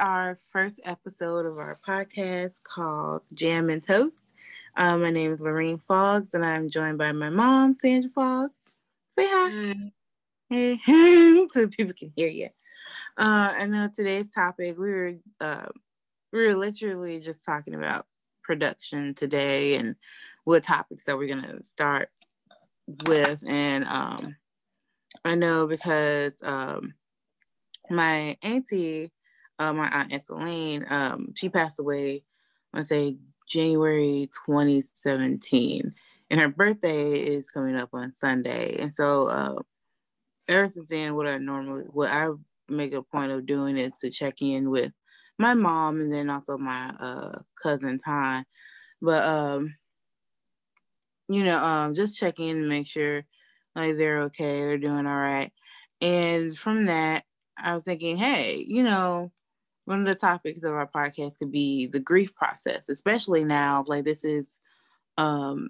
our 0.00 0.36
first 0.36 0.80
episode 0.84 1.44
of 1.44 1.58
our 1.58 1.76
podcast 1.86 2.62
called 2.64 3.20
Jam 3.34 3.68
and 3.68 3.86
Toast. 3.86 4.22
Um, 4.78 5.02
my 5.02 5.10
name 5.10 5.30
is 5.30 5.40
Lorraine 5.40 5.78
Foggs, 5.78 6.32
and 6.32 6.42
I'm 6.44 6.70
joined 6.70 6.96
by 6.96 7.12
my 7.12 7.28
mom, 7.28 7.74
Sandra 7.74 8.08
Foggs. 8.08 8.54
Say 9.10 9.26
hi. 9.28 9.92
Hey, 10.48 10.78
so 11.52 11.68
people 11.68 11.92
can 11.92 12.12
hear 12.16 12.30
you. 12.30 12.46
Uh, 13.18 13.52
I 13.58 13.66
know 13.66 13.90
today's 13.94 14.30
topic 14.30 14.78
we 14.78 14.90
were 14.90 15.12
uh, 15.38 15.66
we 16.32 16.46
were 16.46 16.56
literally 16.56 17.20
just 17.20 17.44
talking 17.44 17.74
about 17.74 18.06
production 18.42 19.14
today 19.14 19.76
and 19.76 19.96
what 20.44 20.62
topics 20.62 21.04
that 21.04 21.18
we're 21.18 21.28
gonna 21.28 21.62
start 21.62 22.08
with, 23.06 23.44
and 23.46 23.84
um, 23.84 24.36
I 25.26 25.34
know 25.34 25.66
because 25.66 26.42
um, 26.42 26.94
my 27.90 28.38
auntie, 28.42 29.12
uh, 29.60 29.72
my 29.74 29.88
aunt 29.90 30.10
Ethelene, 30.10 30.90
um, 30.90 31.34
she 31.36 31.48
passed 31.48 31.78
away. 31.78 32.24
I 32.72 32.78
want 32.78 32.88
to 32.88 32.94
say 32.94 33.16
January 33.46 34.28
2017, 34.46 35.94
and 36.30 36.40
her 36.40 36.48
birthday 36.48 37.12
is 37.12 37.50
coming 37.50 37.76
up 37.76 37.90
on 37.92 38.12
Sunday, 38.12 38.76
and 38.80 38.92
so 38.92 39.28
uh, 39.28 39.54
ever 40.48 40.66
since 40.66 40.88
then, 40.88 41.14
what 41.14 41.26
I 41.26 41.36
normally 41.36 41.84
what 41.84 42.10
I 42.10 42.28
make 42.68 42.94
a 42.94 43.02
point 43.02 43.32
of 43.32 43.46
doing 43.46 43.76
is 43.76 43.98
to 43.98 44.10
check 44.10 44.40
in 44.40 44.70
with 44.70 44.92
my 45.38 45.54
mom 45.54 46.00
and 46.00 46.12
then 46.12 46.30
also 46.30 46.56
my 46.56 46.94
uh, 47.00 47.38
cousin 47.62 47.98
Ty. 47.98 48.44
But 49.02 49.24
um, 49.24 49.74
you 51.28 51.44
know, 51.44 51.58
um, 51.62 51.94
just 51.94 52.18
check 52.18 52.38
in 52.38 52.58
and 52.58 52.68
make 52.68 52.86
sure 52.86 53.24
like 53.74 53.96
they're 53.96 54.22
okay, 54.22 54.60
they're 54.60 54.78
doing 54.78 55.06
all 55.06 55.18
right. 55.18 55.52
And 56.00 56.56
from 56.56 56.86
that, 56.86 57.24
I 57.58 57.74
was 57.74 57.84
thinking, 57.84 58.16
hey, 58.16 58.64
you 58.66 58.82
know, 58.82 59.32
one 59.90 59.98
of 59.98 60.06
the 60.06 60.14
topics 60.14 60.62
of 60.62 60.72
our 60.72 60.86
podcast 60.86 61.38
could 61.40 61.50
be 61.50 61.86
the 61.86 61.98
grief 61.98 62.32
process, 62.36 62.88
especially 62.88 63.42
now. 63.42 63.84
Like 63.88 64.04
this 64.04 64.24
is, 64.24 64.60
um, 65.18 65.68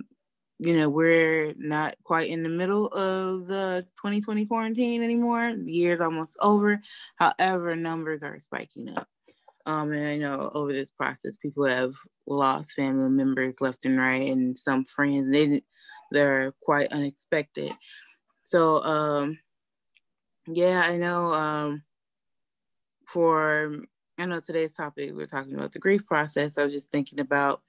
you 0.58 0.74
know, 0.74 0.90
we're 0.90 1.54
not 1.56 1.96
quite 2.04 2.28
in 2.28 2.42
the 2.42 2.50
middle 2.50 2.88
of 2.88 3.46
the 3.46 3.82
2020 3.96 4.44
quarantine 4.44 5.02
anymore. 5.02 5.54
The 5.56 5.72
year's 5.72 6.00
almost 6.00 6.36
over. 6.42 6.82
However, 7.16 7.74
numbers 7.74 8.22
are 8.22 8.38
spiking 8.38 8.90
up. 8.94 9.08
Um, 9.64 9.90
and 9.92 10.06
I 10.06 10.18
know 10.18 10.50
over 10.52 10.74
this 10.74 10.90
process, 10.90 11.38
people 11.38 11.64
have 11.64 11.94
lost 12.26 12.74
family 12.74 13.08
members 13.08 13.62
left 13.62 13.86
and 13.86 13.98
right, 13.98 14.30
and 14.30 14.58
some 14.58 14.84
friends 14.84 15.32
they 15.32 15.62
they're 16.12 16.52
quite 16.60 16.92
unexpected. 16.92 17.72
So, 18.42 18.82
um, 18.84 19.38
yeah, 20.46 20.82
I 20.84 20.98
know. 20.98 21.32
Um, 21.32 21.82
for 23.10 23.74
I 24.20 24.26
know 24.26 24.40
today's 24.40 24.74
topic 24.74 25.12
we're 25.14 25.24
talking 25.24 25.54
about 25.54 25.72
the 25.72 25.78
grief 25.78 26.06
process. 26.06 26.58
I 26.58 26.64
was 26.64 26.74
just 26.74 26.90
thinking 26.90 27.20
about 27.20 27.62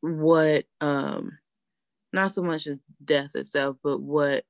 what 0.00 0.64
um 0.80 1.38
not 2.12 2.32
so 2.32 2.42
much 2.42 2.66
as 2.66 2.80
death 3.04 3.34
itself, 3.34 3.76
but 3.82 4.00
what 4.00 4.44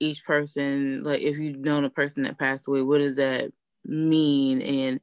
each 0.00 0.24
person 0.24 1.02
like 1.02 1.20
if 1.20 1.38
you've 1.38 1.58
known 1.58 1.84
a 1.84 1.90
person 1.90 2.22
that 2.22 2.38
passed 2.38 2.68
away, 2.68 2.82
what 2.82 2.98
does 2.98 3.16
that 3.16 3.52
mean 3.84 4.62
and 4.62 5.00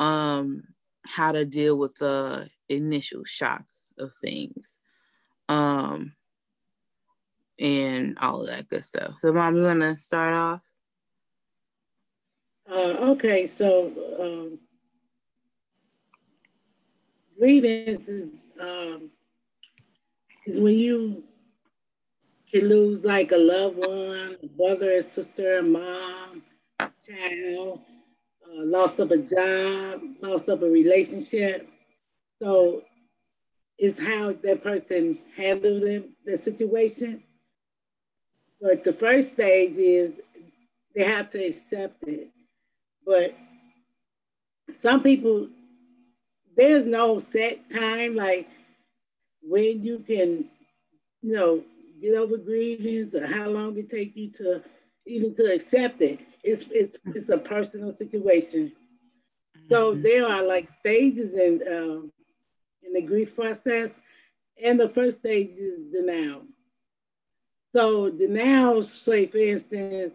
um 0.00 0.62
how 1.06 1.32
to 1.32 1.44
deal 1.44 1.76
with 1.76 1.94
the 1.96 2.48
initial 2.68 3.24
shock 3.24 3.64
of 3.98 4.12
things. 4.16 4.78
Um 5.48 6.14
and 7.58 8.18
all 8.18 8.40
of 8.42 8.48
that 8.48 8.68
good 8.68 8.84
stuff. 8.84 9.14
So 9.20 9.32
mom, 9.32 9.56
you 9.56 9.62
wanna 9.62 9.96
start 9.96 10.32
off? 10.32 10.71
Uh, 12.72 12.96
okay, 13.10 13.46
so 13.46 13.92
um, 14.18 14.58
grievance 17.38 18.08
is 18.08 18.30
um, 18.58 19.10
is 20.46 20.58
when 20.58 20.78
you 20.78 21.22
can 22.50 22.70
lose 22.70 23.04
like 23.04 23.32
a 23.32 23.36
loved 23.36 23.86
one, 23.86 24.38
a 24.42 24.46
brother, 24.56 24.92
a 24.92 25.12
sister, 25.12 25.58
a 25.58 25.62
mom, 25.62 26.42
a 26.80 26.90
child, 27.06 27.80
uh, 28.46 28.64
lost 28.64 28.98
of 29.00 29.10
a 29.10 29.18
job, 29.18 30.00
lost 30.22 30.48
of 30.48 30.62
a 30.62 30.70
relationship. 30.70 31.68
So 32.40 32.84
it's 33.76 34.00
how 34.00 34.32
that 34.32 34.62
person 34.62 35.18
handled 35.36 35.82
the, 35.82 36.08
the 36.24 36.38
situation. 36.38 37.22
But 38.62 38.82
the 38.82 38.94
first 38.94 39.32
stage 39.32 39.76
is 39.76 40.12
they 40.94 41.04
have 41.04 41.30
to 41.32 41.44
accept 41.44 42.02
it. 42.08 42.31
But 43.06 43.34
some 44.80 45.02
people 45.02 45.48
there's 46.56 46.84
no 46.84 47.18
set 47.18 47.70
time 47.70 48.14
like 48.14 48.48
when 49.42 49.82
you 49.82 49.98
can, 50.00 50.44
you 51.22 51.32
know, 51.32 51.62
get 52.00 52.14
over 52.14 52.36
grievance 52.36 53.14
or 53.14 53.26
how 53.26 53.48
long 53.48 53.76
it 53.78 53.90
take 53.90 54.16
you 54.16 54.30
to 54.32 54.62
even 55.06 55.34
to 55.36 55.52
accept 55.52 56.00
it. 56.00 56.20
It's 56.42 56.64
it's 56.70 56.96
it's 57.06 57.28
a 57.28 57.38
personal 57.38 57.92
situation. 57.96 58.72
So 59.68 59.92
mm-hmm. 59.92 60.02
there 60.02 60.26
are 60.26 60.42
like 60.42 60.68
stages 60.80 61.32
in 61.34 61.62
um, 61.72 62.12
in 62.82 62.92
the 62.92 63.02
grief 63.02 63.34
process, 63.34 63.90
and 64.62 64.78
the 64.78 64.88
first 64.88 65.18
stage 65.20 65.50
is 65.56 65.92
denial. 65.92 66.42
So 67.74 68.10
denial, 68.10 68.82
say 68.82 69.26
for 69.26 69.38
instance, 69.38 70.14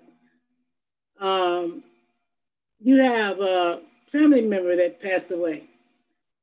um, 1.20 1.84
you 2.80 3.02
have 3.02 3.40
a 3.40 3.82
family 4.12 4.42
member 4.42 4.76
that 4.76 5.02
passed 5.02 5.32
away 5.32 5.64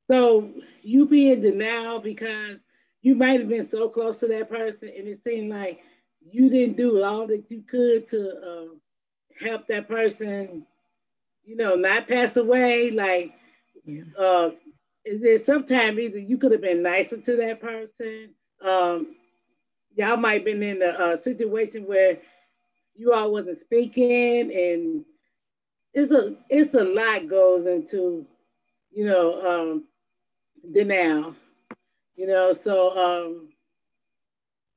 so 0.09 0.49
you 0.81 1.07
be 1.07 1.31
in 1.31 1.41
denial 1.41 1.99
because 1.99 2.57
you 3.01 3.15
might 3.15 3.39
have 3.39 3.49
been 3.49 3.65
so 3.65 3.89
close 3.89 4.17
to 4.17 4.27
that 4.27 4.49
person 4.49 4.91
and 4.95 5.07
it 5.07 5.23
seemed 5.23 5.51
like 5.51 5.81
you 6.31 6.49
didn't 6.49 6.77
do 6.77 7.03
all 7.03 7.27
that 7.27 7.49
you 7.49 7.61
could 7.61 8.09
to 8.09 8.29
uh, 8.29 9.45
help 9.45 9.67
that 9.67 9.87
person, 9.87 10.65
you 11.43 11.55
know, 11.55 11.75
not 11.75 12.07
pass 12.07 12.35
away. 12.35 12.91
Like, 12.91 13.33
yeah. 13.83 14.03
uh, 14.17 14.51
is 15.03 15.21
there 15.21 15.39
sometime 15.39 15.99
either 15.99 16.17
you 16.17 16.37
could 16.37 16.51
have 16.51 16.61
been 16.61 16.81
nicer 16.81 17.17
to 17.17 17.35
that 17.37 17.61
person? 17.61 18.29
Um, 18.63 19.15
y'all 19.95 20.17
might 20.17 20.33
have 20.35 20.45
been 20.45 20.63
in 20.63 20.81
a, 20.81 21.13
a 21.13 21.17
situation 21.21 21.85
where 21.85 22.17
you 22.95 23.13
all 23.13 23.31
wasn't 23.31 23.61
speaking 23.61 24.51
and 24.51 25.05
it's 25.95 26.11
a 26.13 26.35
it's 26.49 26.73
a 26.75 26.83
lot 26.83 27.27
goes 27.27 27.65
into 27.65 28.25
you 28.91 29.05
know 29.05 29.41
um, 29.41 29.85
denial. 30.71 31.35
You 32.15 32.27
know, 32.27 32.53
so 32.53 32.97
um, 32.97 33.49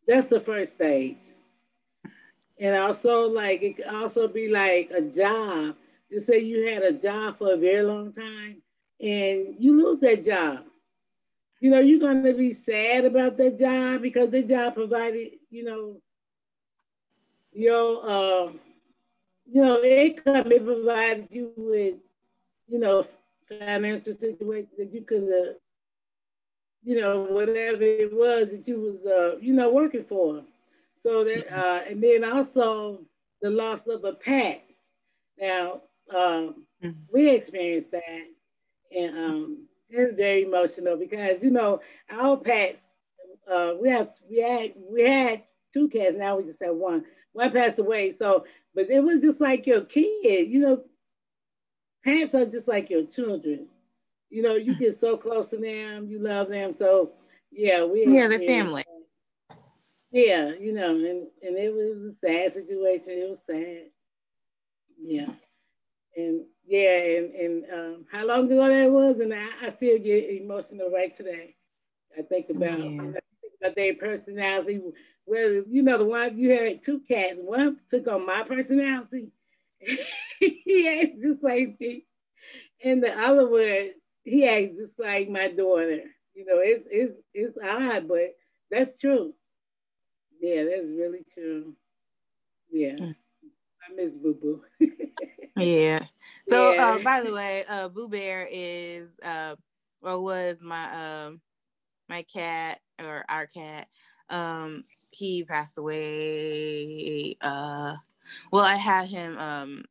that's 0.06 0.28
the 0.28 0.40
first 0.40 0.74
stage. 0.74 1.18
And 2.58 2.74
also, 2.74 3.28
like, 3.28 3.62
it 3.62 3.76
could 3.76 3.86
also 3.86 4.26
be 4.26 4.48
like 4.48 4.90
a 4.90 5.02
job. 5.02 5.76
To 6.10 6.20
say 6.22 6.38
you 6.38 6.66
had 6.66 6.82
a 6.82 6.92
job 6.92 7.38
for 7.38 7.52
a 7.52 7.56
very 7.56 7.82
long 7.82 8.14
time 8.14 8.62
and 8.98 9.54
you 9.58 9.76
lose 9.76 10.00
that 10.00 10.24
job. 10.24 10.64
You 11.60 11.70
know, 11.70 11.80
you're 11.80 12.00
to 12.00 12.32
be 12.32 12.52
sad 12.52 13.04
about 13.04 13.36
that 13.36 13.58
job 13.58 14.00
because 14.00 14.30
the 14.30 14.42
job 14.42 14.74
provided, 14.74 15.32
you 15.50 15.64
know, 15.64 16.00
your, 17.52 18.00
uh, 18.02 18.52
you 19.50 19.62
know, 19.62 19.82
income, 19.82 20.52
it 20.52 20.64
provided 20.64 21.28
you 21.30 21.52
with, 21.56 21.94
you 22.68 22.78
know, 22.78 23.06
financial 23.48 24.14
situation 24.14 24.68
that 24.78 24.92
you 24.92 25.02
could 25.02 25.22
have 25.22 25.56
you 26.88 27.00
know, 27.00 27.20
whatever 27.22 27.82
it 27.82 28.12
was 28.14 28.48
that 28.48 28.66
you 28.66 28.80
was, 28.80 29.06
uh, 29.06 29.36
you 29.40 29.52
know, 29.52 29.70
working 29.70 30.04
for. 30.04 30.42
So 31.02 31.24
that, 31.24 31.48
mm-hmm. 31.48 31.60
uh, 31.60 31.80
and 31.88 32.02
then 32.02 32.24
also 32.24 33.00
the 33.42 33.50
loss 33.50 33.80
of 33.86 34.04
a 34.04 34.12
pet. 34.12 34.64
Now, 35.38 35.82
um, 36.10 36.64
mm-hmm. 36.82 36.90
we 37.12 37.28
experienced 37.30 37.90
that, 37.92 38.26
and 38.96 39.18
um, 39.18 39.68
it's 39.90 40.16
very 40.16 40.44
emotional 40.44 40.96
because 40.96 41.42
you 41.42 41.50
know 41.50 41.80
our 42.10 42.36
pets. 42.36 42.78
Uh, 43.50 43.74
we 43.80 43.88
have 43.88 44.10
we 44.28 44.40
had 44.40 44.72
we 44.90 45.02
had 45.02 45.42
two 45.72 45.88
cats. 45.88 46.16
Now 46.16 46.36
we 46.38 46.44
just 46.44 46.62
have 46.62 46.74
one. 46.74 47.04
One 47.38 47.52
passed 47.52 47.78
away. 47.78 48.12
So, 48.12 48.44
but 48.74 48.90
it 48.90 49.00
was 49.00 49.20
just 49.20 49.40
like 49.40 49.66
your 49.66 49.82
kid. 49.82 50.50
You 50.50 50.60
know, 50.60 50.84
parents 52.04 52.34
are 52.34 52.46
just 52.46 52.68
like 52.68 52.90
your 52.90 53.04
children 53.06 53.68
you 54.30 54.42
know, 54.42 54.54
you 54.56 54.74
get 54.74 54.98
so 54.98 55.16
close 55.16 55.46
to 55.48 55.56
them, 55.56 56.08
you 56.08 56.18
love 56.18 56.48
them. 56.48 56.74
So 56.78 57.12
yeah, 57.50 57.84
we 57.84 58.06
yeah, 58.06 58.28
the 58.28 58.38
family. 58.38 58.84
Yeah, 60.10 60.52
you 60.58 60.72
know, 60.72 60.90
and 60.90 61.26
and 61.42 61.56
it 61.56 61.74
was 61.74 62.12
a 62.12 62.26
sad 62.26 62.54
situation. 62.54 63.10
It 63.10 63.28
was 63.28 63.38
sad. 63.46 63.90
Yeah, 65.00 65.30
and 66.16 66.42
yeah, 66.66 66.98
and 66.98 67.34
and 67.34 67.64
um, 67.72 68.06
how 68.10 68.26
long 68.26 68.46
ago 68.46 68.68
that 68.68 68.90
was, 68.90 69.20
and 69.20 69.34
I, 69.34 69.48
I 69.62 69.72
still 69.76 69.98
get 69.98 70.30
emotional 70.30 70.90
right 70.90 71.16
today. 71.16 71.56
I 72.18 72.22
think 72.22 72.50
about 72.50 72.78
yeah. 72.78 73.02
I 73.02 73.20
think 73.40 73.54
about 73.60 73.76
their 73.76 73.94
personality. 73.94 74.80
Well, 75.28 75.64
you 75.68 75.82
know, 75.82 75.98
the 75.98 76.04
one 76.04 76.38
you 76.38 76.52
had 76.52 76.82
two 76.84 77.00
cats. 77.00 77.36
One 77.38 77.78
took 77.90 78.08
on 78.08 78.26
my 78.26 78.42
personality. 78.44 79.32
he 80.40 80.88
acts 80.88 81.16
the 81.16 81.38
same 81.42 81.76
thing 81.76 82.02
and 82.82 83.02
the 83.02 83.18
other 83.18 83.48
one, 83.48 83.90
he 84.24 84.46
acts 84.46 84.76
just 84.76 84.98
like 84.98 85.28
my 85.28 85.48
daughter. 85.48 86.02
You 86.34 86.44
know, 86.44 86.58
it's 86.58 86.86
it's 86.90 87.14
it's 87.34 87.58
odd, 87.62 88.08
but 88.08 88.36
that's 88.70 89.00
true. 89.00 89.34
Yeah, 90.40 90.64
that's 90.64 90.86
really 90.86 91.24
true. 91.34 91.74
Yeah. 92.70 92.94
Mm. 92.94 93.16
I 93.90 93.94
miss 93.94 94.12
Boo 94.14 94.34
Boo. 94.34 94.62
yeah. 95.56 96.04
So 96.48 96.70
yeah. 96.74 96.96
Uh, 96.96 96.98
by 97.04 97.22
the 97.22 97.32
way, 97.32 97.64
uh 97.68 97.88
Boo 97.88 98.08
Bear 98.08 98.46
is 98.50 99.08
uh 99.22 99.56
or 100.02 100.22
was 100.22 100.58
my 100.62 101.26
um 101.26 101.40
my 102.08 102.22
cat 102.22 102.80
or 103.00 103.24
our 103.28 103.46
cat. 103.46 103.88
Um 104.30 104.84
he 105.10 105.44
passed 105.44 105.78
away 105.78 107.36
uh 107.40 107.94
well 108.52 108.64
I 108.64 108.76
had 108.76 109.08
him 109.08 109.38
um 109.38 109.84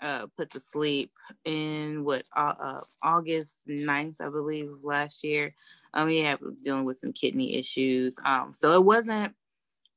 uh 0.00 0.26
put 0.36 0.50
to 0.50 0.60
sleep 0.60 1.10
in 1.44 2.04
what 2.04 2.22
uh, 2.36 2.54
uh 2.60 2.80
August 3.02 3.66
9th, 3.68 4.20
I 4.20 4.28
believe, 4.30 4.70
last 4.82 5.24
year. 5.24 5.54
Um 5.94 6.10
yeah, 6.10 6.36
dealing 6.62 6.84
with 6.84 6.98
some 6.98 7.12
kidney 7.12 7.56
issues. 7.56 8.18
Um 8.24 8.52
so 8.54 8.74
it 8.74 8.84
wasn't 8.84 9.34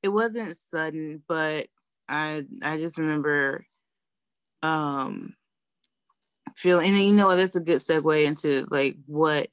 it 0.04 0.10
wasn't 0.10 0.58
sudden, 0.58 1.24
but 1.28 1.68
I 2.08 2.46
I 2.64 2.78
just 2.78 2.98
remember 2.98 3.66
um 4.64 5.36
feeling 6.56 6.90
and 6.90 7.00
you 7.04 7.14
know 7.14 7.36
that's 7.36 7.56
a 7.56 7.62
good 7.62 7.82
segue 7.82 8.26
into 8.26 8.68
like 8.70 8.96
what 9.06 9.48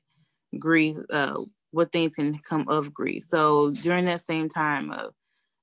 grief 0.59 0.97
uh 1.13 1.39
what 1.71 1.93
things 1.93 2.17
can 2.17 2.39
come 2.39 2.67
of 2.69 2.95
grief. 2.95 3.25
So 3.25 3.71
during 3.71 4.07
that 4.07 4.23
same 4.23 4.49
time 4.49 4.91
of 4.91 5.13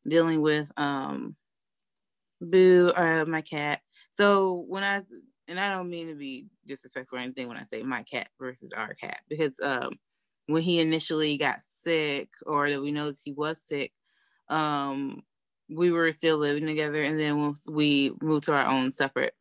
dealing 0.07 0.41
with 0.41 0.71
um 0.77 1.35
Boo, 2.41 2.91
uh 2.95 3.25
my 3.27 3.41
cat. 3.41 3.81
So 4.11 4.65
when 4.67 4.83
I 4.83 5.01
and 5.47 5.59
I 5.59 5.69
don't 5.69 5.89
mean 5.89 6.07
to 6.07 6.15
be 6.15 6.47
disrespectful 6.65 7.17
or 7.17 7.21
anything 7.21 7.47
when 7.47 7.57
I 7.57 7.63
say 7.63 7.83
my 7.83 8.03
cat 8.03 8.29
versus 8.39 8.71
our 8.73 8.93
cat, 8.93 9.21
because 9.29 9.57
um 9.63 9.93
when 10.47 10.61
he 10.61 10.79
initially 10.79 11.37
got 11.37 11.59
sick 11.63 12.29
or 12.45 12.69
that 12.69 12.81
we 12.81 12.91
noticed 12.91 13.21
he 13.25 13.33
was 13.33 13.57
sick, 13.67 13.91
um 14.49 15.23
we 15.69 15.91
were 15.91 16.11
still 16.11 16.37
living 16.37 16.65
together 16.65 17.01
and 17.01 17.17
then 17.19 17.41
once 17.41 17.63
we 17.67 18.11
moved 18.21 18.45
to 18.45 18.53
our 18.53 18.67
own 18.67 18.91
separate 18.91 19.33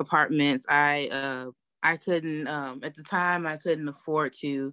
apartments 0.00 0.64
i 0.68 1.08
uh 1.12 1.50
i 1.82 1.96
couldn't 1.96 2.46
um 2.48 2.80
at 2.82 2.94
the 2.94 3.02
time 3.02 3.46
i 3.46 3.56
couldn't 3.58 3.88
afford 3.88 4.32
to 4.32 4.72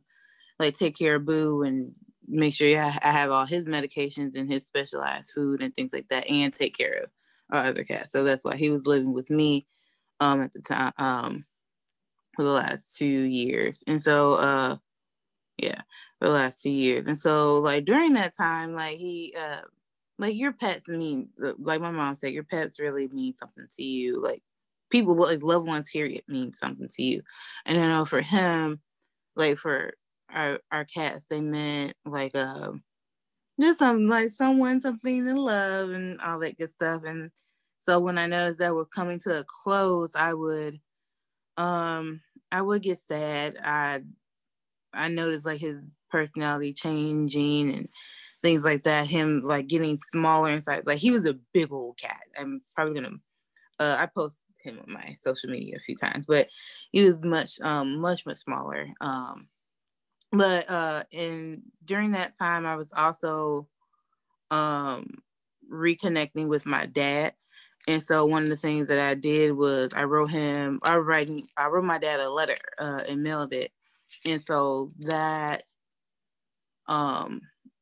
like 0.59 0.77
take 0.77 0.97
care 0.97 1.15
of 1.15 1.25
boo 1.25 1.63
and 1.63 1.91
make 2.27 2.53
sure 2.53 2.67
i 2.79 2.89
have 3.11 3.29
all 3.29 3.45
his 3.45 3.65
medications 3.65 4.35
and 4.35 4.51
his 4.51 4.65
specialized 4.65 5.31
food 5.33 5.61
and 5.61 5.75
things 5.75 5.93
like 5.93 6.07
that 6.09 6.29
and 6.29 6.53
take 6.53 6.75
care 6.75 7.03
of 7.03 7.09
our 7.51 7.65
other 7.67 7.83
cat 7.83 8.09
so 8.09 8.23
that's 8.23 8.43
why 8.43 8.55
he 8.55 8.69
was 8.69 8.87
living 8.87 9.13
with 9.13 9.29
me 9.29 9.67
um 10.19 10.41
at 10.41 10.51
the 10.53 10.61
time 10.61 10.91
um 10.97 11.45
for 12.35 12.43
the 12.43 12.51
last 12.51 12.97
two 12.97 13.05
years. 13.05 13.83
And 13.87 14.01
so 14.01 14.35
uh 14.35 14.77
yeah 15.57 15.81
for 16.19 16.27
the 16.27 16.33
last 16.33 16.61
two 16.61 16.69
years. 16.69 17.07
And 17.07 17.17
so 17.17 17.59
like 17.59 17.85
during 17.85 18.13
that 18.13 18.35
time 18.35 18.73
like 18.73 18.97
he 18.97 19.33
uh 19.37 19.61
like 20.17 20.35
your 20.35 20.53
pets 20.53 20.87
mean 20.87 21.29
like 21.59 21.81
my 21.81 21.91
mom 21.91 22.15
said 22.15 22.33
your 22.33 22.43
pets 22.43 22.79
really 22.79 23.07
mean 23.09 23.35
something 23.35 23.67
to 23.77 23.83
you. 23.83 24.21
Like 24.21 24.43
people 24.89 25.15
like 25.15 25.43
loved 25.43 25.67
ones 25.67 25.89
period 25.91 26.21
mean 26.27 26.53
something 26.53 26.89
to 26.89 27.03
you. 27.03 27.21
And 27.65 27.77
i 27.77 27.87
know 27.87 28.05
for 28.05 28.21
him 28.21 28.81
like 29.35 29.57
for 29.57 29.93
our 30.33 30.59
our 30.71 30.85
cats 30.85 31.25
they 31.29 31.39
meant 31.39 31.93
like 32.05 32.35
um 32.35 32.83
just 33.59 33.79
some 33.79 34.07
like 34.07 34.29
someone 34.29 34.81
something 34.81 35.25
to 35.25 35.39
love 35.39 35.89
and 35.89 36.19
all 36.21 36.39
that 36.39 36.57
good 36.57 36.71
stuff 36.71 37.03
and 37.05 37.31
so 37.79 37.99
when 37.99 38.17
i 38.17 38.25
noticed 38.25 38.59
that 38.59 38.75
was 38.75 38.87
coming 38.93 39.19
to 39.19 39.39
a 39.39 39.45
close 39.63 40.11
i 40.15 40.33
would 40.33 40.79
um 41.57 42.19
i 42.51 42.61
would 42.61 42.81
get 42.81 42.99
sad 42.99 43.55
i 43.63 44.01
i 44.93 45.07
noticed 45.07 45.45
like 45.45 45.59
his 45.59 45.81
personality 46.09 46.73
changing 46.73 47.73
and 47.73 47.89
things 48.45 48.63
like 48.63 48.83
that. 48.83 49.07
Him 49.07 49.41
like 49.43 49.67
getting 49.67 49.97
smaller 50.11 50.51
in 50.51 50.61
size. 50.61 50.83
Like 50.85 50.99
he 50.99 51.11
was 51.11 51.25
a 51.25 51.39
big 51.53 51.71
old 51.71 51.97
cat. 51.97 52.21
I'm 52.37 52.61
probably 52.75 52.93
gonna. 52.93 53.15
Uh, 53.79 53.97
I 53.99 54.05
posted 54.05 54.39
him 54.61 54.79
on 54.79 54.93
my 54.93 55.15
social 55.19 55.49
media 55.49 55.75
a 55.75 55.79
few 55.79 55.95
times, 55.95 56.25
but 56.27 56.47
he 56.91 57.01
was 57.01 57.21
much, 57.23 57.59
um, 57.61 57.99
much, 57.99 58.25
much 58.25 58.37
smaller. 58.37 58.87
Um, 59.01 59.49
but 60.37 60.69
uh, 60.69 61.03
and 61.13 61.61
during 61.85 62.11
that 62.11 62.37
time, 62.37 62.65
I 62.65 62.75
was 62.75 62.93
also 62.93 63.67
um 64.51 65.07
reconnecting 65.71 66.47
with 66.47 66.65
my 66.65 66.85
dad. 66.85 67.33
And 67.87 68.03
so 68.03 68.25
one 68.25 68.43
of 68.43 68.49
the 68.49 68.55
things 68.55 68.87
that 68.87 68.99
I 68.99 69.15
did 69.15 69.53
was 69.53 69.93
I 69.95 70.05
wrote 70.05 70.31
him, 70.31 70.79
I 70.83 70.97
writing, 70.97 71.47
I 71.57 71.67
wrote 71.67 71.83
my 71.85 71.99
dad 71.99 72.19
a 72.19 72.29
letter 72.29 72.57
uh, 72.79 73.01
and 73.09 73.23
mailed 73.23 73.53
it. 73.53 73.71
And 74.25 74.41
so 74.41 74.91
that 74.99 75.63
um 76.87 77.41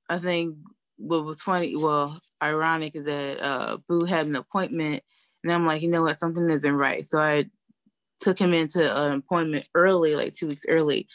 I 0.09 0.17
think 0.17 0.57
what 0.97 1.25
was 1.25 1.41
funny, 1.41 1.75
well, 1.75 2.19
ironic 2.41 2.95
is 2.95 3.05
that 3.05 3.41
uh, 3.41 3.77
Boo 3.88 4.05
had 4.05 4.27
an 4.27 4.35
appointment, 4.35 5.01
and 5.44 5.51
I'm 5.51 5.65
like, 5.65 5.81
you 5.81 5.89
know 5.89 6.03
what, 6.03 6.17
something 6.17 6.50
isn't 6.50 6.75
right. 6.75 7.05
So 7.05 7.17
I 7.17 7.45
took 8.21 8.39
him 8.39 8.53
into 8.53 8.95
an 8.95 9.13
appointment 9.19 9.67
early, 9.75 10.15
like 10.15 10.33
two 10.33 10.47
weeks 10.47 10.65
early, 10.69 11.07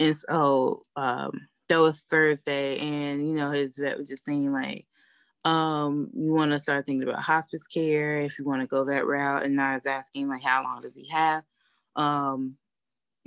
and 0.00 0.16
so 0.16 0.82
um, 0.96 1.48
that 1.68 1.78
was 1.78 2.02
Thursday, 2.02 2.78
and 2.78 3.26
you 3.26 3.34
know 3.34 3.50
his 3.50 3.78
vet 3.78 3.98
was 3.98 4.08
just 4.08 4.24
saying 4.24 4.52
like, 4.52 4.86
um, 5.44 6.10
you 6.14 6.32
want 6.32 6.52
to 6.52 6.60
start 6.60 6.86
thinking 6.86 7.08
about 7.08 7.22
hospice 7.22 7.66
care 7.66 8.18
if 8.18 8.38
you 8.38 8.44
want 8.44 8.60
to 8.62 8.66
go 8.66 8.84
that 8.86 9.06
route, 9.06 9.44
and 9.44 9.60
I 9.60 9.74
was 9.74 9.86
asking 9.86 10.28
like, 10.28 10.42
how 10.42 10.62
long 10.62 10.82
does 10.82 10.96
he 10.96 11.08
have? 11.08 11.44
Um, 11.96 12.56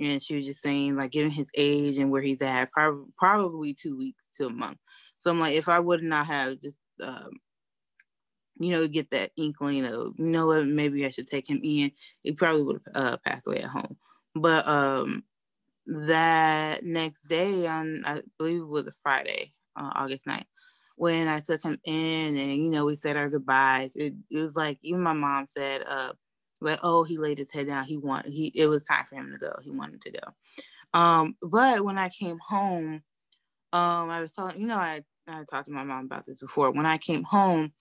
and 0.00 0.22
she 0.22 0.34
was 0.34 0.46
just 0.46 0.62
saying 0.62 0.96
like 0.96 1.12
given 1.12 1.30
his 1.30 1.50
age 1.56 1.98
and 1.98 2.10
where 2.10 2.22
he's 2.22 2.42
at 2.42 2.72
prob- 2.72 3.08
probably 3.18 3.74
two 3.74 3.96
weeks 3.96 4.34
to 4.36 4.46
a 4.46 4.50
month. 4.50 4.78
So 5.18 5.30
i'm 5.30 5.38
like 5.38 5.54
if 5.54 5.68
i 5.68 5.78
would 5.78 6.02
not 6.02 6.26
have 6.26 6.58
just 6.60 6.78
um, 7.02 7.30
you 8.58 8.72
know 8.72 8.86
get 8.88 9.10
that 9.10 9.30
inkling 9.36 9.84
of 9.84 10.14
you 10.18 10.26
know 10.26 10.46
what 10.46 10.66
maybe 10.66 11.04
i 11.06 11.10
should 11.10 11.28
take 11.28 11.48
him 11.48 11.60
in 11.62 11.92
he 12.22 12.32
probably 12.32 12.62
would 12.62 12.80
have 12.94 13.04
uh, 13.04 13.16
passed 13.24 13.46
away 13.46 13.58
at 13.58 13.64
home. 13.64 13.96
But 14.34 14.66
um 14.66 15.24
that 15.90 16.84
next 16.84 17.28
day 17.28 17.66
on 17.66 18.02
i 18.06 18.22
believe 18.38 18.60
it 18.60 18.66
was 18.66 18.86
a 18.86 18.92
friday 18.92 19.52
uh, 19.76 19.90
august 19.96 20.24
9th 20.24 20.44
when 20.96 21.26
i 21.26 21.40
took 21.40 21.62
him 21.62 21.78
in 21.84 22.36
and 22.36 22.56
you 22.56 22.70
know 22.70 22.84
we 22.86 22.94
said 22.94 23.16
our 23.16 23.28
goodbyes 23.28 23.90
it, 23.96 24.14
it 24.30 24.38
was 24.38 24.54
like 24.54 24.78
even 24.82 25.02
my 25.02 25.12
mom 25.12 25.46
said 25.46 25.82
uh 25.88 26.12
like 26.60 26.78
oh 26.82 27.02
he 27.02 27.18
laid 27.18 27.38
his 27.38 27.52
head 27.52 27.66
down 27.66 27.84
he 27.84 27.96
wanted 27.96 28.32
he 28.32 28.52
it 28.54 28.66
was 28.66 28.84
time 28.84 29.04
for 29.06 29.16
him 29.16 29.32
to 29.32 29.38
go 29.38 29.52
he 29.62 29.70
wanted 29.70 30.00
to 30.00 30.12
go. 30.12 30.98
Um 30.98 31.36
but 31.42 31.84
when 31.84 31.98
i 31.98 32.08
came 32.08 32.38
home 32.46 33.02
um 33.72 34.10
i 34.10 34.20
was 34.20 34.32
telling 34.34 34.60
you 34.60 34.66
know 34.66 34.76
i 34.76 35.00
i 35.26 35.44
talked 35.50 35.66
to 35.66 35.72
my 35.72 35.84
mom 35.84 36.04
about 36.04 36.26
this 36.26 36.38
before 36.38 36.70
when 36.70 36.86
i 36.86 36.98
came 36.98 37.22
home 37.22 37.72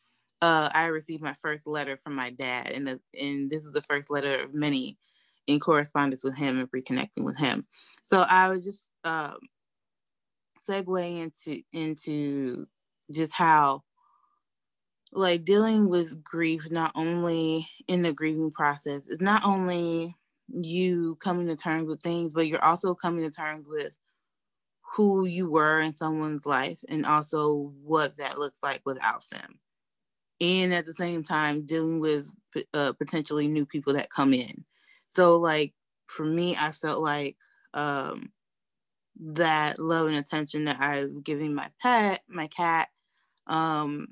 uh 0.42 0.70
i 0.74 0.86
received 0.88 1.22
my 1.22 1.34
first 1.34 1.68
letter 1.68 1.98
from 1.98 2.16
my 2.16 2.30
dad 2.32 2.72
and 2.72 2.88
the, 2.88 3.00
and 3.20 3.50
this 3.50 3.66
is 3.66 3.74
the 3.74 3.82
first 3.82 4.10
letter 4.10 4.44
of 4.44 4.54
many 4.54 4.98
in 5.48 5.60
correspondence 5.60 6.24
with 6.24 6.38
him 6.38 6.60
and 6.60 6.72
reconnecting 6.72 7.24
with 7.24 7.38
him. 7.38 7.66
So 8.04 8.26
i 8.30 8.50
was 8.50 8.66
just 8.66 8.90
um 9.04 9.38
segue 10.68 11.24
into 11.24 11.62
into 11.74 12.68
just 13.12 13.34
how 13.34 13.84
like 15.12 15.44
dealing 15.44 15.90
with 15.90 16.24
grief 16.24 16.70
not 16.70 16.92
only 16.96 17.68
in 17.88 18.04
the 18.04 18.14
grieving 18.14 18.52
process 18.52 19.08
is 19.08 19.20
not 19.20 19.44
only 19.46 20.16
you 20.48 21.16
coming 21.16 21.48
to 21.48 21.56
terms 21.56 21.88
with 21.88 22.02
things 22.02 22.34
but 22.34 22.48
you're 22.48 22.64
also 22.64 22.94
coming 22.94 23.24
to 23.24 23.32
terms 23.32 23.66
with 23.68 23.92
who 24.96 25.26
you 25.26 25.50
were 25.50 25.80
in 25.80 25.96
someone's 25.96 26.46
life 26.46 26.80
and 26.90 27.06
also 27.06 27.72
what 27.84 28.18
that 28.18 28.38
looks 28.38 28.60
like 28.64 28.82
without 28.86 29.24
them. 29.32 29.60
And 30.42 30.74
at 30.74 30.86
the 30.86 30.94
same 30.94 31.22
time 31.22 31.66
dealing 31.66 32.00
with 32.00 32.34
uh, 32.74 32.94
potentially 32.94 33.48
new 33.48 33.66
people 33.66 33.94
that 33.94 34.10
come 34.10 34.34
in 34.34 34.66
so 35.10 35.38
like 35.38 35.74
for 36.08 36.26
me 36.26 36.56
i 36.60 36.72
felt 36.72 37.04
like 37.04 37.36
um 37.74 38.32
that 39.20 39.80
love 39.80 40.08
and 40.08 40.18
attention 40.18 40.66
that 40.66 40.80
i 40.80 41.04
was 41.04 41.22
giving 41.22 41.54
my 41.54 41.70
pet 41.82 42.22
my 42.30 42.48
cat 42.48 42.90
um 43.48 44.08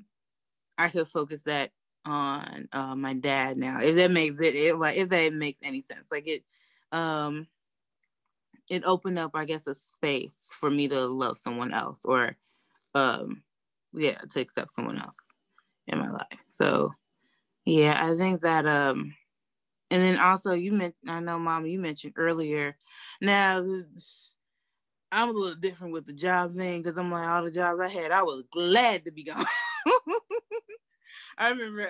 I 0.78 0.88
could 0.88 1.08
focus 1.08 1.42
that 1.42 1.72
on 2.06 2.68
uh, 2.72 2.94
my 2.94 3.14
dad 3.14 3.58
now. 3.58 3.80
If 3.80 3.96
that 3.96 4.12
makes 4.12 4.40
it, 4.40 4.78
like 4.78 4.96
if 4.96 5.08
that 5.08 5.32
makes 5.34 5.60
any 5.64 5.82
sense, 5.82 6.04
like 6.10 6.28
it, 6.28 6.44
um, 6.92 7.48
it 8.70 8.84
opened 8.84 9.18
up, 9.18 9.32
I 9.34 9.44
guess, 9.44 9.66
a 9.66 9.74
space 9.74 10.48
for 10.58 10.70
me 10.70 10.88
to 10.88 11.06
love 11.06 11.36
someone 11.36 11.74
else, 11.74 12.02
or, 12.04 12.36
um, 12.94 13.42
yeah, 13.92 14.18
to 14.30 14.40
accept 14.40 14.70
someone 14.70 14.98
else 14.98 15.16
in 15.88 15.98
my 15.98 16.10
life. 16.10 16.38
So, 16.48 16.92
yeah, 17.64 17.98
I 18.00 18.14
think 18.16 18.42
that, 18.42 18.66
um, 18.66 19.14
and 19.90 20.02
then 20.02 20.18
also 20.18 20.52
you 20.52 20.72
meant, 20.72 20.94
I 21.08 21.20
know, 21.20 21.38
Mom, 21.38 21.66
you 21.66 21.78
mentioned 21.78 22.14
earlier. 22.16 22.76
Now, 23.20 23.64
I'm 25.10 25.28
a 25.30 25.32
little 25.32 25.54
different 25.54 25.92
with 25.92 26.06
the 26.06 26.12
job 26.12 26.52
thing 26.52 26.82
because 26.82 26.98
I'm 26.98 27.10
like 27.10 27.26
all 27.26 27.44
the 27.44 27.50
jobs 27.50 27.80
I 27.80 27.88
had, 27.88 28.10
I 28.10 28.22
was 28.22 28.44
glad 28.52 29.04
to 29.04 29.12
be 29.12 29.24
gone. 29.24 29.44
I 31.38 31.50
remember 31.50 31.88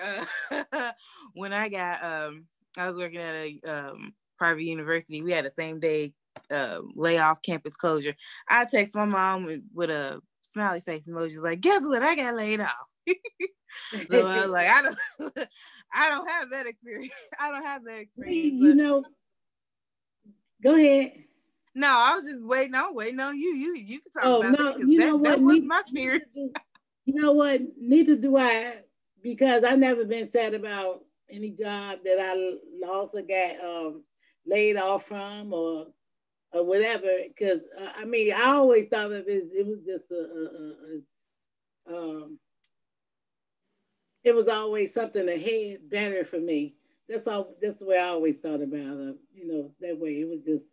uh, 0.51 0.91
when 1.33 1.53
I 1.53 1.69
got 1.69 2.03
um 2.03 2.45
I 2.77 2.87
was 2.87 2.97
working 2.97 3.19
at 3.19 3.35
a 3.35 3.59
um 3.67 4.13
private 4.37 4.63
university. 4.63 5.21
We 5.21 5.31
had 5.31 5.45
the 5.45 5.51
same 5.51 5.79
day 5.79 6.13
uh, 6.49 6.79
layoff 6.95 7.41
campus 7.41 7.75
closure. 7.75 8.15
I 8.47 8.65
text 8.65 8.95
my 8.95 9.05
mom 9.05 9.45
with, 9.45 9.61
with 9.73 9.89
a 9.89 10.21
smiley 10.41 10.81
face 10.81 11.07
emoji, 11.07 11.41
like, 11.41 11.61
guess 11.61 11.81
what? 11.83 12.01
I 12.01 12.15
got 12.15 12.35
laid 12.35 12.61
off. 12.61 12.87
so 14.11 14.25
I 14.25 14.45
like, 14.45 14.67
I 14.67 14.81
don't, 14.81 15.47
I 15.93 16.09
don't 16.09 16.29
have 16.29 16.49
that 16.51 16.67
experience. 16.67 17.13
I 17.39 17.51
don't 17.51 17.63
have 17.63 17.83
that 17.85 17.99
experience. 17.99 18.61
You 18.61 18.75
know, 18.75 19.03
go 20.63 20.75
ahead. 20.75 21.13
No, 21.75 21.87
I 21.87 22.11
was 22.13 22.29
just 22.29 22.45
waiting. 22.45 22.75
I'm 22.75 22.95
waiting 22.95 23.19
on 23.19 23.37
you. 23.37 23.55
You 23.55 23.75
you 23.75 23.99
can 23.99 24.11
talk 24.11 24.23
oh, 24.25 24.39
about 24.39 24.79
no, 24.79 24.85
You 24.85 24.99
know 24.99 25.15
what? 25.15 25.29
that 25.29 25.41
was 25.41 25.61
my 25.61 25.79
experience. 25.81 26.25
You 27.05 27.19
know 27.19 27.31
what? 27.31 27.61
Neither 27.75 28.15
do 28.15 28.37
I, 28.37 28.81
because 29.23 29.63
I've 29.63 29.79
never 29.79 30.05
been 30.05 30.29
sad 30.29 30.53
about 30.53 31.05
any 31.27 31.49
job 31.49 31.99
that 32.05 32.19
I 32.19 32.35
lost 32.85 33.15
or 33.15 33.23
got 33.23 33.59
um, 33.65 34.03
laid 34.45 34.77
off 34.77 35.07
from 35.07 35.51
or 35.51 35.87
or 36.53 36.63
whatever. 36.63 37.07
Because 37.27 37.61
uh, 37.81 37.93
I 37.97 38.05
mean, 38.05 38.31
I 38.31 38.51
always 38.51 38.89
thought 38.89 39.11
of 39.11 39.27
it. 39.27 39.49
It 39.51 39.65
was 39.65 39.79
just 39.87 40.11
a, 40.11 40.15
a, 40.15 41.95
a, 41.95 41.95
a 41.95 41.97
um, 41.97 42.39
it 44.23 44.35
was 44.35 44.47
always 44.47 44.93
something 44.93 45.27
ahead 45.27 45.89
better 45.89 46.25
for 46.25 46.39
me. 46.39 46.75
That's 47.07 47.27
all. 47.27 47.55
That's 47.61 47.79
the 47.79 47.85
way 47.85 47.97
I 47.97 48.09
always 48.09 48.37
thought 48.37 48.61
about 48.61 48.97
it. 48.99 49.15
You 49.33 49.47
know, 49.47 49.71
that 49.81 49.99
way 49.99 50.21
it 50.21 50.29
was 50.29 50.41
just 50.45 50.65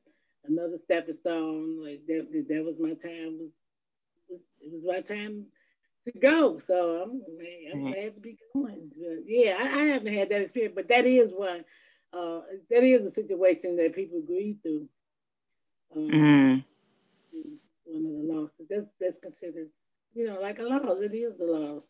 another 0.46 0.78
stepping 0.82 1.16
stone. 1.16 1.82
Like 1.82 2.02
that. 2.08 2.44
That 2.48 2.64
was 2.64 2.76
my 2.78 2.94
time. 2.94 3.38
Was 3.38 4.40
It 4.60 4.72
was 4.72 4.82
my 4.84 5.00
time 5.00 5.46
to 6.06 6.18
go. 6.18 6.60
So 6.66 7.02
I'm, 7.02 7.22
I'm 7.72 7.80
mm-hmm. 7.80 7.92
glad 7.92 8.14
to 8.14 8.20
be 8.20 8.36
going. 8.52 8.90
But 8.96 9.24
yeah, 9.26 9.56
I, 9.58 9.64
I, 9.64 9.84
haven't 9.86 10.12
had 10.12 10.28
that 10.30 10.42
experience, 10.42 10.74
but 10.74 10.88
that 10.88 11.06
is 11.06 11.32
one. 11.32 11.64
Uh, 12.12 12.40
that 12.70 12.84
is 12.84 13.04
a 13.04 13.12
situation 13.12 13.76
that 13.76 13.94
people 13.94 14.22
grieve 14.26 14.56
through. 14.62 14.88
Um, 15.94 16.08
mm. 16.10 16.64
One 17.84 18.06
of 18.06 18.26
the 18.26 18.34
losses. 18.34 18.66
That's 18.68 18.86
that's 19.00 19.18
considered, 19.20 19.68
you 20.14 20.26
know, 20.26 20.40
like 20.40 20.58
a 20.58 20.62
loss. 20.64 21.00
It 21.00 21.14
is 21.14 21.38
the 21.38 21.46
loss. 21.46 21.84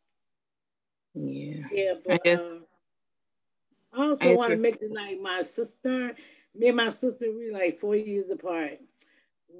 Yeah. 1.16 1.64
Yeah, 1.72 1.94
but 2.04 2.14
I, 2.14 2.18
guess, 2.24 2.42
uh, 2.42 2.58
I 3.92 4.06
also 4.06 4.32
want 4.32 4.52
to 4.52 4.56
mention 4.58 4.92
like 4.94 5.20
my 5.20 5.42
sister. 5.42 6.14
Me 6.54 6.68
and 6.68 6.76
my 6.76 6.90
sister, 6.90 7.32
we 7.36 7.50
like 7.52 7.80
four 7.80 7.96
years 7.96 8.30
apart. 8.30 8.78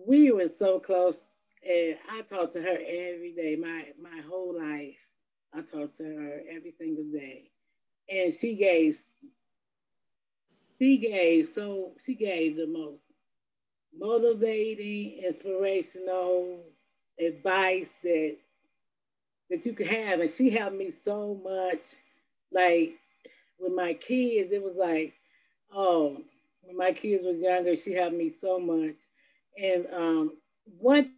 We 0.07 0.33
were 0.33 0.49
so 0.49 0.81
close 0.81 1.23
and 1.69 1.97
I 2.11 2.23
talked 2.23 2.55
to 2.55 2.63
her 2.63 2.79
every 2.79 3.35
day, 3.37 3.57
my 3.57 3.87
my 4.01 4.23
whole 4.29 4.57
life. 4.59 4.97
I 5.55 5.63
talked 5.63 5.99
to 5.99 6.05
her 6.05 6.43
every 6.51 6.75
single 6.79 7.05
day. 7.13 7.51
And 8.09 8.33
she 8.35 8.55
gave 8.57 9.01
she 10.79 10.99
gave 10.99 11.51
so 11.55 11.93
she 12.05 12.15
gave 12.15 12.57
the 12.57 12.67
most 12.67 13.03
motivating, 13.99 15.23
inspirational 15.25 16.65
advice 17.19 17.89
that 18.03 18.37
that 19.51 19.65
you 19.67 19.73
could 19.73 19.87
have. 19.89 20.21
And 20.21 20.33
she 20.35 20.51
helped 20.51 20.77
me 20.77 20.91
so 20.91 21.41
much. 21.43 21.81
Like 22.53 22.95
with 23.59 23.73
my 23.73 23.95
kids, 23.95 24.53
it 24.53 24.63
was 24.63 24.77
like, 24.77 25.15
oh, 25.73 26.19
when 26.63 26.77
my 26.77 26.93
kids 26.93 27.25
was 27.25 27.41
younger, 27.41 27.77
she 27.77 27.93
helped 27.93 28.17
me 28.17 28.31
so 28.31 28.59
much. 28.61 28.97
And 29.59 29.87
um, 29.93 30.37
one 30.79 31.11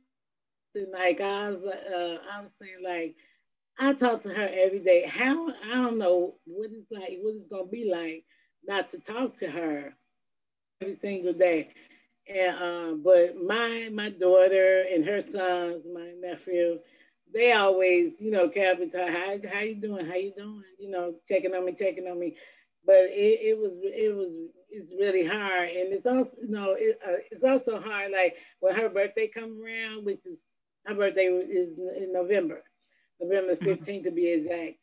like 0.93 1.21
I 1.21 1.51
was, 1.51 1.65
uh, 1.65 2.19
I 2.33 2.41
was 2.43 2.51
saying 2.61 2.83
like, 2.85 3.15
I 3.79 3.93
talk 3.95 4.23
to 4.25 4.29
her 4.31 4.49
every 4.53 4.81
day. 4.81 5.07
How 5.07 5.49
I 5.65 5.75
don't 5.75 5.99
know 5.99 6.35
what 6.47 6.71
it's 6.73 6.91
like, 6.91 7.19
what 7.21 7.35
it's 7.37 7.49
gonna 7.51 7.67
be 7.67 7.91
like 7.91 8.25
not 8.67 8.91
to 8.93 8.99
talk 9.01 9.37
to 9.39 9.51
her 9.51 9.95
every 10.81 10.97
single 10.97 11.33
day. 11.33 11.71
And 12.29 12.57
um, 12.57 13.03
but 13.05 13.37
my 13.43 13.89
my 13.93 14.11
daughter 14.11 14.85
and 14.93 15.05
her 15.05 15.23
sons, 15.23 15.85
my 15.93 16.13
nephew, 16.21 16.79
they 17.33 17.53
always, 17.53 18.13
you 18.19 18.31
know, 18.31 18.49
Captain, 18.49 18.91
how 18.95 19.37
how 19.53 19.61
you 19.61 19.75
doing? 19.75 20.07
How 20.07 20.15
you 20.15 20.33
doing? 20.37 20.63
You 20.79 20.91
know, 20.91 21.15
checking 21.29 21.55
on 21.55 21.65
me, 21.65 21.73
checking 21.73 22.07
on 22.07 22.19
me. 22.19 22.37
But 22.87 23.11
it, 23.11 23.41
it 23.43 23.59
was 23.59 23.73
it 23.83 24.15
was 24.15 24.29
it's 24.71 24.93
really 24.99 25.27
hard, 25.27 25.71
and 25.71 25.93
it's 25.93 26.07
also 26.07 26.31
you 26.41 26.49
know 26.49 26.77
it, 26.79 26.99
uh, 27.07 27.21
it's 27.31 27.45
also 27.45 27.81
hard. 27.81 28.13
Like 28.13 28.37
when 28.61 28.75
her 28.75 28.89
birthday 28.89 29.29
come 29.29 29.63
around, 29.63 30.05
which 30.05 30.25
is 30.25 30.39
her 30.87 30.95
birthday 30.95 31.27
is 31.27 31.79
in 31.97 32.13
November, 32.13 32.63
November 33.21 33.57
15th 33.57 33.87
mm-hmm. 33.87 34.05
to 34.05 34.11
be 34.11 34.29
exact. 34.29 34.77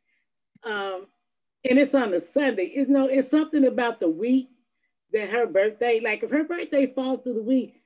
Um, 0.64 1.08
and 1.68 1.80
it's 1.80 1.96
on 1.96 2.14
a 2.14 2.22
Sunday. 2.22 2.66
It's 2.66 2.90
no, 2.90 3.08
it's 3.08 3.30
something 3.30 3.66
about 3.66 4.00
the 4.00 4.10
week 4.10 4.50
that 5.14 5.30
her 5.30 5.48
birthday, 5.48 6.00
like 6.00 6.24
if 6.24 6.30
her 6.32 6.44
birthday 6.44 6.94
falls 6.94 7.24
through 7.24 7.36
the 7.36 7.44
week, 7.44 7.82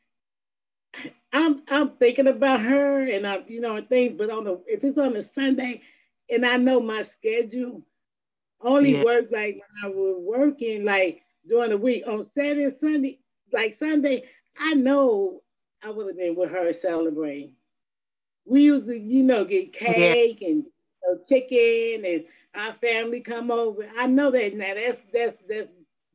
I'm 1.31 1.61
I'm 1.67 1.91
thinking 1.91 2.27
about 2.27 2.61
her 2.61 3.01
and 3.07 3.27
I'm, 3.27 3.43
you 3.47 3.61
know, 3.61 3.81
things, 3.81 4.15
but 4.17 4.29
on 4.29 4.45
the 4.45 4.59
if 4.67 4.83
it's 4.83 4.97
on 4.97 5.15
a 5.15 5.23
Sunday 5.23 5.81
and 6.29 6.45
I 6.45 6.57
know 6.57 6.79
my 6.79 7.03
schedule, 7.03 7.83
only 8.61 8.97
yeah. 8.97 9.03
work 9.03 9.25
like 9.31 9.55
when 9.55 9.91
I 9.91 9.95
was 9.95 10.17
working 10.19 10.85
like 10.85 11.21
during 11.47 11.69
the 11.69 11.77
week 11.77 12.03
on 12.07 12.25
Saturday 12.25 12.63
and 12.65 12.75
Sunday, 12.79 13.19
like 13.53 13.77
Sunday, 13.77 14.23
I 14.57 14.73
know 14.73 15.41
I 15.83 15.91
would 15.91 16.07
have 16.07 16.17
been 16.17 16.35
with 16.35 16.51
her 16.51 16.73
celebrating 16.73 17.55
we 18.49 18.63
used 18.63 18.87
to, 18.87 18.97
you 18.97 19.23
know, 19.23 19.45
get 19.45 19.71
cake 19.71 20.41
yeah. 20.41 20.47
and 20.47 20.63
you 20.65 20.71
know, 21.07 21.19
chicken 21.27 22.03
and 22.05 22.25
our 22.55 22.73
family 22.73 23.21
come 23.21 23.51
over. 23.51 23.87
I 23.97 24.07
know 24.07 24.31
that 24.31 24.55
now 24.55 24.73
that's 24.73 24.99
that's 25.13 25.37
that's 25.47 25.69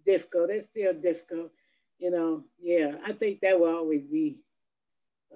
difficult. 0.04 0.48
That's 0.48 0.66
still 0.66 0.92
difficult. 0.94 1.52
You 1.98 2.10
know, 2.10 2.44
yeah. 2.60 2.96
I 3.06 3.12
think 3.12 3.40
that 3.40 3.58
will 3.58 3.74
always 3.74 4.02
be 4.02 4.38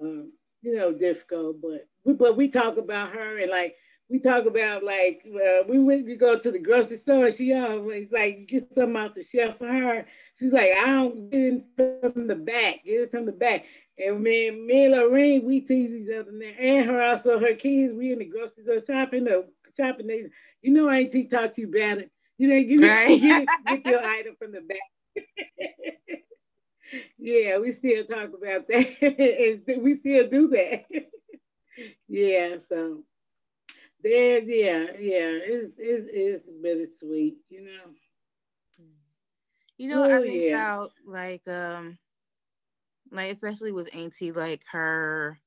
um, 0.01 0.31
you 0.61 0.75
know, 0.75 0.91
difficult, 0.91 1.61
but 1.61 1.87
we 2.03 2.13
but 2.13 2.37
we 2.37 2.49
talk 2.49 2.77
about 2.77 3.11
her 3.11 3.37
and 3.39 3.51
like 3.51 3.75
we 4.09 4.19
talk 4.19 4.45
about 4.45 4.83
like 4.83 5.21
uh, 5.27 5.63
we 5.67 5.79
went 5.79 6.05
we 6.05 6.15
go 6.15 6.37
to 6.37 6.51
the 6.51 6.59
grocery 6.59 6.97
store 6.97 7.27
and 7.27 7.35
she 7.35 7.53
always 7.53 8.11
like 8.11 8.39
you 8.39 8.45
get 8.45 8.67
something 8.75 8.97
out 8.97 9.15
the 9.15 9.23
shelf 9.23 9.57
for 9.59 9.67
her. 9.67 10.05
She's 10.37 10.51
like, 10.51 10.71
I 10.71 10.85
don't 10.87 11.29
get 11.29 11.63
it 11.77 12.13
from 12.13 12.27
the 12.27 12.35
back, 12.35 12.83
get 12.85 13.01
it 13.01 13.11
from 13.11 13.25
the 13.25 13.31
back. 13.31 13.65
And 13.97 14.21
me, 14.21 14.49
me 14.49 14.85
and 14.85 14.95
Lorraine, 14.95 15.45
we 15.45 15.59
tease 15.61 15.91
each 15.91 16.15
other 16.15 16.31
now. 16.31 16.51
And 16.57 16.89
her 16.89 17.01
also, 17.01 17.37
her 17.39 17.53
kids, 17.53 17.93
we 17.93 18.13
in 18.13 18.19
the 18.19 18.25
grocery 18.25 18.63
store 18.63 18.79
shopping, 18.79 19.25
the 19.25 19.45
shopping. 19.75 20.07
They, 20.07 20.25
you 20.61 20.71
know, 20.71 20.87
I 20.87 20.99
ain't 20.99 21.29
talk 21.29 21.53
to 21.55 21.61
you 21.61 21.67
about 21.67 21.99
it. 21.99 22.11
You 22.37 22.47
know, 22.47 22.55
you 22.55 22.79
right. 22.87 23.19
get, 23.19 23.47
get 23.65 23.85
your 23.85 24.03
item 24.03 24.35
from 24.39 24.53
the 24.53 24.61
back. 24.61 24.77
yeah, 27.17 27.57
we 27.59 27.73
still 27.73 28.05
talk 28.05 28.29
about 28.29 28.67
that. 28.67 29.61
we 29.81 29.99
still 29.99 30.29
do 30.29 30.47
that. 30.49 30.85
yeah, 32.07 32.55
so 32.69 33.03
there, 34.01 34.39
yeah, 34.39 34.85
yeah, 34.99 35.37
it's 35.41 35.73
it's 35.77 36.09
it's 36.11 36.45
bittersweet, 36.61 37.37
you 37.49 37.65
know. 37.65 37.93
You 39.77 39.89
know, 39.89 40.03
oh, 40.03 40.17
I 40.17 40.21
think 40.21 40.43
yeah. 40.43 40.49
about 40.49 40.91
like 41.05 41.47
um 41.47 41.97
like 43.11 43.31
especially 43.31 43.71
with 43.71 43.95
Auntie, 43.95 44.31
like 44.31 44.61
her 44.71 45.39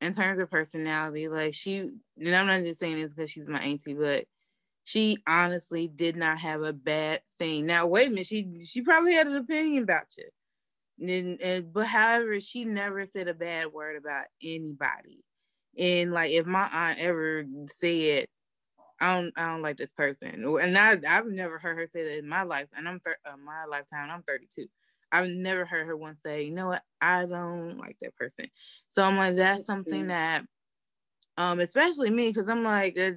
in 0.00 0.14
terms 0.14 0.38
of 0.38 0.50
personality, 0.50 1.28
like 1.28 1.54
she 1.54 1.78
and 1.78 2.36
I'm 2.36 2.46
not 2.46 2.62
just 2.62 2.78
saying 2.78 2.96
this 2.96 3.12
because 3.12 3.30
she's 3.30 3.48
my 3.48 3.60
auntie, 3.60 3.94
but 3.94 4.26
she 4.86 5.18
honestly 5.26 5.88
did 5.88 6.14
not 6.14 6.38
have 6.38 6.62
a 6.62 6.72
bad 6.72 7.20
thing. 7.38 7.66
Now, 7.66 7.88
wait 7.88 8.06
a 8.06 8.10
minute, 8.10 8.26
she 8.26 8.48
she 8.64 8.82
probably 8.82 9.14
had 9.14 9.26
an 9.26 9.34
opinion 9.34 9.82
about 9.82 10.04
you. 10.16 11.08
And, 11.08 11.40
and 11.42 11.72
but 11.72 11.88
however, 11.88 12.38
she 12.38 12.64
never 12.64 13.04
said 13.04 13.26
a 13.26 13.34
bad 13.34 13.72
word 13.72 13.96
about 13.96 14.26
anybody. 14.40 15.24
And 15.76 16.12
like 16.12 16.30
if 16.30 16.46
my 16.46 16.68
aunt 16.72 17.02
ever 17.02 17.44
said, 17.66 18.26
I 19.00 19.20
don't 19.20 19.32
I 19.36 19.50
don't 19.50 19.62
like 19.62 19.76
this 19.76 19.90
person, 19.90 20.44
and 20.44 20.78
I 20.78 20.96
I've 21.08 21.26
never 21.26 21.58
heard 21.58 21.78
her 21.78 21.88
say 21.92 22.04
that 22.04 22.18
in 22.20 22.28
my 22.28 22.44
life, 22.44 22.68
and 22.76 22.88
I'm 22.88 23.00
thir- 23.00 23.18
uh, 23.26 23.36
my 23.44 23.64
lifetime. 23.64 24.08
I'm 24.08 24.22
32. 24.22 24.66
I've 25.10 25.28
never 25.28 25.64
heard 25.64 25.88
her 25.88 25.96
once 25.96 26.22
say, 26.22 26.44
you 26.44 26.52
know 26.52 26.68
what, 26.68 26.82
I 27.00 27.26
don't 27.26 27.76
like 27.76 27.96
that 28.02 28.14
person. 28.14 28.46
So 28.90 29.02
I'm 29.02 29.16
like, 29.16 29.34
that's 29.34 29.66
something 29.66 30.08
that, 30.08 30.44
um, 31.36 31.58
especially 31.60 32.10
me, 32.10 32.28
because 32.28 32.48
I'm 32.48 32.64
like, 32.64 32.98
uh, 32.98 33.12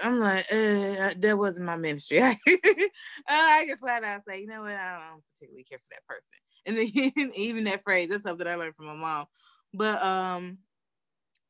I'm 0.00 0.18
like, 0.18 0.44
uh, 0.52 1.14
that 1.18 1.36
wasn't 1.36 1.66
my 1.66 1.76
ministry. 1.76 2.20
I 3.28 3.64
can 3.66 3.76
flat 3.78 4.04
out 4.04 4.24
say, 4.24 4.40
you 4.40 4.46
know 4.46 4.62
what, 4.62 4.74
I 4.74 5.10
don't 5.10 5.22
particularly 5.34 5.64
care 5.64 5.78
for 5.78 5.84
that 5.90 6.06
person. 6.06 6.38
And 6.66 6.78
then 6.78 7.32
even 7.36 7.64
that 7.64 7.82
phrase, 7.84 8.08
that's 8.08 8.22
something 8.22 8.46
I 8.46 8.56
learned 8.56 8.74
from 8.76 8.86
my 8.86 8.94
mom. 8.94 9.26
But 9.74 10.02
um, 10.02 10.58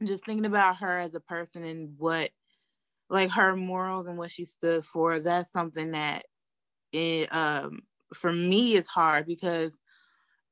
just 0.04 0.24
thinking 0.24 0.46
about 0.46 0.76
her 0.78 0.98
as 0.98 1.14
a 1.14 1.20
person 1.20 1.64
and 1.64 1.94
what, 1.98 2.30
like 3.10 3.30
her 3.32 3.56
morals 3.56 4.06
and 4.06 4.16
what 4.16 4.30
she 4.30 4.44
stood 4.44 4.84
for, 4.84 5.18
that's 5.18 5.52
something 5.52 5.92
that 5.92 6.24
it 6.92 7.32
um 7.34 7.80
for 8.14 8.32
me 8.32 8.74
it's 8.74 8.88
hard 8.88 9.26
because 9.26 9.78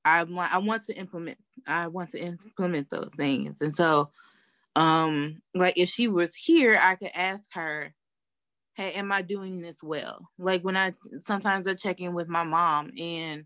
I 0.05 0.25
want 0.25 0.53
I 0.55 0.59
want 0.59 0.85
to 0.87 0.95
implement 0.97 1.39
I 1.69 1.89
want 1.89 2.11
to 2.13 2.19
implement 2.19 2.91
those 2.91 3.13
things. 3.15 3.57
And 3.61 3.75
so 3.75 4.11
um 4.81 5.43
like 5.55 5.79
if 5.79 5.89
she 5.91 6.09
was 6.09 6.35
here, 6.37 6.79
I 6.83 6.97
could 6.97 7.11
ask 7.17 7.45
her, 7.55 7.95
Hey, 8.75 8.93
am 8.93 9.13
I 9.13 9.23
doing 9.23 9.61
this 9.61 9.83
well? 9.83 10.29
Like 10.39 10.63
when 10.63 10.77
I 10.77 10.93
sometimes 11.27 11.67
I 11.67 11.75
check 11.75 12.01
in 12.01 12.15
with 12.15 12.29
my 12.29 12.45
mom 12.45 12.91
and 13.01 13.45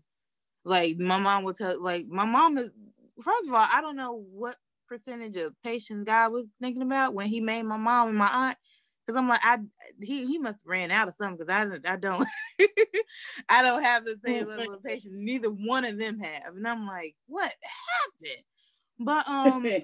Like 0.65 0.97
my 0.99 1.17
mom 1.19 1.43
would 1.45 1.57
tell, 1.57 1.81
like 1.83 2.07
my 2.07 2.25
mom 2.25 2.57
is. 2.57 2.77
First 3.23 3.47
of 3.49 3.53
all, 3.55 3.67
I 3.73 3.81
don't 3.81 3.97
know 3.97 4.13
what 4.31 4.57
percentage 4.89 5.37
of 5.37 5.53
patience 5.63 6.05
God 6.05 6.33
was 6.33 6.49
thinking 6.61 6.81
about 6.83 7.13
when 7.15 7.27
He 7.27 7.41
made 7.41 7.63
my 7.63 7.77
mom 7.77 8.09
and 8.09 8.17
my 8.17 8.29
aunt. 8.31 8.57
Because 9.05 9.19
I'm 9.19 9.29
like, 9.29 9.41
I 9.43 9.59
he 10.01 10.25
he 10.27 10.37
must 10.39 10.61
have 10.63 10.67
ran 10.71 10.91
out 10.91 11.07
of 11.09 11.15
something 11.15 11.37
because 11.45 11.79
I 11.85 11.93
I 11.93 11.97
don't 11.97 12.27
I 13.49 13.63
don't 13.63 13.83
have 13.83 14.05
the 14.05 14.17
same 14.25 14.47
level 14.47 14.73
of 14.73 14.83
patience. 14.83 15.13
Neither 15.13 15.49
one 15.49 15.85
of 15.85 15.97
them 15.99 16.19
have, 16.19 16.55
and 16.55 16.67
I'm 16.67 16.87
like, 16.87 17.15
what 17.27 17.53
happened? 18.21 18.43
But 18.99 19.27
um, 19.29 19.83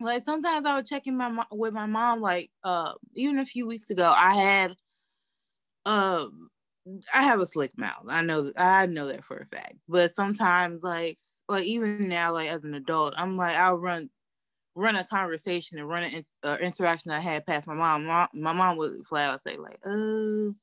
like 0.00 0.24
sometimes 0.24 0.66
I 0.66 0.76
would 0.76 0.86
check 0.86 1.06
in 1.06 1.16
my 1.16 1.44
with 1.50 1.74
my 1.74 1.86
mom. 1.86 2.20
Like 2.20 2.50
uh, 2.64 2.94
even 3.14 3.38
a 3.38 3.44
few 3.46 3.66
weeks 3.66 3.90
ago, 3.90 4.12
I 4.16 4.34
had 4.34 4.76
um, 5.84 6.48
I 7.14 7.22
have 7.22 7.40
a 7.40 7.46
slick 7.46 7.76
mouth. 7.76 8.06
I 8.10 8.22
know 8.22 8.50
I 8.56 8.86
know 8.86 9.06
that 9.08 9.24
for 9.24 9.36
a 9.38 9.46
fact. 9.46 9.74
But 9.88 10.14
sometimes, 10.14 10.82
like 10.82 11.18
like 11.48 11.64
even 11.64 12.08
now, 12.08 12.32
like 12.32 12.50
as 12.50 12.64
an 12.64 12.74
adult, 12.74 13.14
I'm 13.16 13.36
like 13.36 13.56
I'll 13.56 13.78
run 13.78 14.10
run 14.76 14.96
a 14.96 15.04
conversation 15.04 15.78
and 15.78 15.88
run 15.88 16.04
an 16.04 16.24
uh, 16.44 16.58
interaction 16.62 17.12
I 17.12 17.20
had 17.20 17.46
past 17.46 17.68
my 17.68 17.74
mom. 17.74 18.06
My, 18.06 18.28
my 18.34 18.52
mom 18.54 18.78
would 18.78 18.92
flat 19.08 19.30
out 19.30 19.42
say 19.46 19.56
like, 19.58 19.80
"Oh, 19.86 20.54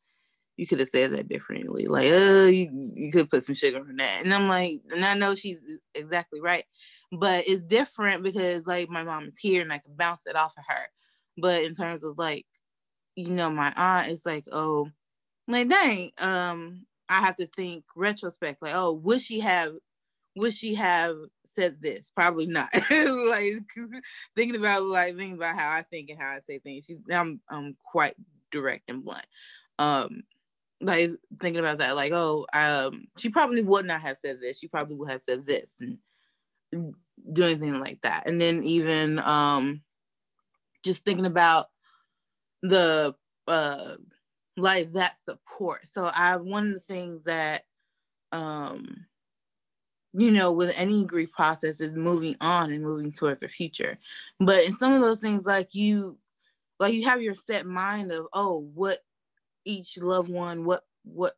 you 0.57 0.67
could 0.67 0.79
have 0.81 0.89
said 0.89 1.11
that 1.11 1.29
differently. 1.29 1.87
Like, 1.87 2.09
oh, 2.11 2.47
you 2.47 2.91
you 2.93 3.11
could 3.11 3.29
put 3.29 3.43
some 3.45 3.55
sugar 3.55 3.79
in 3.89 3.97
that." 3.97 4.21
And 4.23 4.33
I'm 4.33 4.47
like, 4.47 4.81
and 4.95 5.05
I 5.05 5.15
know 5.15 5.35
she's 5.35 5.59
exactly 5.95 6.41
right 6.41 6.65
but 7.11 7.43
it's 7.47 7.63
different 7.63 8.23
because 8.23 8.65
like 8.67 8.89
my 8.89 9.03
mom 9.03 9.25
is 9.25 9.37
here 9.39 9.61
and 9.61 9.71
I 9.71 9.79
can 9.79 9.95
bounce 9.95 10.21
it 10.25 10.35
off 10.35 10.53
of 10.57 10.63
her. 10.67 10.85
But 11.37 11.63
in 11.63 11.73
terms 11.73 12.03
of 12.03 12.17
like, 12.17 12.45
you 13.15 13.29
know, 13.29 13.49
my 13.49 13.73
aunt 13.75 14.09
is 14.09 14.25
like, 14.25 14.45
oh, 14.51 14.89
like 15.47 15.69
dang, 15.69 16.11
um, 16.21 16.85
I 17.09 17.21
have 17.21 17.35
to 17.37 17.45
think 17.47 17.85
retrospect, 17.95 18.61
like, 18.61 18.73
oh, 18.75 18.93
would 18.93 19.21
she 19.21 19.39
have 19.41 19.73
would 20.37 20.53
she 20.53 20.75
have 20.75 21.15
said 21.45 21.81
this? 21.81 22.11
Probably 22.15 22.45
not. 22.45 22.69
like 22.91 23.53
thinking 24.35 24.59
about 24.59 24.83
like 24.83 25.15
thinking 25.15 25.35
about 25.35 25.57
how 25.57 25.71
I 25.71 25.83
think 25.83 26.09
and 26.09 26.19
how 26.19 26.31
I 26.31 26.39
say 26.39 26.59
things. 26.59 26.85
She's 26.85 26.97
I'm 27.11 27.41
I'm 27.49 27.77
quite 27.83 28.15
direct 28.51 28.89
and 28.89 29.03
blunt. 29.03 29.25
Um 29.79 30.23
like 30.81 31.11
thinking 31.39 31.59
about 31.59 31.79
that, 31.79 31.95
like, 31.95 32.11
oh, 32.11 32.45
um, 32.53 33.07
she 33.17 33.29
probably 33.29 33.63
would 33.63 33.85
not 33.85 34.01
have 34.01 34.17
said 34.17 34.41
this. 34.41 34.59
She 34.59 34.67
probably 34.67 34.95
would 34.95 35.09
have 35.09 35.21
said 35.21 35.45
this. 35.45 35.67
And 35.79 35.97
do 36.71 37.43
anything 37.43 37.79
like 37.79 38.01
that. 38.01 38.27
And 38.27 38.39
then 38.39 38.63
even 38.63 39.19
um, 39.19 39.81
just 40.83 41.03
thinking 41.03 41.25
about 41.25 41.67
the 42.61 43.15
uh, 43.47 43.95
like 44.57 44.93
that 44.93 45.15
support. 45.23 45.81
So 45.91 46.09
I 46.13 46.37
one 46.37 46.67
of 46.67 46.73
the 46.73 46.79
things 46.79 47.23
that 47.23 47.63
um, 48.31 49.05
you 50.13 50.31
know 50.31 50.51
with 50.51 50.73
any 50.77 51.03
grief 51.03 51.31
process 51.31 51.79
is 51.79 51.95
moving 51.95 52.35
on 52.41 52.71
and 52.71 52.83
moving 52.83 53.11
towards 53.11 53.41
the 53.41 53.47
future. 53.47 53.97
But 54.39 54.65
in 54.65 54.77
some 54.77 54.93
of 54.93 55.01
those 55.01 55.19
things, 55.19 55.45
like 55.45 55.73
you 55.73 56.17
like 56.79 56.93
you 56.93 57.05
have 57.05 57.21
your 57.21 57.35
set 57.35 57.65
mind 57.65 58.11
of 58.11 58.27
oh 58.33 58.69
what 58.73 58.99
each 59.65 59.97
loved 59.97 60.31
one 60.31 60.63
what 60.63 60.83
what 61.03 61.33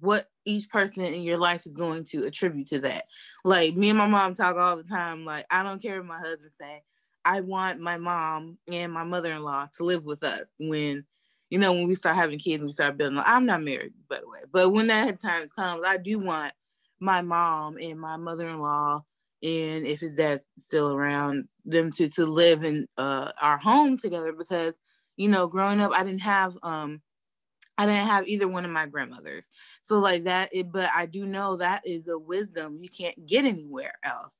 what 0.00 0.26
each 0.44 0.68
person 0.70 1.04
in 1.04 1.22
your 1.22 1.38
life 1.38 1.66
is 1.66 1.74
going 1.74 2.04
to 2.04 2.24
attribute 2.24 2.68
to 2.68 2.78
that. 2.80 3.04
Like 3.44 3.74
me 3.74 3.90
and 3.90 3.98
my 3.98 4.06
mom 4.06 4.34
talk 4.34 4.56
all 4.56 4.76
the 4.76 4.84
time. 4.84 5.24
Like 5.24 5.44
I 5.50 5.62
don't 5.62 5.82
care 5.82 5.96
what 5.96 6.06
my 6.06 6.18
husband 6.18 6.52
say. 6.58 6.82
I 7.24 7.40
want 7.40 7.80
my 7.80 7.96
mom 7.96 8.58
and 8.72 8.92
my 8.92 9.04
mother-in-law 9.04 9.68
to 9.76 9.84
live 9.84 10.04
with 10.04 10.22
us 10.24 10.42
when, 10.58 11.04
you 11.50 11.58
know, 11.58 11.72
when 11.72 11.86
we 11.86 11.94
start 11.94 12.16
having 12.16 12.38
kids 12.38 12.60
and 12.60 12.68
we 12.68 12.72
start 12.72 12.96
building. 12.96 13.20
I'm 13.24 13.44
not 13.44 13.62
married, 13.62 13.92
by 14.08 14.16
the 14.16 14.26
way, 14.26 14.40
but 14.52 14.70
when 14.70 14.86
that 14.86 15.20
time 15.20 15.46
comes, 15.48 15.82
I 15.86 15.98
do 15.98 16.18
want 16.18 16.54
my 17.00 17.20
mom 17.20 17.76
and 17.78 17.98
my 18.00 18.16
mother-in-law, 18.16 19.02
and 19.42 19.86
if 19.86 20.00
his 20.00 20.14
dad's 20.14 20.44
still 20.58 20.94
around, 20.94 21.48
them 21.64 21.90
to 21.92 22.08
to 22.08 22.26
live 22.26 22.64
in 22.64 22.86
uh, 22.96 23.32
our 23.40 23.58
home 23.58 23.96
together 23.96 24.32
because, 24.32 24.74
you 25.16 25.28
know, 25.28 25.46
growing 25.46 25.80
up, 25.80 25.92
I 25.94 26.04
didn't 26.04 26.22
have 26.22 26.56
um 26.62 27.02
I 27.80 27.86
didn't 27.86 28.08
have 28.08 28.28
either 28.28 28.46
one 28.46 28.66
of 28.66 28.70
my 28.70 28.84
grandmothers. 28.84 29.48
So 29.84 30.00
like 30.00 30.24
that, 30.24 30.50
it, 30.52 30.70
but 30.70 30.90
I 30.94 31.06
do 31.06 31.24
know 31.24 31.56
that 31.56 31.80
is 31.86 32.06
a 32.08 32.18
wisdom 32.18 32.78
you 32.82 32.90
can't 32.90 33.26
get 33.26 33.46
anywhere 33.46 33.94
else. 34.04 34.34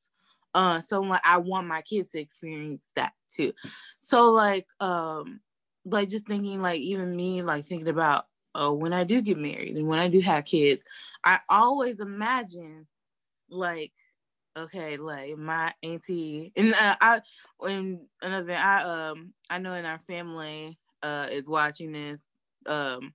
Uh, 0.53 0.83
so 0.83 1.01
like 1.01 1.23
I 1.25 1.39
want 1.39 1.67
my 1.67 1.81
kids 1.81 2.11
to 2.11 2.21
experience 2.21 2.83
that 2.97 3.15
too. 3.35 3.55
So 4.03 4.31
like, 4.31 4.67
um, 4.81 5.41
like 5.87 6.11
just 6.11 6.27
thinking 6.27 6.61
like 6.61 6.81
even 6.81 7.17
me 7.17 7.41
like 7.41 7.65
thinking 7.65 7.89
about 7.89 8.27
oh 8.55 8.75
when 8.75 8.93
I 8.93 9.05
do 9.05 9.23
get 9.23 9.39
married 9.39 9.75
and 9.79 9.89
when 9.89 10.01
I 10.01 10.09
do 10.09 10.21
have 10.21 10.45
kids, 10.45 10.83
I 11.25 11.41
always 11.49 11.99
imagine 11.99 12.87
like 13.49 13.93
okay 14.55 14.99
like 14.99 15.39
my 15.39 15.73
auntie 15.83 16.53
and 16.59 16.75
uh, 16.75 16.95
I 17.01 17.21
and 17.63 18.01
another 18.21 18.47
thing 18.49 18.59
I 18.61 18.83
um 18.83 19.33
I 19.49 19.59
know 19.61 19.73
in 19.73 19.87
our 19.87 19.99
family 19.99 20.79
uh 21.03 21.29
is 21.31 21.49
watching 21.49 21.93
this 21.93 22.21
um 22.67 23.15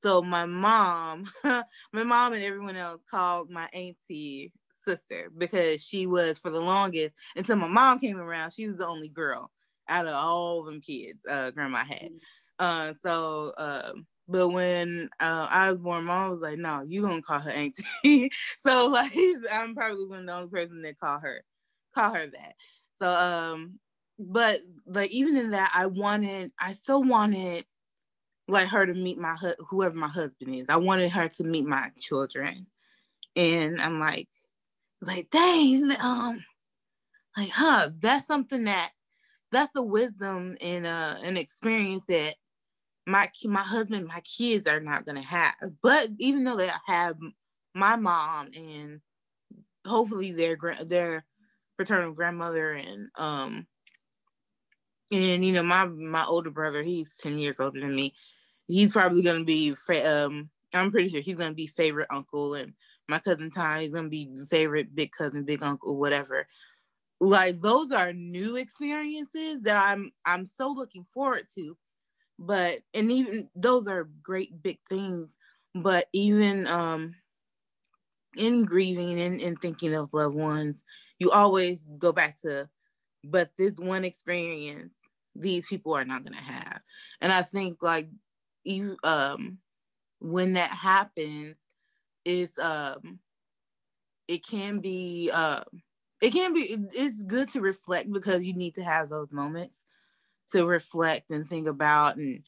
so 0.00 0.22
my 0.22 0.46
mom, 0.46 1.26
my 1.44 2.04
mom 2.04 2.32
and 2.32 2.42
everyone 2.42 2.76
else 2.76 3.02
called 3.10 3.50
my 3.50 3.68
auntie 3.72 4.52
sister 4.86 5.30
because 5.36 5.82
she 5.84 6.06
was 6.06 6.38
for 6.38 6.50
the 6.50 6.60
longest 6.60 7.14
until 7.36 7.56
my 7.56 7.68
mom 7.68 7.98
came 7.98 8.18
around. 8.18 8.52
She 8.52 8.66
was 8.66 8.76
the 8.76 8.86
only 8.86 9.08
girl 9.08 9.50
out 9.88 10.06
of 10.06 10.14
all 10.14 10.62
them 10.64 10.80
kids 10.80 11.24
uh, 11.30 11.50
grandma 11.50 11.84
had. 11.84 12.10
Mm. 12.10 12.18
Uh, 12.58 12.94
so, 13.02 13.52
uh, 13.56 13.92
but 14.28 14.48
when 14.50 15.08
uh, 15.20 15.48
I 15.50 15.70
was 15.70 15.78
born, 15.78 16.04
mom 16.04 16.30
was 16.30 16.40
like, 16.40 16.58
"No, 16.58 16.82
you 16.82 17.02
gonna 17.02 17.22
call 17.22 17.40
her 17.40 17.50
auntie." 17.50 18.30
so 18.60 18.88
like, 18.88 19.12
I'm 19.52 19.74
probably 19.74 20.06
one 20.06 20.20
of 20.20 20.26
the 20.26 20.34
only 20.34 20.48
person 20.48 20.82
that 20.82 20.98
call 20.98 21.18
her, 21.20 21.44
call 21.94 22.12
her 22.12 22.26
that. 22.26 22.54
So, 22.96 23.08
um, 23.08 23.78
but 24.18 24.58
like 24.86 25.10
even 25.10 25.36
in 25.36 25.52
that, 25.52 25.72
I 25.74 25.86
wanted, 25.86 26.52
I 26.60 26.74
still 26.74 27.02
wanted 27.02 27.64
like 28.48 28.68
her 28.68 28.86
to 28.86 28.94
meet 28.94 29.18
my 29.18 29.34
hu- 29.34 29.64
whoever 29.68 29.94
my 29.94 30.08
husband 30.08 30.54
is. 30.54 30.64
I 30.68 30.76
wanted 30.76 31.10
her 31.10 31.28
to 31.28 31.44
meet 31.44 31.66
my 31.66 31.90
children, 31.98 32.66
and 33.36 33.80
I'm 33.80 34.00
like, 34.00 34.28
like 35.02 35.30
dang, 35.30 35.90
um, 36.00 36.44
like 37.36 37.50
huh, 37.50 37.90
that's 38.00 38.26
something 38.26 38.64
that 38.64 38.90
that's 39.52 39.74
a 39.76 39.82
wisdom 39.82 40.56
and 40.60 40.86
uh, 40.86 41.16
an 41.22 41.36
experience 41.36 42.04
that 42.08 42.34
my 43.06 43.28
my 43.44 43.62
husband, 43.62 44.06
my 44.06 44.20
kids 44.20 44.66
are 44.66 44.80
not 44.80 45.06
gonna 45.06 45.22
have. 45.22 45.54
But 45.82 46.08
even 46.18 46.44
though 46.44 46.56
they 46.56 46.70
have 46.86 47.16
my 47.74 47.96
mom 47.96 48.50
and 48.56 49.00
hopefully 49.86 50.32
their 50.32 50.56
their 50.84 51.24
paternal 51.78 52.12
grandmother 52.12 52.72
and 52.72 53.08
um 53.16 53.66
and 55.12 55.44
you 55.44 55.52
know 55.52 55.62
my 55.62 55.86
my 55.86 56.24
older 56.24 56.50
brother 56.50 56.82
he's 56.82 57.10
10 57.20 57.38
years 57.38 57.60
older 57.60 57.80
than 57.80 57.94
me 57.94 58.14
he's 58.68 58.92
probably 58.92 59.22
gonna 59.22 59.44
be 59.44 59.74
um 60.04 60.50
I'm 60.74 60.90
pretty 60.90 61.08
sure 61.08 61.20
he's 61.20 61.36
gonna 61.36 61.54
be 61.54 61.66
favorite 61.66 62.08
uncle 62.10 62.54
and 62.54 62.74
my 63.08 63.18
cousin 63.18 63.50
Ty 63.50 63.82
is 63.82 63.92
gonna 63.92 64.08
be 64.08 64.30
favorite 64.50 64.94
big 64.94 65.12
cousin, 65.12 65.44
big 65.44 65.62
uncle, 65.62 65.96
whatever. 65.96 66.46
Like 67.20 67.60
those 67.60 67.90
are 67.90 68.12
new 68.12 68.56
experiences 68.56 69.62
that 69.62 69.82
I'm 69.82 70.12
I'm 70.24 70.46
so 70.46 70.68
looking 70.68 71.04
forward 71.04 71.46
to. 71.56 71.76
But 72.38 72.80
and 72.94 73.10
even 73.10 73.48
those 73.56 73.88
are 73.88 74.08
great 74.22 74.62
big 74.62 74.78
things. 74.88 75.36
But 75.74 76.06
even 76.12 76.66
um 76.66 77.14
in 78.36 78.64
grieving 78.64 79.18
and, 79.20 79.40
and 79.40 79.60
thinking 79.60 79.94
of 79.94 80.12
loved 80.12 80.36
ones, 80.36 80.84
you 81.18 81.30
always 81.30 81.88
go 81.98 82.12
back 82.12 82.36
to 82.42 82.68
but 83.24 83.50
this 83.56 83.78
one 83.78 84.04
experience 84.04 84.94
these 85.34 85.66
people 85.66 85.94
are 85.94 86.04
not 86.04 86.22
gonna 86.24 86.36
have. 86.36 86.80
And 87.20 87.32
I 87.32 87.42
think 87.42 87.82
like 87.82 88.08
you 88.68 88.96
um 89.04 89.58
when 90.20 90.54
that 90.54 90.70
happens 90.70 91.56
is 92.24 92.50
um 92.58 93.18
it 94.28 94.44
can 94.46 94.80
be 94.80 95.30
uh 95.32 95.62
it 96.20 96.32
can 96.32 96.52
be 96.52 96.76
it's 96.94 97.22
good 97.24 97.48
to 97.48 97.60
reflect 97.60 98.12
because 98.12 98.46
you 98.46 98.54
need 98.54 98.74
to 98.74 98.82
have 98.82 99.08
those 99.08 99.32
moments 99.32 99.84
to 100.52 100.66
reflect 100.66 101.30
and 101.30 101.46
think 101.46 101.66
about 101.68 102.16
and 102.16 102.44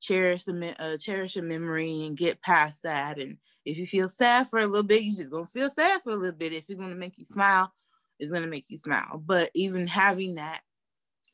cherish 0.00 0.44
the 0.44 0.74
uh, 0.78 0.96
cherish 0.98 1.36
a 1.36 1.42
memory 1.42 2.04
and 2.04 2.16
get 2.16 2.42
past 2.42 2.82
that. 2.82 3.18
And 3.18 3.38
if 3.64 3.78
you 3.78 3.86
feel 3.86 4.08
sad 4.08 4.48
for 4.48 4.58
a 4.58 4.66
little 4.66 4.86
bit 4.86 5.02
you 5.02 5.10
just 5.10 5.30
gonna 5.30 5.46
feel 5.46 5.70
sad 5.70 6.02
for 6.02 6.12
a 6.12 6.16
little 6.16 6.36
bit. 6.36 6.52
If 6.52 6.66
it's 6.68 6.80
gonna 6.80 6.94
make 6.94 7.18
you 7.18 7.24
smile 7.24 7.72
it's 8.18 8.32
gonna 8.32 8.46
make 8.46 8.66
you 8.68 8.78
smile. 8.78 9.22
But 9.24 9.50
even 9.54 9.86
having 9.86 10.36
that 10.36 10.60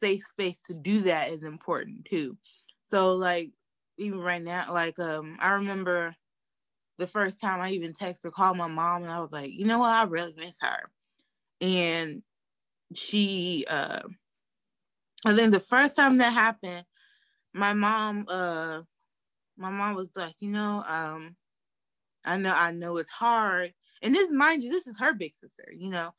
safe 0.00 0.22
space 0.22 0.60
to 0.66 0.74
do 0.74 1.00
that 1.00 1.30
is 1.30 1.42
important 1.42 2.06
too. 2.06 2.38
So 2.84 3.14
like 3.14 3.50
even 4.00 4.20
right 4.20 4.42
now, 4.42 4.64
like 4.72 4.98
um, 4.98 5.36
I 5.40 5.52
remember 5.52 6.14
the 6.98 7.06
first 7.06 7.40
time 7.40 7.60
I 7.60 7.70
even 7.70 7.92
texted 7.92 8.26
or 8.26 8.30
called 8.30 8.56
my 8.56 8.66
mom, 8.66 9.02
and 9.02 9.10
I 9.10 9.20
was 9.20 9.32
like, 9.32 9.50
you 9.52 9.66
know 9.66 9.78
what, 9.78 9.90
I 9.90 10.04
really 10.04 10.34
miss 10.36 10.56
her. 10.60 10.90
And 11.60 12.22
she, 12.94 13.64
uh, 13.70 14.00
I 15.26 15.34
think 15.34 15.52
the 15.52 15.60
first 15.60 15.96
time 15.96 16.18
that 16.18 16.32
happened, 16.32 16.84
my 17.52 17.74
mom, 17.74 18.26
uh, 18.28 18.82
my 19.56 19.70
mom 19.70 19.94
was 19.94 20.16
like, 20.16 20.34
you 20.40 20.50
know, 20.50 20.82
um, 20.88 21.36
I 22.24 22.36
know, 22.36 22.54
I 22.56 22.72
know 22.72 22.96
it's 22.96 23.10
hard, 23.10 23.72
and 24.02 24.14
this 24.14 24.30
mind 24.30 24.62
you, 24.62 24.70
this 24.70 24.86
is 24.86 24.98
her 24.98 25.12
big 25.14 25.36
sister, 25.36 25.72
you 25.76 25.90
know. 25.90 26.10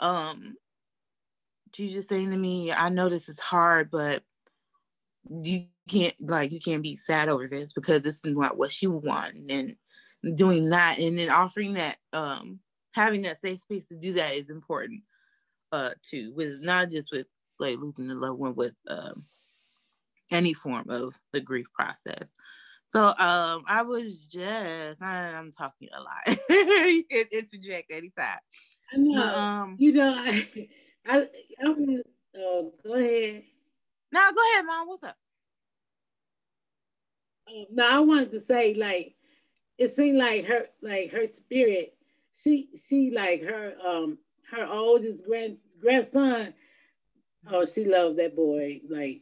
Um, 0.00 0.54
she's 1.74 1.92
just 1.94 2.08
saying 2.08 2.30
to 2.30 2.36
me, 2.36 2.72
I 2.72 2.88
know 2.88 3.08
this 3.08 3.28
is 3.28 3.40
hard, 3.40 3.90
but 3.90 4.22
you 5.28 5.66
can't 5.88 6.14
like 6.20 6.50
you 6.50 6.60
can't 6.60 6.82
be 6.82 6.96
sad 6.96 7.28
over 7.28 7.46
this 7.46 7.72
because 7.72 8.02
this 8.02 8.20
is 8.24 8.34
not 8.34 8.56
what 8.56 8.72
she 8.72 8.86
want 8.86 9.34
and 9.50 9.76
doing 10.34 10.70
that 10.70 10.98
and 10.98 11.18
then 11.18 11.30
offering 11.30 11.74
that 11.74 11.96
um 12.12 12.58
having 12.94 13.22
that 13.22 13.40
safe 13.40 13.60
space 13.60 13.86
to 13.88 13.96
do 13.96 14.12
that 14.12 14.34
is 14.34 14.50
important 14.50 15.02
uh 15.72 15.90
too 16.02 16.32
with 16.34 16.60
not 16.62 16.90
just 16.90 17.08
with 17.12 17.26
like 17.58 17.78
losing 17.78 18.10
a 18.10 18.14
loved 18.14 18.38
one 18.38 18.54
with 18.54 18.74
um 18.88 19.24
any 20.32 20.54
form 20.54 20.86
of 20.88 21.14
the 21.32 21.40
grief 21.40 21.66
process. 21.74 22.32
So 22.88 23.06
um 23.06 23.64
i 23.68 23.82
was 23.84 24.26
just 24.26 25.02
I, 25.02 25.28
am 25.30 25.52
talking 25.52 25.88
a 25.94 26.00
lot. 26.00 26.38
You 26.86 27.04
can 27.10 27.24
interject 27.32 27.92
anytime. 27.92 28.38
I 28.92 28.96
know. 28.96 29.22
But, 29.22 29.36
um 29.36 29.76
you 29.78 29.92
know 29.92 30.14
i 30.16 30.48
i 31.06 31.28
i'm 31.64 32.02
uh, 32.34 32.62
go 32.84 32.94
ahead. 32.94 33.42
Now 34.10 34.30
go 34.30 34.52
ahead 34.52 34.64
mom. 34.64 34.88
What's 34.88 35.02
up 35.02 35.16
um, 37.48 37.66
no 37.72 37.86
i 37.86 37.98
wanted 38.00 38.30
to 38.30 38.40
say 38.40 38.74
like 38.74 39.14
it 39.78 39.94
seemed 39.94 40.18
like 40.18 40.44
her 40.46 40.66
like 40.82 41.10
her 41.10 41.26
spirit 41.36 41.94
she 42.42 42.68
she 42.88 43.10
like 43.10 43.42
her 43.42 43.74
um 43.86 44.18
her 44.50 44.66
oldest 44.66 45.24
grand 45.24 45.56
grandson 45.80 46.54
oh 47.50 47.64
she 47.64 47.84
loved 47.84 48.18
that 48.18 48.36
boy 48.36 48.80
like 48.88 49.20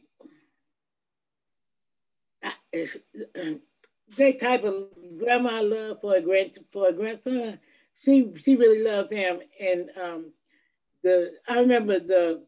that 4.16 4.40
type 4.40 4.64
of 4.64 4.86
grandma 5.18 5.60
love 5.60 6.00
for 6.00 6.16
a 6.16 6.20
grand 6.20 6.58
for 6.72 6.88
a 6.88 6.92
grandson 6.92 7.58
she 8.02 8.32
she 8.42 8.56
really 8.56 8.82
loved 8.82 9.12
him. 9.12 9.40
And 9.60 9.90
um 10.02 10.32
the 11.02 11.32
i 11.48 11.58
remember 11.58 11.98
the 11.98 12.42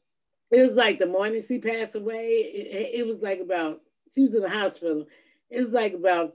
it 0.51 0.69
was 0.69 0.77
like 0.77 0.99
the 0.99 1.07
morning 1.07 1.43
she 1.47 1.59
passed 1.59 1.95
away 1.95 2.29
it, 2.29 3.01
it 3.01 3.07
was 3.07 3.21
like 3.21 3.41
about 3.41 3.81
she 4.15 4.23
was 4.23 4.35
in 4.35 4.43
the 4.43 4.49
hospital 4.49 5.07
it 5.55 5.65
was 5.65 5.73
like 5.73 5.95
about 5.95 6.35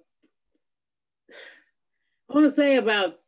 I 2.30 2.34
want 2.34 2.50
to 2.50 2.56
say 2.56 2.76
about 2.76 3.20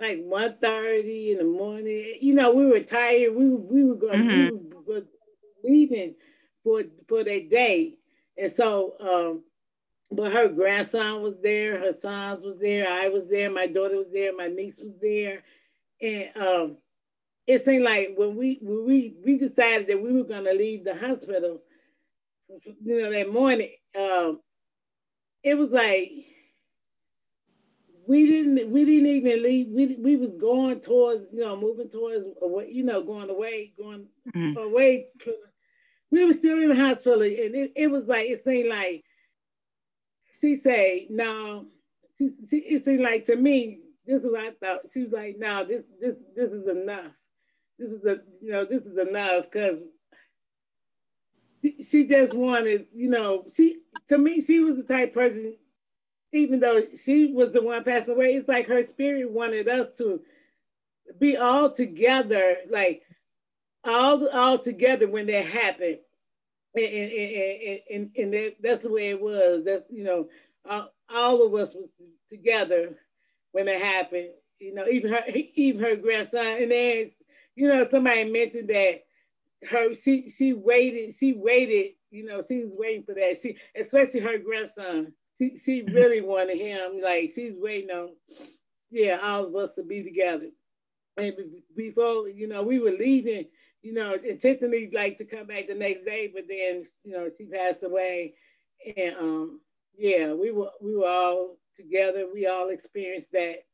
like 0.00 0.18
1.30 0.18 1.32
in 1.32 1.38
the 1.38 1.44
morning. 1.44 2.18
You 2.20 2.34
know, 2.34 2.52
we 2.52 2.66
were 2.66 2.80
tired. 2.80 3.34
We 3.34 3.48
we 3.48 3.84
were 3.84 3.96
going 3.96 4.12
mm-hmm. 4.12 4.56
we 4.86 4.94
were 4.94 5.04
leaving 5.64 6.14
for 6.62 6.84
for 7.08 7.24
that 7.24 7.50
day, 7.50 7.96
and 8.36 8.52
so 8.52 8.94
um, 9.00 9.42
but 10.10 10.32
her 10.32 10.48
grandson 10.48 11.22
was 11.22 11.34
there, 11.42 11.78
her 11.80 11.92
sons 11.92 12.42
was 12.42 12.58
there, 12.60 12.88
I 12.88 13.08
was 13.08 13.28
there, 13.28 13.50
my 13.50 13.66
daughter 13.66 13.96
was 13.96 14.12
there, 14.12 14.34
my 14.34 14.46
niece 14.46 14.78
was 14.78 14.94
there, 15.02 15.42
and 16.00 16.30
um, 16.36 16.76
it 17.46 17.64
seemed 17.64 17.84
like 17.84 18.14
when 18.16 18.36
we 18.36 18.58
when 18.62 18.86
we 18.86 19.14
we 19.24 19.36
decided 19.36 19.88
that 19.88 20.00
we 20.00 20.12
were 20.12 20.24
going 20.24 20.44
to 20.44 20.54
leave 20.54 20.84
the 20.84 20.94
hospital, 20.94 21.60
you 22.64 23.02
know, 23.02 23.12
that 23.12 23.32
morning. 23.32 23.70
Um, 23.98 24.40
it 25.42 25.54
was 25.54 25.70
like 25.70 26.10
we 28.06 28.26
didn't 28.26 28.70
we 28.70 28.84
didn't 28.84 29.06
even 29.06 29.42
leave. 29.42 29.68
We 29.68 29.96
we 29.96 30.16
was 30.16 30.30
going 30.40 30.80
towards 30.80 31.26
you 31.32 31.40
know 31.40 31.56
moving 31.56 31.90
towards 31.90 32.24
away, 32.42 32.70
you 32.70 32.82
know 32.82 33.02
going 33.02 33.30
away 33.30 33.72
going 33.78 34.06
mm-hmm. 34.34 34.58
away. 34.58 35.06
We 36.10 36.24
were 36.24 36.32
still 36.32 36.62
in 36.62 36.70
the 36.70 36.74
hospital, 36.74 37.20
and 37.20 37.32
it, 37.32 37.72
it 37.76 37.88
was 37.88 38.06
like 38.06 38.30
it 38.30 38.42
seemed 38.42 38.70
like 38.70 39.04
she 40.40 40.56
said 40.56 41.08
no. 41.10 41.66
She, 42.16 42.30
she, 42.50 42.56
it 42.56 42.84
seemed 42.84 43.02
like 43.02 43.26
to 43.26 43.36
me 43.36 43.80
this 44.08 44.22
is 44.22 44.30
what 44.30 44.40
I 44.40 44.50
thought. 44.52 44.80
She 44.92 45.02
was 45.02 45.12
like, 45.12 45.36
no, 45.38 45.66
this 45.66 45.84
this 46.00 46.16
this 46.34 46.50
is 46.50 46.66
enough. 46.66 47.12
This 47.78 47.90
is 47.90 48.00
the 48.00 48.22
you 48.40 48.52
know 48.52 48.64
this 48.64 48.82
is 48.82 48.96
enough 48.96 49.44
because 49.52 49.80
she, 51.62 52.06
just 52.06 52.34
wanted 52.34 52.86
you 52.94 53.10
know 53.10 53.46
she 53.56 53.78
to 54.08 54.18
me, 54.18 54.40
she 54.40 54.60
was 54.60 54.76
the 54.76 54.82
type 54.82 55.14
person, 55.14 55.54
even 56.32 56.60
though 56.60 56.82
she 57.02 57.32
was 57.32 57.52
the 57.52 57.62
one 57.62 57.84
passing 57.84 58.14
away, 58.14 58.34
it's 58.34 58.48
like 58.48 58.66
her 58.66 58.86
spirit 58.86 59.30
wanted 59.30 59.68
us 59.68 59.88
to 59.98 60.20
be 61.18 61.36
all 61.36 61.70
together, 61.70 62.56
like 62.70 63.02
all 63.84 64.28
all 64.28 64.58
together 64.58 65.08
when 65.08 65.26
that 65.26 65.44
happened. 65.44 65.98
And, 66.74 66.84
and, 66.84 67.80
and, 67.90 68.10
and, 68.16 68.34
and 68.34 68.52
that's 68.62 68.82
the 68.82 68.92
way 68.92 69.10
it 69.10 69.20
was. 69.20 69.64
That's, 69.64 69.84
you 69.90 70.04
know, 70.04 70.28
all, 70.68 70.92
all 71.10 71.46
of 71.46 71.54
us 71.54 71.74
was 71.74 71.88
together 72.30 72.96
when 73.52 73.68
it 73.68 73.80
happened. 73.80 74.28
You 74.60 74.74
know, 74.74 74.86
even 74.86 75.12
her, 75.12 75.24
even 75.54 75.82
her 75.82 75.96
grandson. 75.96 76.46
And 76.46 76.70
then, 76.70 77.10
you 77.56 77.68
know, 77.68 77.86
somebody 77.90 78.24
mentioned 78.30 78.68
that 78.68 79.04
her, 79.68 79.94
she, 79.94 80.30
she 80.30 80.52
waited, 80.52 81.14
she 81.14 81.32
waited 81.32 81.92
you 82.10 82.24
know, 82.24 82.42
she 82.46 82.64
was 82.64 82.70
waiting 82.76 83.04
for 83.04 83.14
that. 83.14 83.36
She, 83.40 83.56
especially 83.80 84.20
her 84.20 84.38
grandson, 84.38 85.12
she, 85.38 85.58
she 85.58 85.82
mm-hmm. 85.82 85.94
really 85.94 86.20
wanted 86.20 86.58
him. 86.58 87.00
Like 87.02 87.30
she's 87.34 87.54
waiting 87.56 87.90
on, 87.90 88.10
yeah, 88.90 89.18
all 89.22 89.46
of 89.46 89.56
us 89.56 89.74
to 89.74 89.82
be 89.82 90.02
together. 90.02 90.48
And 91.16 91.34
before, 91.76 92.28
you 92.28 92.48
know, 92.48 92.62
we 92.62 92.78
were 92.78 92.92
leaving, 92.92 93.46
you 93.82 93.92
know, 93.92 94.14
intentionally 94.14 94.90
like 94.92 95.18
to 95.18 95.24
come 95.24 95.46
back 95.46 95.66
the 95.68 95.74
next 95.74 96.04
day, 96.04 96.30
but 96.32 96.44
then, 96.48 96.86
you 97.04 97.12
know, 97.12 97.28
she 97.36 97.44
passed 97.44 97.82
away, 97.82 98.34
and 98.96 99.16
um, 99.16 99.60
yeah, 99.96 100.32
we 100.32 100.52
were 100.52 100.70
we 100.80 100.96
were 100.96 101.08
all 101.08 101.58
together. 101.76 102.26
We 102.32 102.46
all 102.46 102.68
experienced 102.70 103.32
that, 103.32 103.64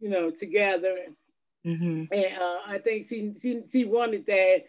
you 0.00 0.10
know, 0.10 0.30
together. 0.30 0.96
Mm-hmm. 1.66 2.12
And 2.12 2.38
uh, 2.38 2.58
I 2.66 2.78
think 2.82 3.06
she 3.08 3.34
she 3.40 3.62
she 3.70 3.84
wanted 3.86 4.26
that 4.26 4.64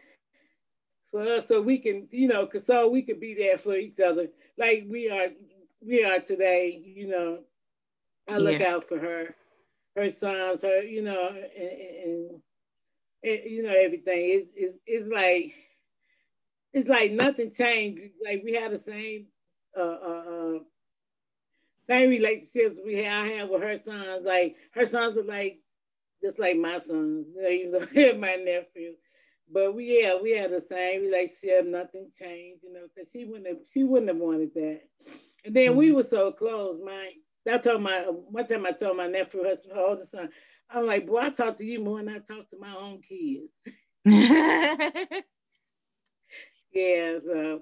for 1.12 1.22
us 1.22 1.48
so 1.48 1.62
we 1.62 1.78
can, 1.78 2.08
you 2.12 2.28
know, 2.28 2.48
cause 2.48 2.66
so 2.66 2.88
we 2.88 3.02
can 3.02 3.20
be 3.20 3.36
there 3.36 3.58
for 3.58 3.76
each 3.76 4.00
other 4.00 4.28
like 4.58 4.86
we 4.90 5.10
are 5.10 5.28
we 5.86 6.04
are 6.04 6.20
today, 6.20 6.82
you 6.96 7.08
know. 7.08 7.40
I 8.30 8.38
look 8.38 8.60
yeah. 8.60 8.76
out 8.76 8.88
for 8.88 9.00
her, 9.00 9.36
her 9.96 10.12
sons, 10.12 10.62
her, 10.62 10.84
you 10.84 11.02
know, 11.02 11.30
and, 11.30 11.72
and, 12.04 12.30
and 13.24 13.52
you 13.52 13.64
know, 13.64 13.74
everything. 13.74 14.04
It's, 14.30 14.50
it's, 14.56 14.78
it's 14.86 15.12
like 15.12 15.54
it's 16.74 16.88
like 16.88 17.12
nothing 17.12 17.52
changed. 17.52 18.14
Like 18.24 18.44
we 18.44 18.54
have 18.54 18.72
the 18.72 18.80
same 18.80 19.26
uh, 19.78 19.82
uh, 19.82 20.24
uh, 20.28 20.60
same 21.88 22.10
relationships 22.10 22.80
we 22.86 23.04
have, 23.04 23.26
I 23.26 23.28
have 23.30 23.50
with 23.50 23.64
her 23.64 23.80
sons. 23.84 24.24
Like 24.24 24.56
her 24.72 24.86
sons 24.86 25.18
are 25.18 25.24
like 25.24 25.60
just 26.24 26.40
like 26.40 26.58
my 26.58 26.80
sons, 26.80 27.26
you 27.36 27.72
know, 27.72 28.14
my 28.18 28.36
nephew. 28.36 28.94
But 29.54 29.76
we 29.76 30.02
yeah, 30.02 30.16
we 30.22 30.32
had 30.32 30.52
the 30.52 30.64
same 30.70 31.02
relationship, 31.02 31.66
nothing 31.66 32.10
changed, 32.18 32.64
you 32.64 32.74
know, 32.74 32.88
because 32.94 33.12
she 33.12 33.26
wouldn't 33.26 33.48
have 33.48 33.58
she 33.74 33.84
wouldn't 33.84 34.10
have 34.10 34.18
wanted 34.18 34.54
that. 34.56 34.82
And 35.44 35.56
then 35.56 35.70
mm-hmm. 35.70 35.78
we 35.78 35.92
were 35.92 36.04
so 36.04 36.32
close, 36.32 36.80
my 36.84 37.10
I 37.52 37.58
told 37.58 37.82
my 37.82 38.02
one 38.02 38.48
time 38.48 38.66
I 38.66 38.72
told 38.72 38.98
my 38.98 39.08
nephew, 39.08 39.44
her, 39.44 39.56
her 39.74 39.80
oldest 39.80 40.12
son, 40.12 40.30
I'm 40.70 40.86
like, 40.86 41.08
boy, 41.08 41.20
I 41.20 41.30
talk 41.32 41.58
to 41.58 41.66
you 41.66 41.84
more 41.84 41.98
than 41.98 42.10
I 42.10 42.20
talk 42.20 42.50
to 42.50 42.60
my 42.60 42.76
own 42.76 43.02
kids. 43.02 43.52
yeah, 46.74 47.18
so 47.26 47.62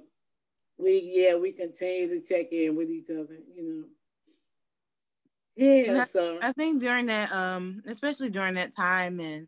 we 0.77 1.11
yeah, 1.15 1.35
we 1.35 1.53
continue 1.53 2.07
to 2.09 2.21
check 2.27 2.51
in 2.51 2.75
with 2.75 2.89
each 2.89 3.09
other, 3.09 3.37
you 3.55 3.63
know. 3.63 3.83
Yeah, 5.55 6.05
so 6.13 6.39
I 6.41 6.53
think 6.53 6.81
during 6.81 7.07
that, 7.07 7.31
um, 7.33 7.81
especially 7.85 8.29
during 8.29 8.53
that 8.53 8.73
time 8.75 9.19
and 9.19 9.47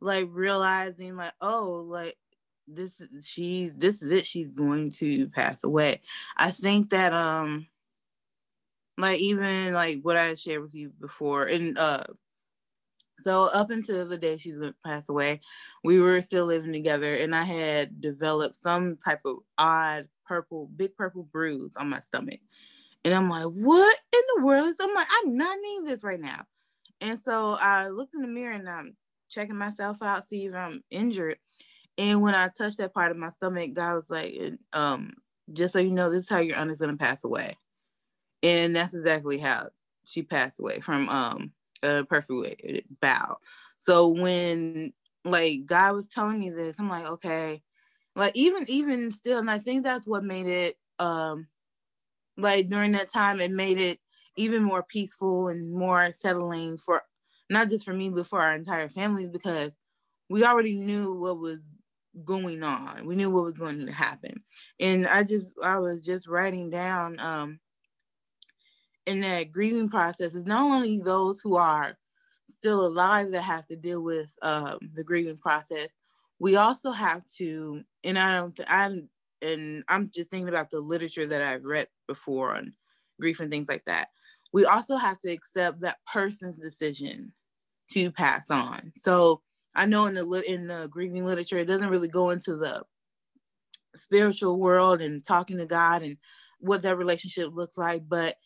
like 0.00 0.28
realizing 0.30 1.16
like 1.16 1.32
oh 1.40 1.84
like 1.86 2.16
this 2.66 3.00
is 3.00 3.26
she's 3.26 3.74
this 3.74 4.02
is 4.02 4.12
it 4.12 4.26
she's 4.26 4.50
going 4.50 4.90
to 4.90 5.28
pass 5.28 5.64
away. 5.64 6.00
I 6.36 6.50
think 6.50 6.90
that 6.90 7.12
um 7.12 7.66
like 9.00 9.20
even 9.20 9.72
like 9.72 10.00
what 10.02 10.16
i 10.16 10.34
shared 10.34 10.62
with 10.62 10.74
you 10.74 10.90
before 11.00 11.44
and 11.44 11.78
uh 11.78 12.04
so 13.18 13.44
up 13.52 13.70
until 13.70 14.06
the 14.06 14.18
day 14.18 14.36
she's 14.36 14.58
gonna 14.58 14.74
pass 14.84 15.08
away 15.08 15.40
we 15.84 15.98
were 15.98 16.20
still 16.20 16.46
living 16.46 16.72
together 16.72 17.14
and 17.14 17.34
i 17.34 17.42
had 17.42 18.00
developed 18.00 18.56
some 18.56 18.96
type 18.96 19.20
of 19.24 19.36
odd 19.58 20.06
purple 20.26 20.68
big 20.76 20.94
purple 20.96 21.24
bruise 21.32 21.76
on 21.76 21.88
my 21.90 22.00
stomach. 22.00 22.38
And 23.04 23.14
i'm 23.14 23.28
like 23.28 23.46
what 23.46 23.96
in 24.12 24.20
the 24.36 24.44
world 24.44 24.66
is 24.66 24.76
i'm 24.80 24.94
like 24.94 25.08
i'm 25.10 25.36
not 25.36 25.56
needing 25.62 25.84
this 25.84 26.04
right 26.04 26.20
now. 26.20 26.44
And 27.00 27.18
so 27.24 27.56
i 27.60 27.88
looked 27.88 28.14
in 28.14 28.22
the 28.22 28.28
mirror 28.28 28.54
and 28.54 28.68
i'm 28.68 28.96
checking 29.30 29.56
myself 29.56 30.02
out, 30.02 30.26
see 30.26 30.46
if 30.46 30.54
I'm 30.54 30.82
injured. 30.90 31.38
And 31.98 32.22
when 32.22 32.34
I 32.34 32.48
touched 32.48 32.78
that 32.78 32.94
part 32.94 33.10
of 33.10 33.18
my 33.18 33.30
stomach, 33.30 33.72
God 33.74 33.94
was 33.94 34.10
like, 34.10 34.36
um, 34.72 35.12
just 35.52 35.72
so 35.72 35.78
you 35.78 35.90
know, 35.90 36.10
this 36.10 36.24
is 36.24 36.28
how 36.28 36.38
your 36.38 36.56
aunt 36.56 36.70
is 36.70 36.80
gonna 36.80 36.96
pass 36.96 37.24
away. 37.24 37.56
And 38.42 38.74
that's 38.74 38.94
exactly 38.94 39.38
how 39.38 39.68
she 40.04 40.22
passed 40.22 40.60
away 40.60 40.80
from 40.80 41.08
um 41.08 41.52
a 41.82 42.04
perforated 42.04 42.84
bowel. 43.00 43.40
So 43.80 44.08
when 44.08 44.92
like 45.24 45.66
God 45.66 45.94
was 45.94 46.08
telling 46.08 46.40
me 46.40 46.50
this, 46.50 46.78
I'm 46.78 46.88
like, 46.88 47.06
okay, 47.06 47.62
like 48.16 48.36
even 48.36 48.64
even 48.68 49.10
still, 49.10 49.38
and 49.38 49.50
I 49.50 49.58
think 49.58 49.84
that's 49.84 50.06
what 50.06 50.24
made 50.24 50.46
it 50.46 50.76
um 50.98 51.48
like 52.36 52.68
during 52.68 52.92
that 52.92 53.12
time, 53.12 53.40
it 53.40 53.50
made 53.50 53.78
it 53.78 53.98
even 54.36 54.62
more 54.62 54.82
peaceful 54.82 55.48
and 55.48 55.74
more 55.74 56.10
settling 56.16 56.78
for 56.78 57.02
not 57.50 57.68
just 57.68 57.84
for 57.84 57.92
me 57.92 58.08
but 58.08 58.26
for 58.26 58.40
our 58.40 58.54
entire 58.54 58.88
family 58.88 59.28
because 59.28 59.72
we 60.30 60.44
already 60.44 60.76
knew 60.76 61.14
what 61.14 61.38
was 61.38 61.58
going 62.24 62.62
on. 62.62 63.06
We 63.06 63.16
knew 63.16 63.30
what 63.30 63.44
was 63.44 63.58
going 63.58 63.84
to 63.84 63.92
happen. 63.92 64.42
And 64.80 65.06
i 65.06 65.22
just 65.22 65.52
i 65.62 65.78
was 65.78 66.04
just 66.04 66.26
writing 66.26 66.70
down 66.70 67.18
um 67.20 67.60
in 69.06 69.20
that 69.20 69.50
grieving 69.52 69.88
process 69.88 70.34
is 70.34 70.46
not 70.46 70.62
only 70.64 70.98
those 70.98 71.40
who 71.40 71.56
are 71.56 71.96
still 72.48 72.86
alive 72.86 73.30
that 73.30 73.42
have 73.42 73.66
to 73.66 73.76
deal 73.76 74.02
with 74.02 74.34
um, 74.42 74.78
the 74.94 75.04
grieving 75.04 75.38
process. 75.38 75.88
We 76.38 76.56
also 76.56 76.90
have 76.90 77.24
to 77.36 77.82
and 78.04 78.18
i 78.18 78.36
don't 78.36 78.58
i'm 78.68 79.08
and 79.42 79.84
i'm 79.88 80.10
just 80.14 80.30
thinking 80.30 80.48
about 80.48 80.70
the 80.70 80.80
literature 80.80 81.26
that 81.26 81.42
i've 81.42 81.64
read 81.64 81.86
before 82.06 82.54
on 82.54 82.72
grief 83.20 83.40
and 83.40 83.50
things 83.50 83.68
like 83.68 83.84
that. 83.84 84.08
We 84.52 84.64
also 84.64 84.96
have 84.96 85.18
to 85.20 85.30
accept 85.30 85.80
that 85.82 85.98
person's 86.10 86.56
decision 86.56 87.32
to 87.92 88.10
pass 88.10 88.50
on. 88.50 88.92
So 88.96 89.42
I 89.74 89.86
know 89.86 90.06
in 90.06 90.14
the 90.14 90.42
in 90.46 90.66
the 90.66 90.88
grieving 90.90 91.24
literature, 91.24 91.58
it 91.58 91.66
doesn't 91.66 91.90
really 91.90 92.08
go 92.08 92.30
into 92.30 92.56
the 92.56 92.82
spiritual 93.96 94.58
world 94.58 95.00
and 95.00 95.24
talking 95.24 95.58
to 95.58 95.66
God 95.66 96.02
and 96.02 96.16
what 96.58 96.82
that 96.82 96.98
relationship 96.98 97.48
looks 97.52 97.76
like, 97.76 98.02
but 98.08 98.36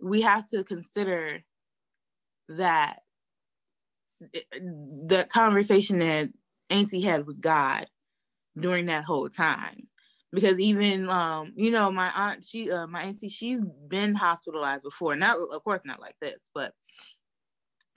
we 0.00 0.22
have 0.22 0.48
to 0.50 0.64
consider 0.64 1.40
that 2.48 2.96
the 4.20 5.26
conversation 5.32 5.98
that 5.98 6.28
Auntie 6.68 7.00
had 7.00 7.26
with 7.26 7.40
God 7.40 7.86
during 8.58 8.86
that 8.86 9.04
whole 9.04 9.28
time 9.28 9.88
because 10.32 10.58
even 10.58 11.08
um 11.08 11.52
you 11.56 11.70
know 11.70 11.90
my 11.90 12.10
aunt 12.16 12.44
she 12.44 12.70
uh, 12.70 12.86
my 12.86 13.02
auntie 13.02 13.28
she's 13.28 13.60
been 13.88 14.14
hospitalized 14.14 14.82
before 14.82 15.16
not 15.16 15.36
of 15.52 15.64
course 15.64 15.80
not 15.84 16.00
like 16.00 16.16
this 16.20 16.38
but 16.54 16.74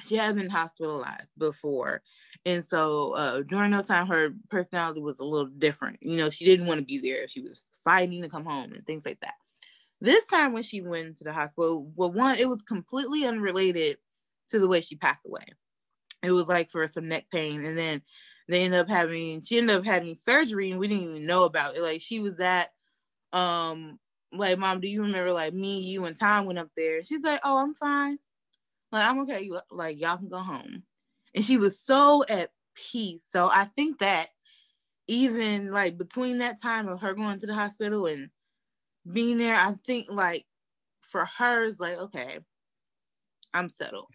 she 0.05 0.15
had 0.15 0.35
been 0.35 0.49
hospitalized 0.49 1.31
before 1.37 2.01
and 2.45 2.65
so 2.65 3.13
uh, 3.15 3.41
during 3.41 3.71
those 3.71 3.87
time 3.87 4.07
her 4.07 4.33
personality 4.49 5.01
was 5.01 5.19
a 5.19 5.23
little 5.23 5.47
different 5.47 5.97
you 6.01 6.17
know 6.17 6.29
she 6.29 6.45
didn't 6.45 6.67
want 6.67 6.79
to 6.79 6.85
be 6.85 6.97
there 6.97 7.27
she 7.27 7.41
was 7.41 7.67
fighting 7.83 8.21
to 8.21 8.29
come 8.29 8.45
home 8.45 8.71
and 8.73 8.85
things 8.85 9.05
like 9.05 9.19
that 9.21 9.35
this 10.01 10.25
time 10.25 10.53
when 10.53 10.63
she 10.63 10.81
went 10.81 11.17
to 11.17 11.23
the 11.23 11.33
hospital 11.33 11.91
well 11.95 12.11
one 12.11 12.37
it 12.37 12.47
was 12.49 12.61
completely 12.61 13.25
unrelated 13.25 13.97
to 14.49 14.59
the 14.59 14.67
way 14.67 14.81
she 14.81 14.95
passed 14.95 15.25
away 15.25 15.45
it 16.23 16.31
was 16.31 16.47
like 16.47 16.71
for 16.71 16.87
some 16.87 17.07
neck 17.07 17.25
pain 17.31 17.63
and 17.65 17.77
then 17.77 18.01
they 18.47 18.63
ended 18.63 18.79
up 18.79 18.89
having 18.89 19.41
she 19.41 19.57
ended 19.57 19.75
up 19.75 19.85
having 19.85 20.15
surgery 20.15 20.71
and 20.71 20.79
we 20.79 20.87
didn't 20.87 21.07
even 21.07 21.25
know 21.25 21.43
about 21.45 21.77
it. 21.77 21.81
Like 21.81 22.01
she 22.01 22.19
was 22.19 22.39
at 22.39 22.69
um 23.31 23.99
like 24.31 24.57
mom, 24.57 24.79
do 24.81 24.87
you 24.87 25.01
remember 25.03 25.31
like 25.31 25.53
me, 25.53 25.81
you 25.81 26.05
and 26.05 26.19
Tom 26.19 26.45
went 26.45 26.59
up 26.59 26.69
there? 26.75 27.03
She's 27.03 27.23
like, 27.23 27.39
Oh, 27.43 27.57
I'm 27.57 27.75
fine. 27.75 28.17
Like 28.93 29.09
I'm 29.09 29.19
okay. 29.21 29.49
Like 29.71 29.99
y'all 29.99 30.17
can 30.17 30.29
go 30.29 30.37
home. 30.37 30.83
And 31.33 31.43
she 31.43 31.57
was 31.57 31.79
so 31.81 32.23
at 32.29 32.51
peace. 32.75 33.25
So 33.27 33.49
I 33.51 33.65
think 33.65 33.99
that 33.99 34.27
even 35.07 35.71
like 35.71 35.97
between 35.97 36.37
that 36.37 36.61
time 36.61 36.87
of 36.87 37.01
her 37.01 37.15
going 37.15 37.39
to 37.39 37.47
the 37.47 37.55
hospital 37.55 38.05
and 38.05 38.29
being 39.11 39.39
there, 39.39 39.55
I 39.55 39.73
think 39.85 40.11
like 40.11 40.45
for 41.01 41.25
her 41.39 41.63
is 41.63 41.79
like, 41.79 41.97
okay, 41.97 42.37
I'm 43.53 43.67
settled. 43.67 44.13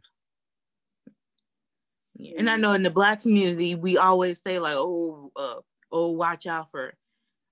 And 2.37 2.49
I 2.49 2.57
know 2.57 2.73
in 2.73 2.83
the 2.85 2.91
black 2.91 3.23
community, 3.23 3.75
we 3.75 3.97
always 3.97 4.41
say 4.43 4.59
like, 4.59 4.75
oh, 4.77 5.31
uh, 5.37 5.61
oh, 5.93 6.13
watch 6.13 6.47
out 6.47 6.71
for 6.71 6.95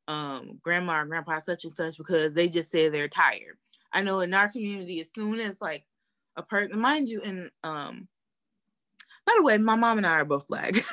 um, 0.09 0.59
grandma 0.63 1.03
or 1.03 1.07
grandpa 1.07 1.41
such 1.41 1.65
and 1.65 1.75
such 1.75 1.99
because 1.99 2.33
they 2.35 2.49
just 2.49 2.71
say 2.71 2.89
they're 2.89 3.09
tired. 3.09 3.59
I 3.93 4.03
know 4.03 4.21
in 4.21 4.35
our 4.35 4.49
community, 4.49 5.01
as 5.01 5.09
soon 5.15 5.41
as 5.41 5.61
like 5.61 5.85
a 6.37 6.43
person, 6.43 6.81
mind 6.81 7.09
you, 7.09 7.21
and 7.23 7.51
um, 7.65 8.09
by 9.27 9.33
the 9.37 9.43
way, 9.43 9.59
my 9.59 9.77
mom 9.77 9.99
and 9.99 10.07
I 10.07 10.21
are 10.21 10.25
both 10.25 10.47
black. 10.47 10.73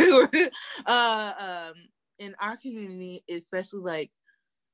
uh, 0.85 1.33
um, 1.39 1.73
in 2.19 2.35
our 2.39 2.57
community, 2.57 3.23
especially 3.29 3.81
like 3.81 4.11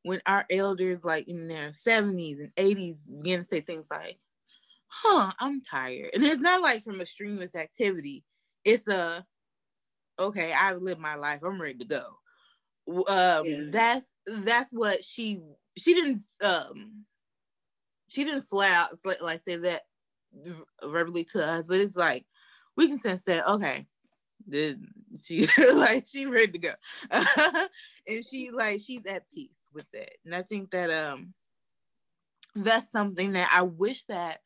when 0.03 0.21
our 0.25 0.45
elders, 0.49 1.03
like 1.03 1.27
in 1.27 1.47
their 1.47 1.71
70s 1.71 2.39
and 2.39 2.55
80s, 2.55 3.09
begin 3.21 3.39
to 3.39 3.45
say 3.45 3.59
things 3.59 3.85
like, 3.91 4.17
huh, 4.87 5.31
I'm 5.39 5.61
tired. 5.61 6.11
And 6.13 6.23
it's 6.23 6.39
not 6.39 6.61
like 6.61 6.83
from 6.83 6.99
a 6.99 7.01
extremist 7.01 7.55
activity 7.55 8.23
it's 8.65 8.87
a 8.87 9.25
okay, 10.17 10.53
I've 10.53 10.77
lived 10.77 10.99
my 10.99 11.15
life. 11.15 11.41
I'm 11.43 11.61
ready 11.61 11.79
to 11.79 11.85
go. 11.85 12.03
Um, 12.87 13.45
yeah. 13.45 13.63
that's 13.69 14.05
that's 14.27 14.71
what 14.71 15.03
she 15.03 15.41
she 15.77 15.93
didn't 15.93 16.21
um 16.43 17.05
she 18.09 18.23
didn't 18.23 18.43
flat 18.43 18.89
out 19.05 19.21
like 19.21 19.41
say 19.41 19.57
that 19.57 19.83
verbally 20.83 21.25
to 21.25 21.45
us, 21.45 21.67
but 21.67 21.77
it's 21.77 21.95
like 21.95 22.25
we 22.75 22.87
can 22.87 22.99
sense 22.99 23.23
that 23.23 23.47
okay, 23.47 23.87
the 24.47 24.77
she 25.21 25.47
like 25.73 26.07
she 26.07 26.25
ready 26.25 26.51
to 26.51 26.59
go, 26.59 26.73
and 28.07 28.25
she 28.25 28.51
like 28.51 28.79
she's 28.79 29.05
at 29.05 29.29
peace 29.33 29.49
with 29.73 29.85
that, 29.93 30.11
and 30.25 30.35
I 30.35 30.41
think 30.41 30.71
that 30.71 30.91
um 30.91 31.33
that's 32.55 32.91
something 32.91 33.33
that 33.33 33.49
I 33.53 33.61
wish 33.61 34.03
that 34.05 34.39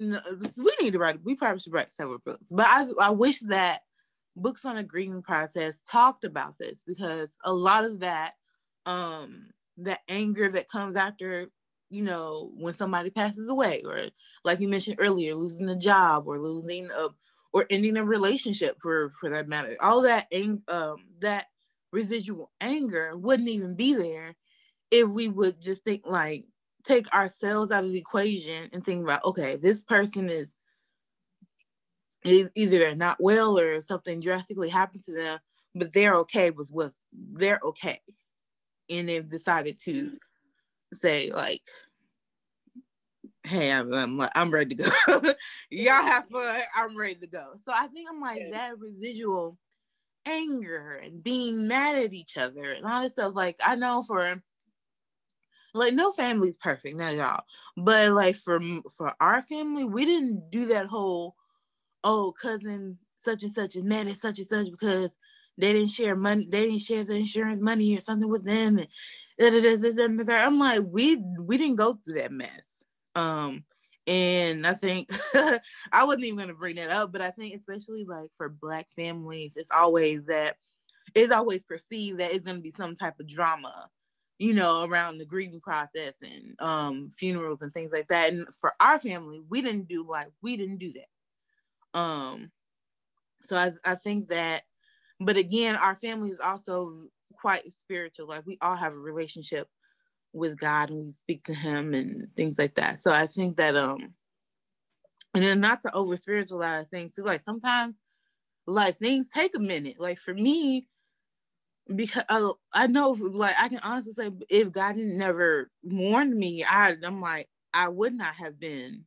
no, 0.00 0.20
we 0.58 0.72
need 0.80 0.92
to 0.92 0.98
write. 0.98 1.22
We 1.22 1.36
probably 1.36 1.60
should 1.60 1.72
write 1.72 1.92
several 1.92 2.18
books, 2.18 2.50
but 2.50 2.66
I 2.68 2.86
I 3.00 3.10
wish 3.10 3.40
that 3.40 3.80
books 4.36 4.64
on 4.64 4.76
a 4.76 4.82
grieving 4.82 5.22
process 5.22 5.80
talked 5.88 6.24
about 6.24 6.58
this 6.58 6.82
because 6.86 7.28
a 7.44 7.52
lot 7.52 7.84
of 7.84 8.00
that 8.00 8.32
um 8.86 9.50
the 9.76 9.96
anger 10.08 10.48
that 10.50 10.68
comes 10.68 10.96
after 10.96 11.48
you 11.94 12.02
know 12.02 12.50
when 12.56 12.74
somebody 12.74 13.10
passes 13.10 13.48
away 13.48 13.82
or 13.84 14.08
like 14.44 14.60
you 14.60 14.68
mentioned 14.68 14.96
earlier 14.98 15.34
losing 15.34 15.68
a 15.68 15.78
job 15.78 16.24
or 16.26 16.38
losing 16.40 16.90
a 16.90 17.08
or 17.52 17.66
ending 17.70 17.96
a 17.96 18.04
relationship 18.04 18.76
for 18.82 19.12
for 19.20 19.30
that 19.30 19.48
matter. 19.48 19.76
All 19.80 20.02
that 20.02 20.26
um 20.68 20.96
that 21.20 21.46
residual 21.92 22.50
anger 22.60 23.16
wouldn't 23.16 23.48
even 23.48 23.76
be 23.76 23.94
there 23.94 24.34
if 24.90 25.08
we 25.08 25.28
would 25.28 25.60
just 25.60 25.84
think 25.84 26.02
like 26.04 26.44
take 26.84 27.12
ourselves 27.14 27.70
out 27.72 27.84
of 27.84 27.92
the 27.92 27.98
equation 27.98 28.68
and 28.72 28.84
think 28.84 29.02
about 29.02 29.24
okay 29.24 29.56
this 29.56 29.82
person 29.82 30.28
is 30.28 30.54
either 32.24 32.78
they're 32.78 32.96
not 32.96 33.22
well 33.22 33.58
or 33.58 33.80
something 33.82 34.18
drastically 34.20 34.68
happened 34.68 35.02
to 35.02 35.12
them 35.12 35.38
but 35.74 35.92
they're 35.92 36.14
okay 36.14 36.50
with 36.50 36.70
what 36.70 36.92
they're 37.12 37.60
okay. 37.62 38.00
And 38.90 39.08
they've 39.08 39.28
decided 39.28 39.78
to 39.84 40.12
say 40.92 41.30
like 41.32 41.62
hey 43.44 43.70
i'm 43.72 43.92
i'm, 43.92 44.20
I'm 44.34 44.50
ready 44.50 44.74
to 44.74 44.92
go 45.06 45.20
y'all 45.70 46.02
have 46.02 46.28
fun 46.28 46.60
i'm 46.76 46.96
ready 46.96 47.16
to 47.16 47.26
go 47.26 47.44
so 47.66 47.72
i 47.74 47.86
think 47.88 48.08
i'm 48.10 48.20
like 48.20 48.40
yeah. 48.40 48.50
that 48.50 48.78
residual 48.78 49.58
anger 50.26 51.00
and 51.02 51.22
being 51.22 51.68
mad 51.68 52.02
at 52.02 52.14
each 52.14 52.38
other 52.38 52.70
and 52.72 52.86
all 52.86 53.02
this 53.02 53.12
stuff 53.12 53.34
like 53.34 53.60
i 53.64 53.74
know 53.74 54.02
for 54.02 54.42
like 55.74 55.92
no 55.92 56.12
family's 56.12 56.56
perfect, 56.56 56.96
not 56.96 57.14
at 57.14 57.20
all. 57.20 57.44
But 57.76 58.12
like 58.12 58.36
for 58.36 58.60
for 58.96 59.12
our 59.20 59.42
family, 59.42 59.84
we 59.84 60.06
didn't 60.06 60.50
do 60.50 60.66
that 60.66 60.86
whole 60.86 61.34
oh 62.04 62.32
cousin 62.40 62.98
such 63.16 63.42
and 63.42 63.52
such 63.52 63.74
is 63.76 63.82
mad 63.84 64.06
at 64.06 64.16
such 64.16 64.38
and 64.38 64.46
such 64.46 64.70
because 64.70 65.18
they 65.58 65.72
didn't 65.72 65.90
share 65.90 66.16
money, 66.16 66.46
they 66.48 66.68
didn't 66.68 66.80
share 66.80 67.04
the 67.04 67.16
insurance 67.16 67.60
money 67.60 67.96
or 67.96 68.00
something 68.00 68.28
with 68.28 68.44
them 68.44 68.78
and 68.78 68.88
I'm 70.30 70.58
like, 70.58 70.82
we 70.86 71.16
we 71.40 71.58
didn't 71.58 71.76
go 71.76 71.94
through 71.94 72.14
that 72.14 72.32
mess. 72.32 72.73
Um, 73.14 73.64
and 74.06 74.66
I 74.66 74.74
think 74.74 75.08
I 75.92 76.04
wasn't 76.04 76.24
even 76.24 76.38
gonna 76.38 76.54
bring 76.54 76.76
that 76.76 76.90
up, 76.90 77.12
but 77.12 77.22
I 77.22 77.30
think 77.30 77.54
especially 77.54 78.04
like 78.04 78.28
for 78.36 78.48
black 78.48 78.88
families, 78.90 79.54
it's 79.56 79.70
always 79.74 80.26
that 80.26 80.56
it's 81.14 81.32
always 81.32 81.62
perceived 81.62 82.18
that 82.18 82.32
it's 82.32 82.44
gonna 82.44 82.60
be 82.60 82.70
some 82.70 82.94
type 82.94 83.18
of 83.20 83.28
drama 83.28 83.88
you 84.38 84.52
know, 84.52 84.84
around 84.84 85.18
the 85.18 85.24
grieving 85.24 85.60
process 85.60 86.14
and 86.22 86.60
um, 86.60 87.08
funerals 87.10 87.62
and 87.62 87.72
things 87.72 87.90
like 87.92 88.08
that. 88.08 88.32
And 88.32 88.46
for 88.54 88.72
our 88.80 88.98
family, 88.98 89.40
we 89.48 89.62
didn't 89.62 89.88
do 89.88 90.06
like 90.08 90.28
we 90.42 90.56
didn't 90.56 90.78
do 90.78 90.92
that. 90.92 91.98
Um, 91.98 92.50
so 93.42 93.56
I, 93.56 93.70
I 93.84 93.94
think 93.94 94.28
that, 94.28 94.62
but 95.20 95.36
again, 95.36 95.76
our 95.76 95.94
family 95.94 96.30
is 96.30 96.40
also 96.40 97.06
quite 97.32 97.70
spiritual. 97.72 98.26
Like 98.26 98.44
we 98.46 98.58
all 98.60 98.74
have 98.74 98.94
a 98.94 98.98
relationship 98.98 99.68
with 100.34 100.58
God 100.58 100.90
and 100.90 101.06
we 101.06 101.12
speak 101.12 101.44
to 101.44 101.54
Him 101.54 101.94
and 101.94 102.28
things 102.36 102.58
like 102.58 102.74
that. 102.74 103.02
So 103.02 103.12
I 103.12 103.26
think 103.26 103.56
that 103.56 103.76
um, 103.76 104.12
and 105.34 105.42
then 105.42 105.60
not 105.60 105.80
to 105.82 105.94
over 105.94 106.16
spiritualize 106.16 106.88
things. 106.88 107.14
So 107.14 107.24
like 107.24 107.42
sometimes, 107.42 107.96
like 108.66 108.96
things 108.96 109.28
take 109.28 109.56
a 109.56 109.60
minute. 109.60 110.00
Like 110.00 110.18
for 110.18 110.34
me, 110.34 110.86
because 111.94 112.24
uh, 112.28 112.52
I 112.72 112.86
know, 112.86 113.10
like 113.20 113.54
I 113.60 113.68
can 113.68 113.80
honestly 113.82 114.12
say, 114.14 114.30
if 114.48 114.72
God 114.72 114.96
never 114.96 115.70
warned 115.82 116.34
me, 116.34 116.64
I 116.64 116.96
I'm 117.02 117.20
like 117.20 117.48
I 117.72 117.88
would 117.88 118.14
not 118.14 118.34
have 118.36 118.58
been 118.58 119.04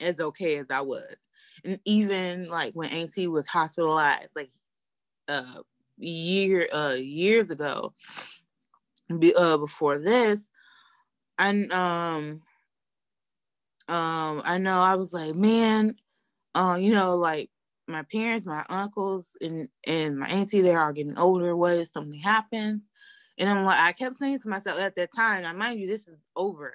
as 0.00 0.20
okay 0.20 0.56
as 0.56 0.70
I 0.70 0.82
was, 0.82 1.16
and 1.64 1.78
even 1.84 2.48
like 2.48 2.74
when 2.74 2.90
Auntie 2.90 3.28
was 3.28 3.48
hospitalized, 3.48 4.30
like 4.36 4.50
uh 5.28 5.62
year 5.96 6.68
uh 6.72 6.96
years 6.98 7.50
ago, 7.50 7.94
be, 9.18 9.34
uh 9.34 9.56
before 9.56 9.98
this, 9.98 10.48
and 11.38 11.72
um 11.72 12.42
um, 13.88 14.42
I 14.44 14.58
know 14.58 14.80
I 14.80 14.96
was 14.96 15.14
like, 15.14 15.34
man, 15.34 15.96
uh, 16.54 16.76
you 16.78 16.92
know, 16.92 17.16
like 17.16 17.50
my 17.86 18.02
parents, 18.02 18.46
my 18.46 18.64
uncles, 18.68 19.34
and 19.40 19.68
and 19.86 20.18
my 20.18 20.28
auntie, 20.28 20.60
they're 20.60 20.78
all 20.78 20.92
getting 20.92 21.18
older. 21.18 21.56
What 21.56 21.78
if 21.78 21.88
something 21.88 22.20
happens? 22.20 22.82
And 23.38 23.48
I'm 23.48 23.64
like, 23.64 23.82
I 23.82 23.92
kept 23.92 24.16
saying 24.16 24.40
to 24.40 24.48
myself 24.48 24.78
at 24.78 24.96
that 24.96 25.14
time, 25.14 25.42
now 25.42 25.54
mind 25.54 25.80
you, 25.80 25.86
this 25.86 26.06
is 26.06 26.18
over. 26.36 26.74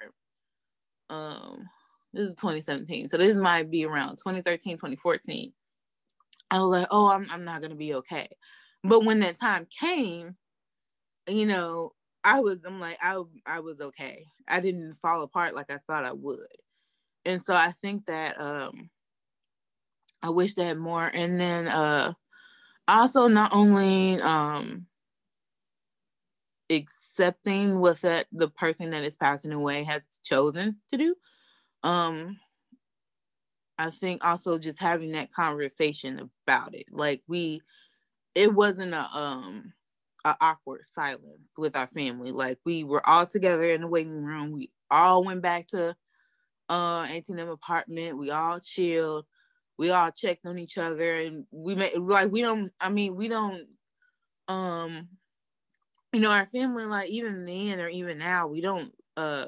Um, 1.08 1.68
this 2.12 2.28
is 2.28 2.34
2017. 2.36 3.08
So 3.08 3.16
this 3.16 3.36
might 3.36 3.70
be 3.70 3.84
around 3.84 4.16
2013, 4.16 4.76
2014. 4.76 5.52
I 6.50 6.60
was 6.60 6.68
like, 6.68 6.86
oh, 6.90 7.10
I'm, 7.10 7.26
I'm 7.30 7.44
not 7.44 7.60
to 7.62 7.76
be 7.76 7.94
okay. 7.94 8.26
But 8.82 9.04
when 9.04 9.20
that 9.20 9.38
time 9.38 9.66
came, 9.78 10.36
you 11.28 11.46
know, 11.46 11.92
I 12.24 12.40
was, 12.40 12.58
I'm 12.64 12.80
like, 12.80 12.98
I, 13.02 13.22
I 13.46 13.60
was 13.60 13.80
okay. 13.80 14.24
I 14.48 14.60
didn't 14.60 14.92
fall 14.94 15.22
apart 15.22 15.54
like 15.54 15.70
I 15.70 15.78
thought 15.78 16.04
I 16.04 16.12
would. 16.12 16.38
And 17.26 17.42
so 17.44 17.54
I 17.54 17.72
think 17.72 18.06
that, 18.06 18.40
um, 18.40 18.90
I 20.22 20.30
wish 20.30 20.54
that 20.54 20.76
more. 20.78 21.10
And 21.12 21.38
then, 21.38 21.68
uh, 21.68 22.14
also 22.88 23.28
not 23.28 23.52
only, 23.54 24.20
um, 24.22 24.86
accepting 26.70 27.78
what 27.78 28.00
that 28.00 28.26
the 28.32 28.48
person 28.48 28.90
that 28.90 29.04
is 29.04 29.16
passing 29.16 29.52
away 29.52 29.82
has 29.84 30.02
chosen 30.22 30.76
to 30.90 30.96
do, 30.96 31.14
um 31.84 32.38
i 33.78 33.90
think 33.90 34.24
also 34.24 34.58
just 34.58 34.78
having 34.80 35.12
that 35.12 35.32
conversation 35.32 36.30
about 36.46 36.74
it 36.74 36.84
like 36.90 37.22
we 37.26 37.60
it 38.34 38.54
wasn't 38.54 38.94
a 38.94 39.06
um 39.18 39.72
a 40.24 40.36
awkward 40.40 40.82
silence 40.92 41.50
with 41.58 41.76
our 41.76 41.86
family 41.86 42.32
like 42.32 42.58
we 42.64 42.84
were 42.84 43.06
all 43.08 43.26
together 43.26 43.64
in 43.64 43.82
the 43.82 43.86
waiting 43.86 44.24
room 44.24 44.52
we 44.52 44.70
all 44.90 45.22
went 45.24 45.42
back 45.42 45.66
to 45.66 45.94
uh 46.70 47.06
Anthem 47.10 47.48
apartment 47.48 48.18
we 48.18 48.30
all 48.30 48.58
chilled 48.60 49.26
we 49.76 49.90
all 49.90 50.10
checked 50.10 50.46
on 50.46 50.58
each 50.58 50.78
other 50.78 51.10
and 51.10 51.46
we 51.50 51.74
made 51.74 51.96
like 51.96 52.30
we 52.30 52.42
don't 52.42 52.72
i 52.80 52.88
mean 52.88 53.16
we 53.16 53.28
don't 53.28 53.66
um 54.48 55.08
you 56.12 56.20
know 56.20 56.30
our 56.30 56.46
family 56.46 56.84
like 56.84 57.08
even 57.08 57.44
then 57.44 57.80
or 57.80 57.88
even 57.88 58.18
now 58.18 58.46
we 58.46 58.60
don't 58.60 58.92
uh 59.16 59.46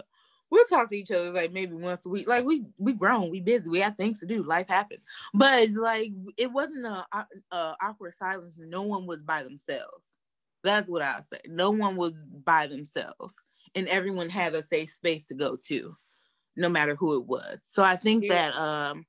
we'll 0.51 0.67
talk 0.67 0.89
to 0.91 0.97
each 0.97 1.11
other 1.11 1.31
like 1.33 1.53
maybe 1.53 1.75
once 1.75 2.05
a 2.07 2.09
week. 2.09 2.29
Like 2.29 2.45
we 2.45 2.65
we 2.79 2.93
grown, 2.93 3.31
we 3.31 3.41
busy, 3.41 3.69
we 3.69 3.81
have 3.81 3.97
things 3.97 4.21
to 4.21 4.27
do, 4.27 4.43
life 4.43 4.69
happens. 4.69 5.01
But 5.35 5.71
like 5.71 6.13
it 6.37 6.53
wasn't 6.53 6.87
a, 6.87 7.05
a 7.53 7.77
awkward 7.81 8.15
silence. 8.19 8.57
No 8.59 8.83
one 8.83 9.07
was 9.07 9.23
by 9.23 9.43
themselves. 9.43 10.06
That's 10.67 10.89
what 10.89 11.03
I 11.03 11.21
say. 11.33 11.41
No 11.49 11.71
one 11.71 11.97
was 11.97 12.13
by 12.45 12.67
themselves, 12.67 13.35
and 13.75 13.89
everyone 13.89 14.29
had 14.29 14.55
a 14.55 14.63
safe 14.63 14.91
space 14.91 15.27
to 15.27 15.35
go 15.35 15.57
to, 15.67 15.97
no 16.57 16.69
matter 16.69 16.95
who 16.95 17.17
it 17.17 17.27
was. 17.27 17.59
So 17.71 17.83
I 17.83 17.97
think 17.97 18.25
yeah. 18.25 18.51
that 18.51 18.59
um, 18.59 19.07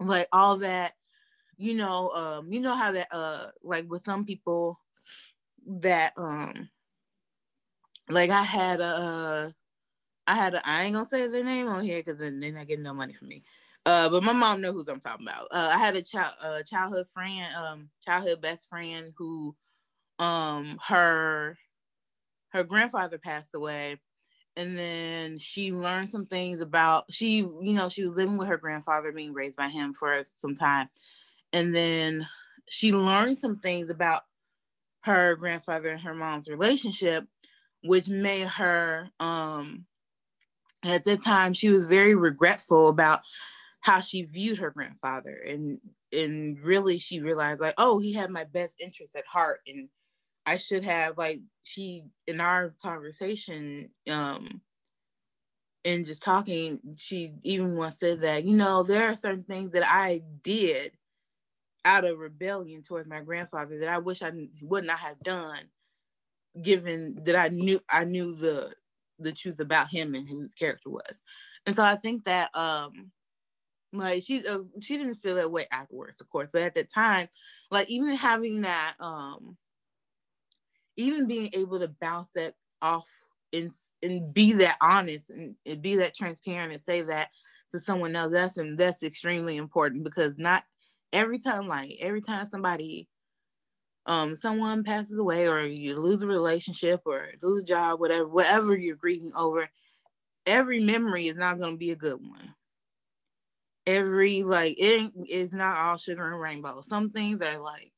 like 0.00 0.28
all 0.32 0.58
that, 0.58 0.92
you 1.56 1.74
know, 1.74 2.10
um, 2.10 2.52
you 2.52 2.60
know 2.60 2.76
how 2.76 2.92
that 2.92 3.08
uh, 3.10 3.46
like 3.62 3.90
with 3.90 4.04
some 4.04 4.24
people 4.24 4.78
that 5.66 6.12
um 6.16 6.68
like 8.08 8.30
I 8.30 8.42
had 8.42 8.80
a 8.80 9.54
I 10.26 10.34
had 10.34 10.54
a, 10.54 10.68
I 10.68 10.84
ain't 10.84 10.94
gonna 10.94 11.06
say 11.06 11.26
the 11.26 11.42
name 11.42 11.68
on 11.68 11.84
here 11.84 12.00
because 12.00 12.18
then 12.18 12.38
they're 12.38 12.52
not 12.52 12.68
getting 12.68 12.84
no 12.84 12.94
money 12.94 13.14
from 13.14 13.28
me. 13.28 13.42
Uh, 13.86 14.10
but 14.10 14.22
my 14.22 14.34
mom 14.34 14.60
knows 14.60 14.74
who 14.74 14.92
I'm 14.92 15.00
talking 15.00 15.26
about. 15.26 15.46
Uh, 15.50 15.70
I 15.72 15.78
had 15.78 15.96
a 15.96 16.02
child, 16.02 16.34
uh, 16.42 16.62
childhood 16.62 17.06
friend, 17.08 17.54
um, 17.54 17.88
childhood 18.04 18.42
best 18.42 18.68
friend 18.68 19.14
who, 19.16 19.56
um, 20.18 20.78
her, 20.86 21.58
her 22.50 22.64
grandfather 22.64 23.18
passed 23.18 23.54
away, 23.54 24.00
and 24.56 24.76
then 24.76 25.38
she 25.38 25.72
learned 25.72 26.10
some 26.10 26.26
things 26.26 26.60
about 26.60 27.04
she, 27.10 27.36
you 27.36 27.74
know, 27.74 27.88
she 27.88 28.02
was 28.02 28.16
living 28.16 28.38
with 28.38 28.48
her 28.48 28.56
grandfather, 28.56 29.12
being 29.12 29.32
raised 29.32 29.56
by 29.56 29.68
him 29.68 29.94
for 29.94 30.24
some 30.38 30.54
time, 30.54 30.88
and 31.52 31.74
then 31.74 32.26
she 32.68 32.92
learned 32.92 33.38
some 33.38 33.56
things 33.56 33.90
about 33.90 34.22
her 35.02 35.36
grandfather 35.36 35.90
and 35.90 36.00
her 36.00 36.14
mom's 36.14 36.48
relationship, 36.48 37.24
which 37.82 38.08
made 38.08 38.46
her, 38.46 39.10
um, 39.20 39.86
at 40.84 41.04
that 41.04 41.22
time 41.22 41.52
she 41.52 41.70
was 41.70 41.86
very 41.86 42.14
regretful 42.14 42.88
about 42.88 43.20
how 43.80 44.00
she 44.00 44.22
viewed 44.22 44.58
her 44.58 44.70
grandfather. 44.70 45.42
And 45.46 45.80
and 46.12 46.58
really 46.60 46.98
she 46.98 47.20
realized 47.20 47.60
like 47.60 47.74
oh 47.76 47.98
he 47.98 48.14
had 48.14 48.30
my 48.30 48.44
best 48.44 48.74
interest 48.80 49.14
at 49.16 49.26
heart. 49.26 49.60
And 49.66 49.88
i 50.48 50.58
should 50.58 50.84
have 50.84 51.16
like 51.18 51.40
she 51.62 52.02
in 52.26 52.40
our 52.40 52.74
conversation 52.82 53.90
um 54.10 54.60
and 55.84 56.04
just 56.04 56.22
talking 56.22 56.80
she 56.96 57.34
even 57.42 57.76
once 57.76 57.98
said 57.98 58.20
that 58.20 58.44
you 58.44 58.56
know 58.56 58.82
there 58.82 59.08
are 59.08 59.16
certain 59.16 59.44
things 59.44 59.70
that 59.70 59.84
i 59.86 60.20
did 60.42 60.92
out 61.84 62.04
of 62.04 62.18
rebellion 62.18 62.82
towards 62.82 63.08
my 63.08 63.20
grandfather 63.20 63.78
that 63.78 63.88
i 63.88 63.98
wish 63.98 64.22
i 64.22 64.30
would 64.62 64.84
not 64.84 64.98
have 64.98 65.18
done 65.20 65.60
given 66.62 67.18
that 67.24 67.36
i 67.36 67.48
knew 67.48 67.78
i 67.90 68.04
knew 68.04 68.34
the 68.34 68.72
the 69.18 69.32
truth 69.32 69.60
about 69.60 69.88
him 69.90 70.14
and 70.14 70.28
who 70.28 70.40
his 70.40 70.54
character 70.54 70.90
was. 70.90 71.18
And 71.66 71.74
so 71.74 71.82
I 71.82 71.96
think 71.96 72.24
that 72.24 72.54
um 72.54 73.10
like 73.92 74.22
she 74.22 74.46
uh, 74.46 74.60
she 74.80 74.96
didn't 74.98 75.14
feel 75.14 75.36
that 75.36 75.50
way 75.50 75.66
afterwards, 75.70 76.20
of 76.20 76.28
course, 76.28 76.50
but 76.52 76.62
at 76.62 76.74
the 76.74 76.84
time, 76.84 77.28
like 77.70 77.88
even 77.88 78.14
having 78.16 78.62
that 78.62 78.94
um 79.00 79.56
even 80.98 81.26
being 81.26 81.48
able 81.54 81.78
to 81.80 81.88
bounce 82.00 82.28
that 82.34 82.54
off 82.82 83.08
and 83.54 83.70
and 84.02 84.34
be 84.34 84.52
that 84.52 84.76
honest 84.82 85.30
and, 85.30 85.54
and 85.64 85.80
be 85.80 85.96
that 85.96 86.14
transparent 86.14 86.72
and 86.72 86.82
say 86.82 87.02
that 87.02 87.28
to 87.72 87.80
someone 87.80 88.14
else 88.14 88.32
that's 88.32 88.58
and 88.58 88.76
that's 88.76 89.02
extremely 89.02 89.56
important 89.56 90.04
because 90.04 90.36
not 90.36 90.62
every 91.12 91.38
time 91.38 91.66
like 91.66 91.96
every 92.00 92.20
time 92.20 92.46
somebody 92.48 93.08
um, 94.06 94.34
someone 94.34 94.84
passes 94.84 95.18
away 95.18 95.48
or 95.48 95.60
you 95.66 95.98
lose 95.98 96.22
a 96.22 96.26
relationship 96.26 97.02
or 97.04 97.28
lose 97.42 97.62
a 97.62 97.66
job, 97.66 98.00
whatever, 98.00 98.26
whatever 98.26 98.74
you're 98.74 98.96
grieving 98.96 99.32
over, 99.36 99.68
every 100.46 100.80
memory 100.80 101.28
is 101.28 101.36
not 101.36 101.58
going 101.58 101.72
to 101.72 101.78
be 101.78 101.90
a 101.90 101.96
good 101.96 102.18
one. 102.18 102.54
Every 103.86 104.42
like 104.42 104.76
it 104.78 105.12
is 105.28 105.52
not 105.52 105.76
all 105.76 105.98
sugar 105.98 106.32
and 106.32 106.40
rainbow. 106.40 106.82
Some 106.82 107.10
things 107.10 107.42
are 107.42 107.58
like 107.58 107.92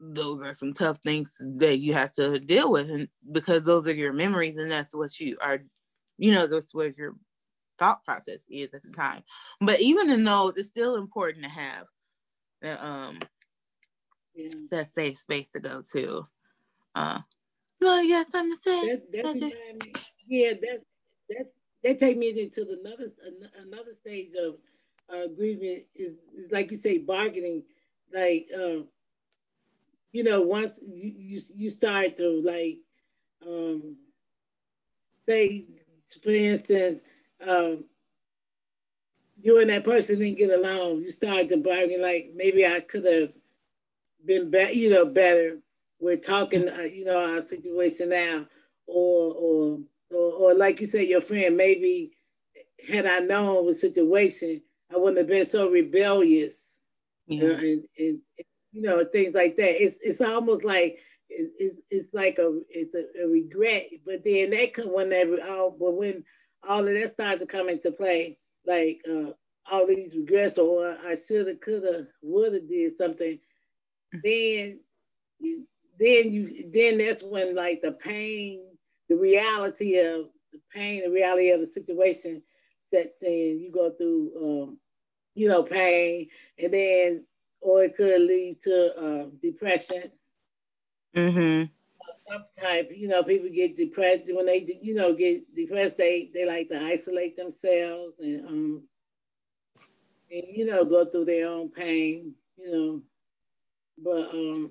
those 0.00 0.42
are 0.42 0.54
some 0.54 0.72
tough 0.72 0.98
things 0.98 1.34
that 1.40 1.78
you 1.78 1.94
have 1.94 2.12
to 2.14 2.38
deal 2.38 2.70
with, 2.70 2.90
and 2.90 3.08
because 3.30 3.62
those 3.62 3.86
are 3.86 3.94
your 3.94 4.12
memories, 4.12 4.56
and 4.56 4.70
that's 4.70 4.94
what 4.94 5.18
you 5.20 5.36
are, 5.40 5.60
you 6.18 6.32
know, 6.32 6.46
that's 6.46 6.74
what 6.74 6.96
your 6.96 7.14
thought 7.78 8.04
process 8.04 8.40
is 8.50 8.72
at 8.72 8.82
the 8.82 8.92
time. 8.92 9.22
But 9.60 9.80
even 9.80 10.10
in 10.10 10.24
those, 10.24 10.56
it's 10.56 10.68
still 10.68 10.96
important 10.96 11.44
to 11.44 11.50
have 11.50 11.84
that 12.62 12.82
um 12.82 13.18
yeah. 14.34 14.48
that 14.70 14.94
safe 14.94 15.18
space 15.18 15.52
to 15.52 15.60
go 15.60 15.82
to. 15.92 16.26
Uh, 16.94 17.20
well, 17.80 18.02
you 18.02 18.14
got 18.14 18.26
something 18.26 18.52
to 18.52 18.56
say? 18.56 18.86
That, 18.86 19.22
that's 19.22 19.40
just... 19.40 19.56
yeah, 20.26 20.52
that 20.52 20.82
that 21.28 21.52
that 21.84 21.98
take 21.98 22.16
me 22.16 22.30
into 22.30 22.64
the 22.64 22.80
another 22.80 23.12
another 23.66 23.94
stage 23.94 24.30
of 24.40 24.56
uh, 25.12 25.28
grieving 25.36 25.84
is, 25.94 26.14
is 26.36 26.50
like 26.50 26.70
you 26.70 26.76
say 26.76 26.98
bargaining, 26.98 27.62
like 28.12 28.48
uh, 28.54 28.82
you 30.16 30.24
know 30.24 30.40
once 30.40 30.78
you, 30.82 31.12
you 31.16 31.40
you 31.54 31.70
start 31.70 32.16
to 32.16 32.42
like 32.44 32.78
um, 33.46 33.96
say 35.26 35.66
for 36.22 36.30
instance 36.30 37.00
um, 37.46 37.84
you 39.42 39.60
and 39.60 39.70
that 39.70 39.84
person 39.84 40.18
didn't 40.18 40.38
get 40.38 40.50
along, 40.50 41.02
you 41.02 41.10
start 41.12 41.48
to 41.50 41.56
bargain 41.56 42.00
like 42.00 42.32
maybe 42.34 42.66
I 42.66 42.80
could 42.80 43.04
have 43.04 43.32
been 44.24 44.50
better, 44.50 44.72
you 44.72 44.90
know, 44.90 45.04
better. 45.04 45.58
We're 46.00 46.16
talking, 46.16 46.68
uh, 46.68 46.82
you 46.82 47.04
know, 47.04 47.18
our 47.18 47.42
situation 47.46 48.10
now, 48.10 48.46
or, 48.86 49.34
or, 49.34 49.78
or, 50.10 50.32
or 50.32 50.54
like 50.54 50.80
you 50.80 50.86
said, 50.86 51.06
your 51.06 51.20
friend, 51.20 51.56
maybe 51.56 52.12
had 52.88 53.06
I 53.06 53.20
known 53.20 53.66
the 53.66 53.74
situation, 53.74 54.62
I 54.92 54.96
wouldn't 54.96 55.18
have 55.18 55.26
been 55.26 55.46
so 55.46 55.70
rebellious, 55.70 56.54
yeah. 57.26 57.36
you 57.36 57.48
know, 57.48 57.54
and, 57.54 57.84
and, 57.98 58.20
you 58.76 58.82
know, 58.82 59.04
things 59.06 59.34
like 59.34 59.56
that. 59.58 59.82
It's 59.82 59.98
it's 60.02 60.22
almost 60.22 60.64
like 60.64 60.98
it's, 61.30 61.80
it's 61.90 62.14
like 62.14 62.38
a 62.38 62.60
it's 62.70 62.94
a, 62.94 63.24
a 63.24 63.28
regret, 63.28 63.88
but 64.06 64.24
then 64.24 64.50
that 64.50 64.74
come 64.74 64.92
when 64.92 65.10
whenever 65.10 65.42
all 65.44 65.72
but 65.72 65.94
when 65.96 66.24
all 66.68 66.86
of 66.86 66.94
that 66.94 67.14
starts 67.14 67.40
to 67.40 67.46
come 67.46 67.70
into 67.70 67.92
play, 67.92 68.38
like 68.66 69.00
uh, 69.10 69.32
all 69.70 69.86
these 69.86 70.14
regrets, 70.16 70.58
or 70.58 70.96
I 71.06 71.16
shoulda, 71.16 71.56
coulda, 71.56 72.08
woulda 72.22 72.60
did 72.60 72.96
something 72.98 73.40
then 74.24 74.80
then 75.40 76.32
you 76.32 76.70
then 76.72 76.98
that's 76.98 77.22
when 77.22 77.54
like 77.56 77.82
the 77.82 77.92
pain, 77.92 78.62
the 79.08 79.16
reality 79.16 79.98
of 80.00 80.26
the 80.52 80.60
pain, 80.74 81.04
the 81.04 81.10
reality 81.10 81.50
of 81.50 81.60
the 81.60 81.66
situation 81.66 82.42
sets 82.92 83.22
in. 83.22 83.60
You 83.60 83.72
go 83.72 83.90
through 83.92 84.32
um, 84.64 84.78
you 85.34 85.48
know, 85.48 85.62
pain, 85.64 86.28
and 86.58 86.72
then 86.74 87.24
or 87.66 87.82
it 87.82 87.96
could 87.96 88.20
lead 88.20 88.62
to 88.62 88.96
uh, 88.96 89.26
depression. 89.42 90.12
Mm-hmm. 91.16 91.64
type, 92.62 92.92
you 92.94 93.08
know, 93.08 93.24
people 93.24 93.48
get 93.50 93.76
depressed 93.76 94.22
when 94.28 94.46
they, 94.46 94.78
you 94.80 94.94
know, 94.94 95.14
get 95.14 95.52
depressed. 95.54 95.96
They 95.96 96.30
they 96.32 96.46
like 96.46 96.68
to 96.68 96.80
isolate 96.80 97.36
themselves 97.36 98.14
and 98.20 98.46
um, 98.46 98.82
and 100.30 100.44
you 100.48 100.66
know, 100.66 100.84
go 100.84 101.06
through 101.06 101.24
their 101.24 101.48
own 101.48 101.70
pain, 101.70 102.34
you 102.56 102.70
know. 102.70 103.02
But 103.98 104.30
um, 104.30 104.70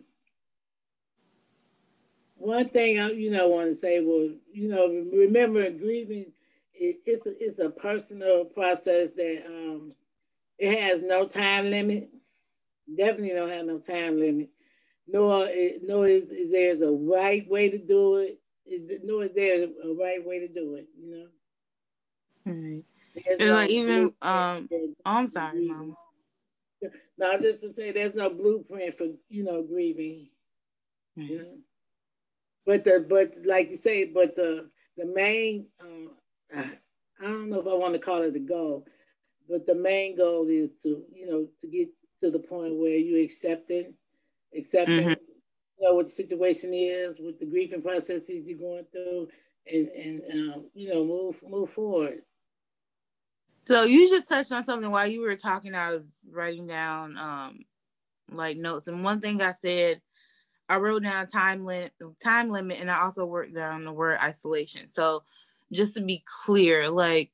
one 2.35 2.69
thing 2.69 2.99
I, 2.99 3.11
you 3.11 3.29
know, 3.29 3.49
want 3.49 3.73
to 3.73 3.79
say 3.79 3.99
was, 3.99 4.31
you 4.53 4.69
know, 4.69 4.87
remember 5.11 5.69
grieving. 5.69 6.27
It, 6.73 6.99
it's 7.05 7.25
a, 7.25 7.31
it's 7.43 7.59
a 7.59 7.69
personal 7.69 8.45
process 8.45 9.09
that 9.15 9.43
um, 9.47 9.93
it 10.57 10.77
has 10.77 11.01
no 11.01 11.25
time 11.25 11.69
limit. 11.69 12.09
Definitely 12.93 13.29
don't 13.29 13.49
have 13.49 13.65
no 13.65 13.79
time 13.79 14.19
limit 14.19 14.49
nor 15.07 15.47
nor 15.83 16.07
is, 16.07 16.23
is 16.29 16.51
there's 16.51 16.81
a 16.81 16.91
right 16.91 17.47
way 17.49 17.69
to 17.69 17.77
do 17.77 18.15
it, 18.15 18.39
nor 19.03 19.25
is 19.25 19.31
there 19.35 19.63
a 19.63 19.93
right 19.93 20.25
way 20.25 20.39
to 20.39 20.47
do 20.47 20.75
it. 20.75 20.87
You 20.99 21.11
know. 21.11 21.27
Right. 22.47 22.83
and 23.15 23.39
no 23.39 23.55
like 23.55 23.69
even 23.69 24.13
um, 24.21 24.69
oh, 24.71 24.93
I'm 25.05 25.27
sorry, 25.27 25.67
mom. 25.67 25.95
Now, 27.17 27.37
just 27.37 27.61
to 27.61 27.73
say, 27.73 27.93
there's 27.93 28.13
no 28.13 28.29
blueprint 28.29 28.97
for 28.97 29.07
you 29.29 29.43
know 29.43 29.63
grieving. 29.63 30.27
Right. 31.15 31.29
You 31.29 31.37
know? 31.37 31.57
But 32.65 32.83
the 32.83 33.05
but 33.07 33.33
like 33.45 33.69
you 33.69 33.77
say, 33.77 34.03
but 34.05 34.35
the 34.35 34.69
the 34.97 35.05
main 35.05 35.67
uh, 35.81 36.11
I 36.53 37.23
don't 37.23 37.49
know 37.49 37.61
if 37.61 37.67
I 37.67 37.73
want 37.73 37.93
to 37.93 37.99
call 37.99 38.21
it 38.23 38.33
the 38.33 38.39
goal, 38.39 38.85
but 39.49 39.65
the 39.65 39.75
main 39.75 40.17
goal 40.17 40.47
is 40.49 40.71
to 40.83 41.05
you 41.13 41.25
know 41.25 41.47
to 41.61 41.67
get 41.67 41.87
to 42.23 42.31
the 42.31 42.39
point 42.39 42.75
where 42.75 42.97
you 42.97 43.23
accept 43.23 43.69
it 43.69 43.93
accept 44.57 44.89
mm-hmm. 44.89 45.09
you 45.09 45.15
know 45.81 45.93
what 45.93 46.07
the 46.07 46.11
situation 46.11 46.73
is, 46.73 47.15
with 47.19 47.39
the 47.39 47.45
grieving 47.45 47.81
processes 47.81 48.45
you're 48.45 48.57
going 48.57 48.85
through, 48.91 49.27
and 49.71 49.87
and 49.89 50.21
um, 50.33 50.65
you 50.73 50.89
know 50.89 51.05
move 51.05 51.35
move 51.47 51.69
forward. 51.71 52.21
So 53.65 53.83
you 53.83 54.07
just 54.09 54.29
touched 54.29 54.51
on 54.51 54.63
something 54.63 54.91
while 54.91 55.07
you 55.07 55.21
were 55.21 55.35
talking. 55.35 55.73
I 55.73 55.91
was 55.91 56.07
writing 56.29 56.67
down 56.67 57.17
um, 57.17 57.59
like 58.31 58.57
notes, 58.57 58.87
and 58.87 59.03
one 59.03 59.21
thing 59.21 59.41
I 59.41 59.53
said, 59.63 60.01
I 60.69 60.77
wrote 60.77 61.03
down 61.03 61.27
time 61.27 61.63
limit, 61.63 61.93
time 62.23 62.49
limit, 62.49 62.79
and 62.79 62.89
I 62.89 63.01
also 63.01 63.27
wrote 63.27 63.53
down 63.53 63.83
the 63.83 63.93
word 63.93 64.19
isolation. 64.21 64.87
So 64.91 65.23
just 65.71 65.95
to 65.95 66.01
be 66.01 66.23
clear, 66.45 66.89
like 66.89 67.31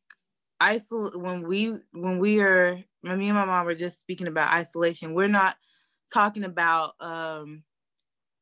isolate 0.59 1.19
when 1.19 1.47
we 1.47 1.77
when 1.91 2.19
we 2.19 2.41
are 2.41 2.82
me 3.03 3.29
and 3.29 3.35
my 3.35 3.45
mom 3.45 3.65
were 3.65 3.75
just 3.75 3.99
speaking 3.99 4.27
about 4.27 4.53
isolation, 4.53 5.13
we're 5.13 5.27
not 5.27 5.55
talking 6.13 6.43
about 6.43 6.93
um, 6.99 7.63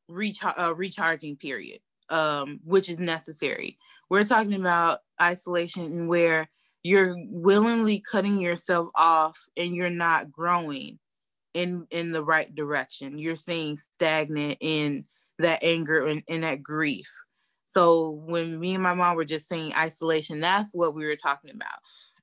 uh, 0.10 0.74
recharging 0.76 1.38
period, 1.38 1.80
um, 2.10 2.60
which 2.64 2.90
is 2.90 3.00
necessary. 3.00 3.78
We're 4.10 4.26
talking 4.26 4.56
about 4.56 5.00
isolation 5.22 6.08
where 6.08 6.50
you're 6.84 7.16
willingly 7.30 8.00
cutting 8.12 8.40
yourself 8.40 8.90
off 8.96 9.38
and 9.58 9.76
you're 9.76 9.90
not 9.90 10.32
growing 10.32 11.00
in 11.54 11.86
in 11.92 12.12
the 12.12 12.24
right 12.24 12.54
direction. 12.54 13.18
You're 13.18 13.36
staying 13.36 13.78
stagnant 13.96 14.58
in 14.62 15.06
that 15.40 15.64
anger 15.64 16.06
and, 16.06 16.24
and 16.30 16.44
that 16.44 16.64
grief. 16.64 17.10
So 17.68 18.24
when 18.26 18.60
me 18.60 18.74
and 18.74 18.84
my 18.84 18.94
mom 18.94 19.16
were 19.16 19.26
just 19.26 19.48
saying 19.48 19.74
isolation, 19.78 20.40
that's 20.40 20.76
what 20.76 20.96
we 20.96 21.06
were 21.06 21.16
talking 21.16 21.52
about. 21.52 21.80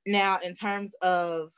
Now, 0.06 0.38
in 0.44 0.54
terms 0.54 0.94
of 1.02 1.50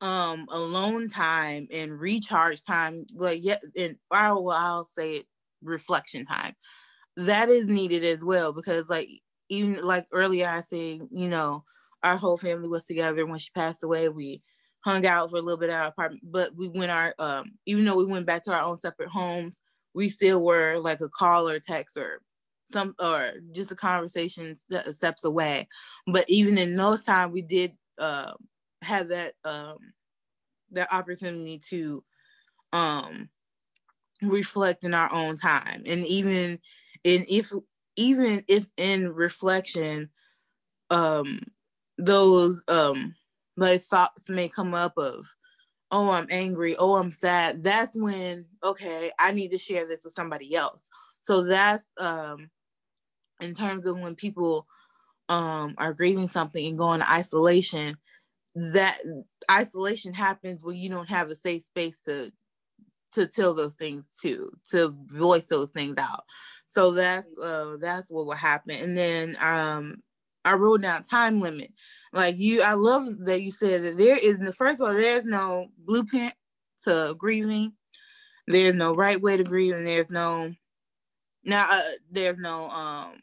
um 0.00 0.46
alone 0.50 1.08
time 1.08 1.66
and 1.72 1.98
recharge 1.98 2.62
time 2.62 3.06
like 3.14 3.40
yeah 3.42 3.56
and 3.78 3.96
I'll, 4.10 4.50
I'll 4.50 4.88
say 4.96 5.16
it 5.16 5.26
reflection 5.62 6.26
time. 6.26 6.54
That 7.16 7.48
is 7.48 7.66
needed 7.66 8.04
as 8.04 8.24
well 8.24 8.52
because 8.52 8.88
like 8.88 9.08
even 9.48 9.82
like 9.82 10.06
earlier 10.12 10.48
I 10.48 10.62
said 10.62 11.00
you 11.10 11.28
know 11.28 11.64
our 12.02 12.16
whole 12.16 12.36
family 12.36 12.68
was 12.68 12.86
together 12.86 13.24
when 13.26 13.38
she 13.38 13.50
passed 13.54 13.82
away. 13.84 14.08
We 14.08 14.42
hung 14.84 15.06
out 15.06 15.30
for 15.30 15.36
a 15.36 15.42
little 15.42 15.58
bit 15.58 15.70
at 15.70 15.80
our 15.80 15.88
apartment 15.88 16.22
but 16.24 16.54
we 16.54 16.68
went 16.68 16.90
our 16.90 17.14
um 17.18 17.52
even 17.64 17.84
though 17.84 17.96
we 17.96 18.04
went 18.04 18.26
back 18.26 18.44
to 18.44 18.52
our 18.52 18.62
own 18.62 18.78
separate 18.78 19.08
homes 19.08 19.60
we 19.94 20.08
still 20.08 20.42
were 20.42 20.78
like 20.78 21.00
a 21.00 21.08
call 21.08 21.48
or 21.48 21.60
text 21.60 21.96
or 21.96 22.20
some 22.66 22.94
or 23.00 23.32
just 23.52 23.70
a 23.70 23.76
conversation 23.76 24.54
steps 24.92 25.24
away. 25.24 25.68
But 26.06 26.24
even 26.28 26.58
in 26.58 26.76
those 26.76 27.04
times 27.04 27.32
we 27.32 27.42
did 27.42 27.72
uh 27.98 28.32
have 28.84 29.08
that 29.08 29.34
um 29.44 29.78
that 30.72 30.92
opportunity 30.92 31.60
to 31.70 32.04
um 32.72 33.28
reflect 34.22 34.84
in 34.84 34.94
our 34.94 35.12
own 35.12 35.36
time. 35.36 35.82
And 35.86 36.04
even 36.06 36.58
in 37.04 37.24
if 37.28 37.52
even 37.96 38.42
if 38.48 38.66
in 38.76 39.12
reflection 39.12 40.10
um 40.90 41.40
those 41.98 42.62
um 42.68 43.14
like 43.56 43.82
thoughts 43.82 44.28
may 44.28 44.48
come 44.48 44.74
up 44.74 44.94
of 44.96 45.24
oh 45.90 46.10
i'm 46.10 46.26
angry. 46.30 46.76
Oh 46.76 46.94
i'm 46.96 47.10
sad. 47.10 47.62
That's 47.62 47.96
when 47.96 48.46
okay 48.62 49.10
i 49.18 49.32
need 49.32 49.50
to 49.52 49.58
share 49.58 49.86
this 49.86 50.04
with 50.04 50.14
somebody 50.14 50.54
else. 50.54 50.80
So 51.26 51.44
that's 51.44 51.84
um 51.98 52.50
in 53.40 53.54
terms 53.54 53.86
of 53.86 54.00
when 54.00 54.14
people 54.14 54.66
um 55.28 55.74
are 55.78 55.94
grieving 55.94 56.28
something 56.28 56.66
and 56.66 56.78
go 56.78 56.92
into 56.92 57.10
isolation 57.10 57.96
that 58.54 58.98
isolation 59.50 60.14
happens 60.14 60.62
when 60.62 60.76
you 60.76 60.88
don't 60.88 61.10
have 61.10 61.28
a 61.30 61.34
safe 61.34 61.64
space 61.64 62.02
to 62.04 62.30
to 63.12 63.26
tell 63.26 63.54
those 63.54 63.74
things 63.74 64.18
to 64.22 64.50
to 64.70 64.94
voice 65.16 65.46
those 65.46 65.70
things 65.70 65.96
out. 65.98 66.24
So 66.68 66.92
that's 66.92 67.38
uh 67.38 67.76
that's 67.80 68.10
what 68.10 68.26
will 68.26 68.32
happen. 68.32 68.76
And 68.76 68.96
then 68.96 69.36
um 69.40 69.96
i 70.44 70.54
wrote 70.54 70.82
down 70.82 71.04
time 71.04 71.40
limit. 71.40 71.72
Like 72.12 72.36
you 72.38 72.62
i 72.62 72.74
love 72.74 73.04
that 73.24 73.42
you 73.42 73.50
said 73.50 73.82
that 73.82 73.96
there 73.96 74.18
is 74.20 74.38
the 74.38 74.52
first 74.52 74.80
of 74.80 74.88
all 74.88 74.94
there's 74.94 75.24
no 75.24 75.68
blueprint 75.78 76.34
to 76.84 77.14
grieving. 77.18 77.72
There's 78.46 78.74
no 78.74 78.94
right 78.94 79.20
way 79.20 79.36
to 79.36 79.44
grieve 79.44 79.74
and 79.74 79.86
there's 79.86 80.10
no 80.10 80.52
now 81.44 81.66
uh, 81.70 81.80
there's 82.10 82.38
no 82.38 82.68
um 82.68 83.20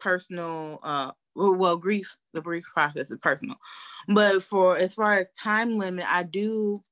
personal 0.00 0.80
uh 0.82 1.12
well, 1.38 1.76
grief, 1.76 2.16
the 2.32 2.42
grief 2.42 2.64
process 2.74 3.10
is 3.10 3.18
personal. 3.22 3.56
But 4.08 4.42
for 4.42 4.76
as 4.76 4.94
far 4.94 5.14
as 5.14 5.28
time 5.40 5.78
limit, 5.78 6.04
I 6.08 6.24
do 6.24 6.82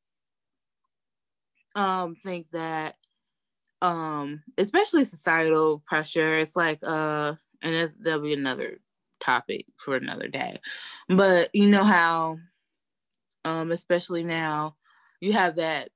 um 1.75 2.15
think 2.17 2.49
that 2.51 2.95
um 3.83 4.43
especially 4.59 5.05
societal 5.05 5.83
pressure, 5.87 6.39
it's 6.39 6.57
like 6.57 6.79
uh 6.83 7.35
and 7.63 7.75
that's 7.75 7.95
that'll 7.97 8.21
be 8.21 8.33
another 8.35 8.79
topic 9.21 9.67
for 9.77 9.97
another 9.97 10.29
day. 10.29 10.59
But 11.09 11.51
you 11.53 11.67
know 11.69 11.85
how 11.85 12.39
um 13.45 13.73
especially 13.73 14.25
now 14.25 14.77
you 15.21 15.33
have 15.33 15.57
that 15.57 15.91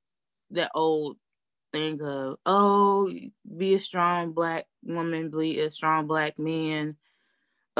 that 0.50 0.70
old 0.74 1.16
thing 1.72 2.00
of 2.02 2.36
oh 2.46 3.12
be 3.56 3.74
a 3.74 3.78
strong 3.78 4.32
black 4.32 4.66
woman, 4.82 5.30
be 5.30 5.60
a 5.60 5.70
strong 5.70 6.06
black 6.06 6.38
man 6.38 6.96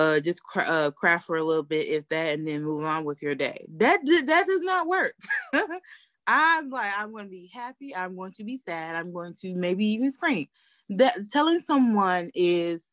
uh, 0.01 0.19
just 0.21 0.43
cr- 0.43 0.61
uh, 0.67 0.91
craft 0.93 1.27
for 1.27 1.37
a 1.37 1.45
little 1.45 1.63
bit, 1.63 1.87
if 1.87 2.09
that, 2.09 2.39
and 2.39 2.49
then 2.49 2.65
move 2.65 2.85
on 2.85 3.05
with 3.05 3.21
your 3.23 3.35
day. 3.35 3.67
That 3.77 4.01
that 4.05 4.47
does 4.47 4.61
not 4.63 4.87
work. 4.87 5.13
I'm 6.27 6.71
like, 6.71 6.93
I'm 6.97 7.13
going 7.13 7.25
to 7.25 7.31
be 7.31 7.51
happy. 7.53 7.95
I'm 7.95 8.17
going 8.17 8.33
to 8.33 8.45
be 8.45 8.57
sad. 8.57 8.95
I'm 8.95 9.13
going 9.13 9.35
to 9.41 9.55
maybe 9.55 9.85
even 9.87 10.11
scream. 10.11 10.47
That 10.89 11.15
telling 11.31 11.61
someone 11.61 12.31
is, 12.35 12.87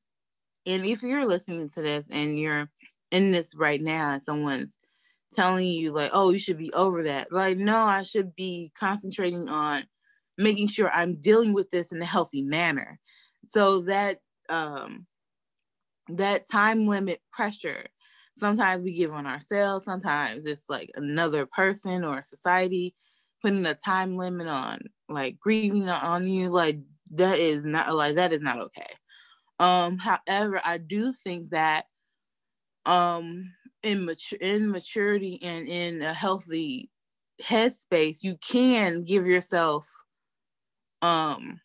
and 0.65 0.85
if 0.85 1.01
you're 1.01 1.25
listening 1.25 1.69
to 1.75 1.81
this 1.81 2.07
and 2.11 2.37
you're 2.37 2.69
in 3.11 3.31
this 3.31 3.55
right 3.55 3.81
now, 3.81 4.11
and 4.11 4.23
someone's 4.23 4.77
telling 5.33 5.67
you 5.67 5.93
like, 5.93 6.11
oh, 6.13 6.31
you 6.31 6.39
should 6.39 6.57
be 6.57 6.73
over 6.73 7.03
that. 7.03 7.31
Like, 7.31 7.57
no, 7.57 7.77
I 7.77 8.03
should 8.03 8.35
be 8.35 8.71
concentrating 8.77 9.47
on 9.47 9.83
making 10.37 10.67
sure 10.67 10.89
I'm 10.91 11.15
dealing 11.15 11.53
with 11.53 11.69
this 11.69 11.91
in 11.91 12.01
a 12.01 12.05
healthy 12.05 12.41
manner. 12.41 12.99
So 13.45 13.81
that 13.83 14.19
um 14.49 15.05
that 16.09 16.49
time 16.49 16.87
limit 16.87 17.21
pressure. 17.31 17.85
Sometimes 18.37 18.83
we 18.83 18.93
give 18.93 19.11
on 19.11 19.25
ourselves 19.25 19.85
sometimes 19.85 20.45
it's 20.45 20.63
like 20.69 20.91
another 20.95 21.45
person 21.47 22.03
or 22.03 22.23
society 22.23 22.93
putting 23.41 23.65
a 23.65 23.73
time 23.73 24.15
limit 24.15 24.47
on 24.47 24.79
like 25.09 25.39
grieving 25.39 25.89
on 25.89 26.27
you 26.27 26.49
like 26.49 26.79
that 27.11 27.39
is 27.39 27.63
not 27.63 27.93
like 27.95 28.15
that 28.15 28.33
is 28.33 28.41
not 28.41 28.59
okay. 28.59 28.93
Um 29.59 29.97
however 29.97 30.61
i 30.63 30.77
do 30.77 31.11
think 31.11 31.49
that 31.49 31.85
um 32.85 33.53
in 33.83 34.05
mature 34.05 34.39
in 34.41 34.71
maturity 34.71 35.39
and 35.43 35.67
in 35.67 36.01
a 36.01 36.13
healthy 36.13 36.89
headspace 37.41 38.23
you 38.23 38.35
can 38.37 39.03
give 39.03 39.25
yourself 39.25 39.87
um 41.01 41.59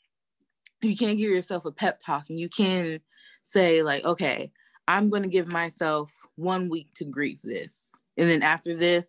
you 0.82 0.96
can 0.96 1.16
give 1.16 1.30
yourself 1.30 1.64
a 1.64 1.72
pep 1.72 2.00
talk 2.04 2.28
and 2.28 2.38
you 2.38 2.48
can 2.48 3.00
say 3.44 3.82
like, 3.82 4.04
okay, 4.04 4.50
I'm 4.88 5.10
going 5.10 5.22
to 5.22 5.28
give 5.28 5.50
myself 5.50 6.12
one 6.36 6.68
week 6.68 6.88
to 6.96 7.04
grieve 7.04 7.40
this, 7.42 7.88
and 8.16 8.28
then 8.28 8.42
after 8.42 8.74
this, 8.74 9.06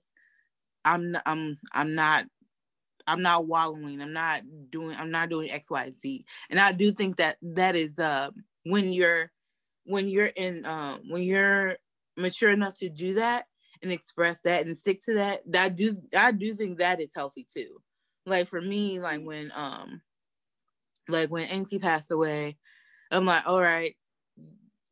I'm 0.85 1.15
I'm 1.25 1.57
I'm 1.73 1.95
not 1.95 2.25
I'm 3.07 3.21
not 3.21 3.47
wallowing. 3.47 4.01
I'm 4.01 4.13
not 4.13 4.41
doing 4.69 4.95
I'm 4.97 5.11
not 5.11 5.29
doing 5.29 5.51
X, 5.51 5.69
Y, 5.69 5.91
Z. 5.99 6.25
And 6.49 6.59
I 6.59 6.71
do 6.71 6.91
think 6.91 7.17
that 7.17 7.37
that 7.41 7.75
is 7.75 7.97
uh 7.99 8.31
when 8.65 8.91
you're 8.91 9.31
when 9.85 10.07
you're 10.07 10.31
in 10.35 10.65
um 10.65 10.99
when 11.09 11.23
you're 11.23 11.77
mature 12.17 12.51
enough 12.51 12.77
to 12.77 12.89
do 12.89 13.15
that 13.15 13.45
and 13.81 13.91
express 13.91 14.39
that 14.41 14.65
and 14.65 14.77
stick 14.77 15.03
to 15.05 15.15
that, 15.15 15.41
that 15.51 15.75
do 15.75 15.95
I 16.17 16.31
do 16.31 16.53
think 16.53 16.77
that 16.77 17.01
is 17.01 17.11
healthy 17.15 17.45
too. 17.53 17.81
Like 18.25 18.47
for 18.47 18.61
me, 18.61 18.99
like 18.99 19.21
when 19.21 19.51
um 19.55 20.01
like 21.09 21.29
when 21.29 21.47
Auntie 21.47 21.79
passed 21.79 22.11
away, 22.11 22.57
I'm 23.11 23.25
like, 23.25 23.45
all 23.45 23.61
right, 23.61 23.95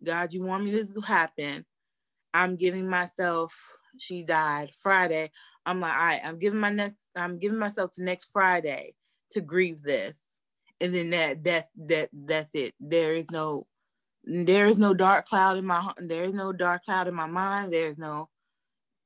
God, 0.03 0.33
you 0.33 0.43
want 0.43 0.63
me 0.63 0.71
this 0.71 0.93
to 0.93 1.01
happen. 1.01 1.65
I'm 2.33 2.55
giving 2.55 2.89
myself, 2.89 3.53
she 3.97 4.23
died 4.23 4.71
Friday. 4.81 5.31
I'm 5.65 5.79
like, 5.79 5.93
all 5.93 5.99
right, 5.99 6.21
I'm 6.25 6.39
giving 6.39 6.59
my 6.59 6.71
next, 6.71 7.09
I'm 7.15 7.37
giving 7.37 7.59
myself 7.59 7.93
to 7.95 8.03
next 8.03 8.25
Friday 8.31 8.95
to 9.31 9.41
grieve 9.41 9.81
this. 9.83 10.13
And 10.79 10.93
then 10.93 11.11
that 11.11 11.43
that's 11.43 11.69
that 11.87 12.09
that's 12.11 12.55
it. 12.55 12.73
There 12.79 13.13
is 13.13 13.29
no 13.29 13.67
there 14.23 14.67
is 14.67 14.79
no 14.79 14.93
dark 14.93 15.27
cloud 15.27 15.57
in 15.57 15.65
my 15.65 15.91
there 15.97 16.23
is 16.23 16.33
no 16.33 16.51
dark 16.51 16.83
cloud 16.83 17.07
in 17.07 17.13
my 17.13 17.27
mind. 17.27 17.71
There's 17.71 17.97
no 17.97 18.29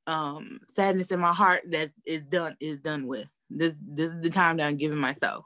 um 0.06 0.60
sadness 0.68 1.10
in 1.10 1.20
my 1.20 1.32
heart 1.32 1.62
that 1.70 1.90
is 2.06 2.22
done 2.22 2.56
is 2.60 2.78
done 2.80 3.06
with. 3.06 3.30
This 3.50 3.74
this 3.80 4.08
is 4.10 4.22
the 4.22 4.30
time 4.30 4.56
that 4.56 4.68
I'm 4.68 4.76
giving 4.76 4.98
myself. 4.98 5.44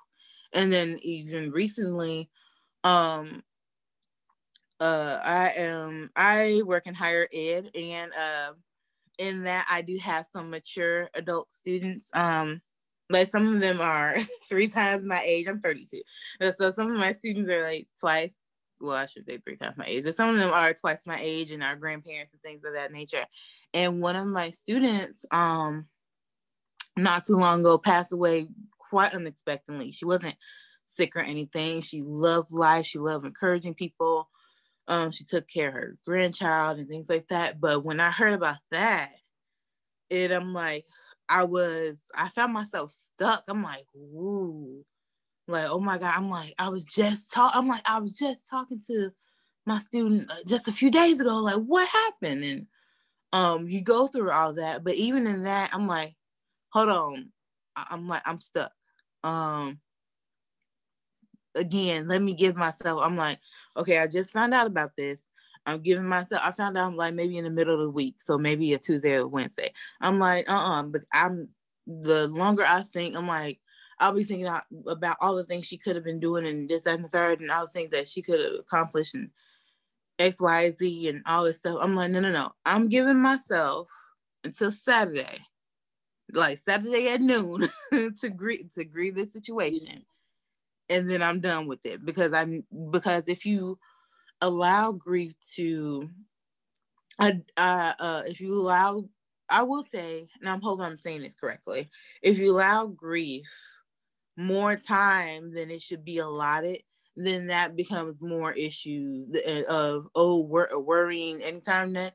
And 0.53 0.72
then 0.72 0.98
even 1.03 1.51
recently, 1.51 2.30
um 2.84 3.42
uh 4.81 5.20
I 5.22 5.53
am 5.57 6.11
I 6.16 6.62
work 6.64 6.87
in 6.87 6.95
higher 6.95 7.28
ed 7.33 7.70
and 7.74 8.12
uh 8.18 8.53
in 9.18 9.45
that 9.45 9.66
I 9.70 9.83
do 9.83 9.99
have 9.99 10.26
some 10.33 10.51
mature 10.51 11.09
adult 11.14 11.53
students. 11.53 12.09
Um 12.14 12.61
some 13.28 13.49
of 13.49 13.61
them 13.61 13.81
are 13.81 14.14
three 14.49 14.68
times 14.68 15.05
my 15.05 15.20
age. 15.24 15.49
I'm 15.49 15.61
32. 15.61 16.01
So 16.59 16.72
some 16.72 16.93
of 16.93 16.99
my 16.99 17.12
students 17.14 17.51
are 17.51 17.64
like 17.64 17.89
twice 17.99 18.37
well, 18.81 18.97
I 18.97 19.07
should 19.07 19.26
say 19.26 19.39
three 19.39 19.57
times 19.57 19.76
my 19.76 19.85
age, 19.87 20.05
but 20.05 20.14
some 20.14 20.31
of 20.31 20.37
them 20.37 20.53
are 20.53 20.72
twice 20.72 21.07
my 21.07 21.18
age 21.20 21.51
and 21.51 21.62
our 21.62 21.76
grandparents 21.76 22.33
and 22.33 22.43
things 22.43 22.64
of 22.64 22.74
that 22.74 22.93
nature. 22.93 23.24
And 23.74 24.01
one 24.01 24.16
of 24.16 24.26
my 24.26 24.51
students, 24.51 25.24
um, 25.31 25.87
not 26.97 27.24
too 27.24 27.35
long 27.35 27.61
ago, 27.61 27.78
passed 27.78 28.12
away 28.12 28.49
quite 28.78 29.14
unexpectedly. 29.14 29.93
She 29.93 30.05
wasn't 30.05 30.35
sick 30.89 31.14
or 31.14 31.20
anything. 31.20 31.83
She 31.83 32.03
loved 32.03 32.53
life. 32.53 32.87
She 32.87 32.99
loved 32.99 33.26
encouraging 33.26 33.74
people. 33.74 34.28
Um, 34.91 35.12
she 35.12 35.24
took 35.24 35.49
care 35.49 35.68
of 35.68 35.74
her 35.74 35.99
grandchild 36.05 36.78
and 36.78 36.88
things 36.88 37.09
like 37.09 37.28
that. 37.28 37.61
But 37.61 37.84
when 37.84 38.01
I 38.01 38.11
heard 38.11 38.34
about 38.34 38.59
that, 38.72 39.11
it 40.11 40.32
I'm 40.32 40.53
like, 40.53 40.84
I 41.28 41.45
was, 41.45 41.97
I 42.14 42.28
found 42.28 42.53
myself 42.53 42.91
stuck. 42.91 43.45
I'm 43.49 43.62
like, 43.62 43.86
ooh, 43.97 44.84
like, 45.47 45.66
oh 45.70 45.80
my 45.80 45.97
God, 45.97 46.14
I'm 46.16 46.28
like, 46.28 46.55
I 46.59 46.68
was 46.68 46.84
just 46.84 47.30
talk. 47.32 47.53
I'm 47.55 47.68
like, 47.68 47.88
I 47.88 48.01
was 48.01 48.18
just 48.18 48.38
talking 48.51 48.82
to 48.88 49.11
my 49.64 49.78
student 49.78 50.30
uh, 50.30 50.34
just 50.47 50.68
a 50.68 50.72
few 50.72 50.91
days 50.91 51.20
ago. 51.20 51.38
Like, 51.38 51.57
what 51.57 51.88
happened? 51.88 52.45
And 52.45 52.66
um, 53.32 53.68
you 53.68 53.82
go 53.82 54.09
through 54.09 54.30
all 54.30 54.55
that, 54.55 54.82
but 54.82 54.95
even 54.95 55.28
in 55.28 55.43
that, 55.45 55.70
I'm 55.72 55.86
like, 55.86 56.16
hold 56.72 56.88
on, 56.88 57.30
I'm 57.76 58.09
like, 58.09 58.22
I'm 58.26 58.38
stuck. 58.38 58.72
Um, 59.22 59.78
again, 61.55 62.09
let 62.09 62.22
me 62.22 62.34
give 62.34 62.57
myself. 62.57 63.01
I'm 63.03 63.16
like, 63.16 63.38
okay, 63.76 63.98
I 63.98 64.07
just 64.07 64.32
found 64.32 64.55
out 64.55 64.66
about 64.66 64.96
this. 64.96 65.18
I'm 65.66 65.82
giving 65.82 66.07
myself. 66.07 66.42
I 66.44 66.51
found 66.53 66.78
out 66.78 66.86
I'm 66.86 66.96
like 66.96 67.14
maybe 67.14 67.36
in 67.36 67.44
the 67.44 67.51
middle 67.51 67.74
of 67.74 67.80
the 67.80 67.90
week, 67.90 68.16
so 68.20 68.38
maybe 68.38 68.72
a 68.72 68.78
Tuesday 68.78 69.16
or 69.16 69.28
Wednesday. 69.28 69.70
I'm 70.01 70.18
like, 70.18 70.48
uh, 70.48 70.55
uh-uh, 70.55 70.84
but 70.84 71.03
I'm 71.12 71.48
the 71.86 72.28
longer 72.28 72.64
I 72.66 72.82
think, 72.82 73.16
I'm 73.16 73.26
like, 73.26 73.61
I'll 73.98 74.14
be 74.14 74.24
thinking 74.24 74.48
about 74.88 75.16
all 75.20 75.36
the 75.36 75.44
things 75.44 75.66
she 75.66 75.76
could 75.76 75.94
have 75.94 76.05
been 76.05 76.20
doing 76.20 76.46
and 76.46 76.68
this 76.68 76.86
and 76.86 77.05
the 77.05 77.09
third 77.09 77.40
and 77.40 77.51
all 77.51 77.66
the 77.66 77.72
things 77.72 77.90
that 77.90 78.09
she 78.09 78.22
could 78.22 78.42
have 78.42 78.55
accomplished 78.59 79.14
and 79.14 79.30
X, 80.18 80.40
Y, 80.40 80.70
Z 80.70 81.09
and 81.09 81.22
all 81.26 81.44
this 81.44 81.59
stuff. 81.59 81.78
I'm 81.80 81.94
like, 81.94 82.11
no, 82.11 82.20
no, 82.20 82.30
no. 82.30 82.53
I'm 82.64 82.88
giving 82.88 83.20
myself 83.20 83.88
until 84.44 84.72
Saturday, 84.72 85.38
like 86.32 86.59
Saturday 86.59 87.09
at 87.09 87.20
noon, 87.20 87.68
to 87.92 88.30
grieve 88.30 88.72
to 88.78 88.84
grieve 88.84 89.14
this 89.14 89.32
situation, 89.32 90.05
and 90.91 91.11
then 91.11 91.22
I'm 91.22 91.41
done 91.41 91.68
with 91.68 91.86
it 91.86 92.05
because 92.05 92.34
I 92.34 92.62
because 92.93 93.28
if 93.28 93.47
you 93.47 93.78
allow 94.43 94.93
grief 94.93 95.34
to, 95.57 96.11
uh, 97.18 97.32
uh, 97.57 98.22
if 98.26 98.41
you 98.41 98.61
allow, 98.61 99.05
I 99.49 99.62
will 99.62 99.84
say, 99.84 100.28
and 100.41 100.49
I'm 100.49 100.61
hoping 100.62 100.84
I'm 100.84 100.99
saying 100.99 101.22
this 101.22 101.34
correctly, 101.34 101.91
if 102.22 102.38
you 102.38 102.51
allow 102.53 102.86
grief 102.86 103.51
more 104.36 104.76
time 104.76 105.53
than 105.55 105.70
it 105.70 105.82
should 105.82 106.05
be 106.05 106.18
allotted, 106.18 106.80
then 107.16 107.49
that 107.49 107.76
becomes 107.76 108.14
more 108.20 108.53
issues 108.53 109.36
of 109.68 110.07
oh 110.14 110.41
wor- 110.41 110.70
worrying 110.80 111.43
anytime 111.43 111.95
that 111.95 112.14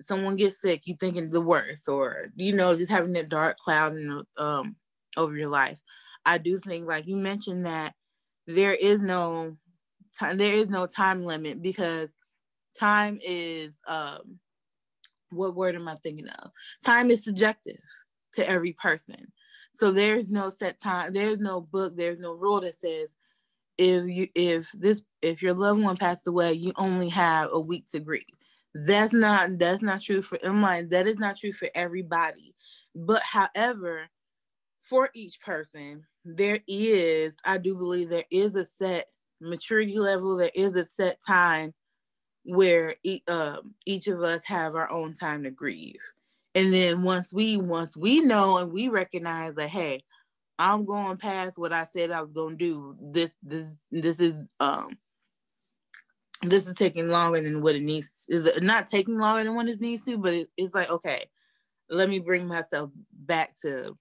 someone 0.00 0.36
gets 0.36 0.60
sick, 0.60 0.82
you 0.86 0.96
thinking 1.00 1.30
the 1.30 1.40
worst, 1.40 1.88
or 1.88 2.26
you 2.36 2.52
know, 2.54 2.76
just 2.76 2.90
having 2.92 3.12
that 3.14 3.30
dark 3.30 3.58
cloud 3.58 3.94
in, 3.94 4.22
um 4.38 4.76
over 5.16 5.36
your 5.36 5.48
life. 5.50 5.80
I 6.26 6.38
do 6.38 6.56
think, 6.58 6.88
like 6.88 7.06
you 7.06 7.16
mentioned, 7.16 7.66
that 7.66 7.94
there 8.46 8.74
is 8.74 9.00
no 9.00 9.56
time, 10.18 10.36
there 10.36 10.54
is 10.54 10.68
no 10.68 10.86
time 10.86 11.22
limit 11.22 11.62
because 11.62 12.10
time 12.78 13.18
is 13.22 13.70
um 13.86 14.38
what 15.30 15.54
word 15.54 15.74
am 15.74 15.88
I 15.88 15.94
thinking 15.96 16.28
of? 16.28 16.50
Time 16.84 17.10
is 17.10 17.24
subjective 17.24 17.80
to 18.34 18.48
every 18.48 18.72
person. 18.72 19.32
So 19.74 19.90
there's 19.90 20.30
no 20.30 20.50
set 20.50 20.80
time, 20.80 21.12
there's 21.14 21.38
no 21.38 21.62
book, 21.62 21.96
there's 21.96 22.18
no 22.18 22.32
rule 22.32 22.60
that 22.60 22.78
says 22.78 23.08
if 23.78 24.06
you 24.06 24.28
if 24.34 24.70
this 24.72 25.02
if 25.22 25.42
your 25.42 25.54
loved 25.54 25.82
one 25.82 25.96
passed 25.96 26.26
away, 26.26 26.52
you 26.52 26.72
only 26.76 27.08
have 27.08 27.48
a 27.52 27.60
week 27.60 27.86
to 27.92 28.00
grieve. 28.00 28.22
That's 28.74 29.12
not 29.12 29.50
that's 29.58 29.82
not 29.82 30.00
true 30.00 30.22
for 30.22 30.36
in 30.36 30.56
mind. 30.56 30.90
That 30.90 31.06
is 31.06 31.18
not 31.18 31.36
true 31.36 31.52
for 31.52 31.68
everybody. 31.74 32.54
But 32.94 33.22
however, 33.22 34.08
for 34.78 35.10
each 35.14 35.40
person, 35.40 36.04
there 36.24 36.58
is, 36.66 37.34
I 37.44 37.58
do 37.58 37.76
believe 37.76 38.08
there 38.08 38.24
is 38.30 38.54
a 38.54 38.66
set 38.76 39.06
maturity 39.40 39.98
level, 39.98 40.36
there 40.36 40.50
is 40.54 40.76
a 40.76 40.86
set 40.86 41.18
time 41.26 41.74
where 42.44 42.94
uh, 43.28 43.58
each 43.86 44.08
of 44.08 44.20
us 44.22 44.44
have 44.46 44.74
our 44.74 44.90
own 44.90 45.14
time 45.14 45.44
to 45.44 45.50
grieve. 45.50 46.00
And 46.54 46.72
then 46.72 47.02
once 47.02 47.32
we 47.32 47.56
once 47.56 47.96
we 47.96 48.20
know 48.20 48.58
and 48.58 48.72
we 48.72 48.88
recognize 48.88 49.54
that 49.54 49.70
hey 49.70 50.04
i'm 50.58 50.84
going 50.84 51.16
past 51.16 51.58
what 51.58 51.72
i 51.72 51.86
said 51.92 52.10
i 52.10 52.20
was 52.20 52.32
going 52.32 52.58
to 52.58 52.64
do 52.64 52.96
this 53.00 53.30
this 53.42 53.74
this 53.90 54.20
is 54.20 54.36
um 54.60 54.96
this 56.42 56.66
is 56.66 56.74
taking 56.74 57.08
longer 57.08 57.40
than 57.40 57.62
what 57.62 57.74
it 57.74 57.82
needs 57.82 58.28
not 58.60 58.86
taking 58.86 59.16
longer 59.16 59.44
than 59.44 59.54
what 59.54 59.68
it 59.68 59.80
needs 59.80 60.04
to 60.04 60.18
but 60.18 60.34
it, 60.34 60.48
it's 60.56 60.74
like 60.74 60.90
okay 60.90 61.24
let 61.88 62.08
me 62.08 62.18
bring 62.18 62.46
myself 62.46 62.90
back 63.12 63.50
to 63.60 63.96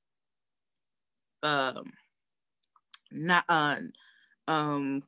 um 1.44 1.92
not 3.12 3.46
uh, 3.50 3.78
um 4.48 5.04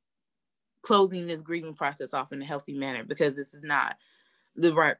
closing 0.81 1.27
this 1.27 1.41
grieving 1.41 1.73
process 1.73 2.13
off 2.13 2.31
in 2.31 2.41
a 2.41 2.45
healthy 2.45 2.73
manner 2.73 3.03
because 3.03 3.33
this 3.33 3.53
is 3.53 3.63
not 3.63 3.95
the 4.55 4.73
right 4.73 4.97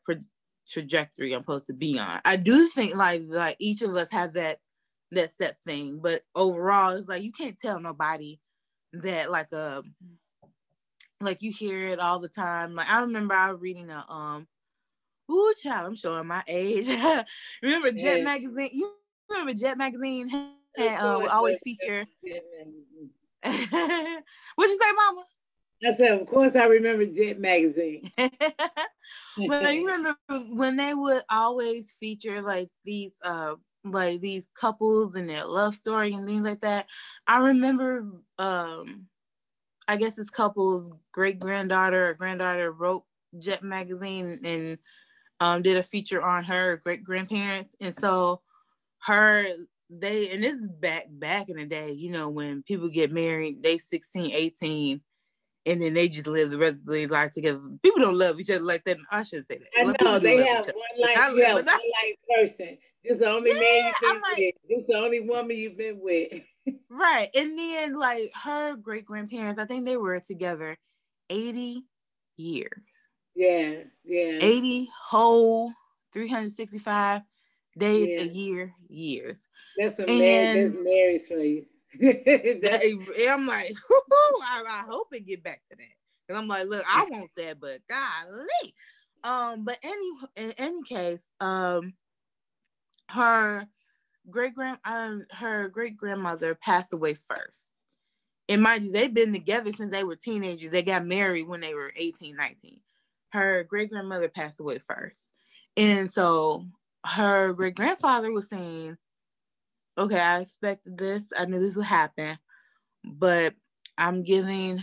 trajectory 0.68 1.34
I'm 1.34 1.42
supposed 1.42 1.68
to 1.68 1.74
be 1.74 2.00
on. 2.00 2.22
I 2.26 2.38
do 2.38 2.66
think 2.68 2.96
like 2.96 3.22
like 3.28 3.58
each 3.60 3.82
of 3.82 3.96
us 3.96 4.12
have 4.12 4.34
that 4.34 4.60
that 5.12 5.34
set 5.34 5.58
thing, 5.66 6.00
but 6.02 6.24
overall 6.36 6.92
it's 6.92 7.10
like 7.10 7.22
you 7.22 7.32
can't 7.32 7.60
tell 7.60 7.80
nobody 7.80 8.40
that 8.94 9.30
like 9.30 9.52
a 9.52 9.80
um, 9.80 9.94
like 11.22 11.42
you 11.42 11.52
hear 11.52 11.88
it 11.88 12.00
all 12.00 12.20
the 12.20 12.30
time. 12.30 12.76
Like 12.76 12.90
I 12.90 13.02
remember 13.02 13.34
I 13.34 13.52
was 13.52 13.62
reading 13.62 13.90
a 13.90 14.04
um 14.10 14.48
ooh 15.32 15.54
child, 15.62 15.88
I'm 15.88 15.96
showing 15.96 16.28
my 16.28 16.44
age. 16.48 16.88
remember 17.62 17.92
Jet 17.92 18.20
yes. 18.20 18.24
magazine? 18.24 18.70
You 18.74 18.94
remember 19.30 19.54
Jet 19.54 19.78
magazine 19.78 20.30
had 20.78 21.00
uh, 21.00 21.20
would 21.20 21.30
always 21.30 21.60
feature 21.62 22.06
What'd 23.44 24.72
you 24.72 24.80
say, 24.82 24.92
mama? 24.96 25.24
I 25.86 25.94
said, 25.98 26.22
of 26.22 26.28
course, 26.28 26.56
I 26.56 26.64
remember 26.66 27.06
Jet 27.06 27.40
magazine. 27.40 28.10
but 28.18 28.30
I 29.52 29.76
remember 29.76 30.16
when 30.50 30.78
they 30.78 30.94
would 30.94 31.24
always 31.30 31.92
feature 32.00 32.42
like 32.42 32.70
these, 32.86 33.12
uh, 33.26 33.56
like 33.84 34.22
these 34.22 34.48
couples 34.56 35.16
and 35.16 35.30
their 35.30 35.46
love 35.46 35.76
story 35.76 36.14
and 36.14 36.26
things 36.26 36.44
like 36.44 36.62
that. 36.62 36.86
I 37.28 37.40
remember, 37.40 38.08
um, 38.40 39.08
I 39.90 39.98
guess 39.98 40.16
this 40.16 40.30
couple's 40.30 40.90
great 41.12 41.40
granddaughter 41.40 42.10
or 42.10 42.14
granddaughter 42.14 42.72
wrote 42.72 43.04
Jet 43.38 43.62
magazine 43.62 44.40
and 44.46 44.78
um, 45.42 45.64
did 45.64 45.76
a 45.76 45.84
feature 45.84 46.22
on 46.22 46.46
her 46.46 46.78
great 46.78 47.04
grandparents, 47.04 47.76
and 47.82 47.94
so 48.00 48.42
her 49.00 49.46
they 50.00 50.30
and 50.30 50.44
this 50.44 50.60
is 50.60 50.68
back 50.68 51.06
back 51.10 51.50
in 51.50 51.58
the 51.58 51.66
day, 51.66 51.92
you 51.92 52.12
know, 52.12 52.30
when 52.30 52.64
people 52.64 52.90
get 52.90 53.12
married, 53.12 53.64
they 53.64 53.78
16, 53.78 54.32
18 54.34 55.02
and 55.66 55.82
then 55.82 55.94
they 55.94 56.08
just 56.08 56.28
live 56.28 56.52
the 56.52 56.58
rest 56.58 56.76
of 56.76 56.86
their 56.86 57.08
life 57.08 57.32
together. 57.32 57.60
People 57.82 58.02
don't 58.02 58.18
love 58.18 58.40
each 58.40 58.50
other 58.50 58.64
like 58.64 58.84
that. 58.84 58.98
I 59.12 59.24
shouldn't 59.24 59.48
say 59.48 59.60
that. 59.60 59.98
I 60.02 60.04
know 60.04 60.20
they 60.20 60.46
have 60.46 60.66
one 60.66 60.76
life, 61.02 61.34
yeah, 61.36 61.54
one 61.54 61.66
life 61.66 62.18
person. 62.36 62.78
This 63.04 63.14
is 63.14 63.20
the 63.20 63.30
only 63.30 63.52
yeah, 63.52 63.60
man 63.60 63.86
you've 63.86 64.12
been 64.12 64.22
like, 64.22 64.38
with. 64.38 64.56
This 64.70 64.80
is 64.80 64.88
the 64.88 64.98
only 64.98 65.20
woman 65.22 65.58
you've 65.58 65.78
been 65.78 66.00
with. 66.02 66.34
Right. 66.90 67.28
And 67.36 67.60
then 67.60 67.96
like 67.96 68.32
her 68.42 68.78
great 68.78 69.04
grandparents, 69.04 69.60
I 69.60 69.66
think 69.66 69.84
they 69.84 69.98
were 69.98 70.22
together 70.22 70.78
80 71.30 71.84
years. 72.38 73.10
Yeah, 73.36 73.82
yeah. 74.06 74.38
80 74.40 74.90
whole 75.10 75.74
365 76.14 77.22
days 77.78 78.10
yeah. 78.10 78.22
a 78.22 78.26
year, 78.26 78.74
years. 78.90 79.48
That's 79.78 80.00
a 80.00 80.06
man, 80.06 80.64
that's 80.64 80.84
marriage 80.84 81.22
for 81.28 81.38
you. 81.38 81.66
I'm 82.02 83.46
like, 83.46 83.76
I, 83.92 84.64
I, 84.68 84.84
hope 84.88 85.08
it 85.12 85.28
get 85.28 85.44
back 85.44 85.62
to 85.70 85.78
that. 85.78 85.84
And 86.30 86.38
I'm 86.38 86.48
like, 86.48 86.68
look, 86.68 86.84
I 86.88 87.06
want 87.10 87.30
that, 87.38 87.60
but 87.60 87.80
golly. 87.88 88.74
Um, 89.24 89.64
but 89.64 89.78
any 89.84 90.12
in 90.36 90.54
any 90.58 90.82
case, 90.84 91.22
um, 91.40 91.94
her 93.10 93.68
great 94.30 94.56
grand 94.56 94.80
um 94.86 95.26
her 95.32 95.70
great 95.70 95.98
grandmother 95.98 96.56
passed 96.56 96.94
away 96.94 97.14
first. 97.14 97.70
And 98.50 98.62
mind 98.62 98.86
you, 98.86 98.92
they've 98.92 99.14
been 99.14 99.32
together 99.32 99.72
since 99.72 99.92
they 99.92 100.04
were 100.04 100.16
teenagers. 100.16 100.72
They 100.72 100.84
got 100.84 101.06
married 101.06 101.48
when 101.48 101.62
they 101.62 101.74
were 101.74 101.94
18, 101.96 102.36
19. 102.36 102.80
Her 103.30 103.64
great 103.64 103.90
grandmother 103.90 104.28
passed 104.28 104.60
away 104.60 104.80
first. 104.80 105.30
And 105.78 106.12
so 106.12 106.66
her 107.06 107.54
great 107.54 107.76
grandfather 107.76 108.32
was 108.32 108.50
saying, 108.50 108.98
Okay, 109.98 110.20
I 110.20 110.40
expected 110.40 110.98
this. 110.98 111.26
I 111.38 111.46
knew 111.46 111.60
this 111.60 111.76
would 111.76 111.86
happen, 111.86 112.38
but 113.04 113.54
I'm 113.98 114.24
giving, 114.24 114.82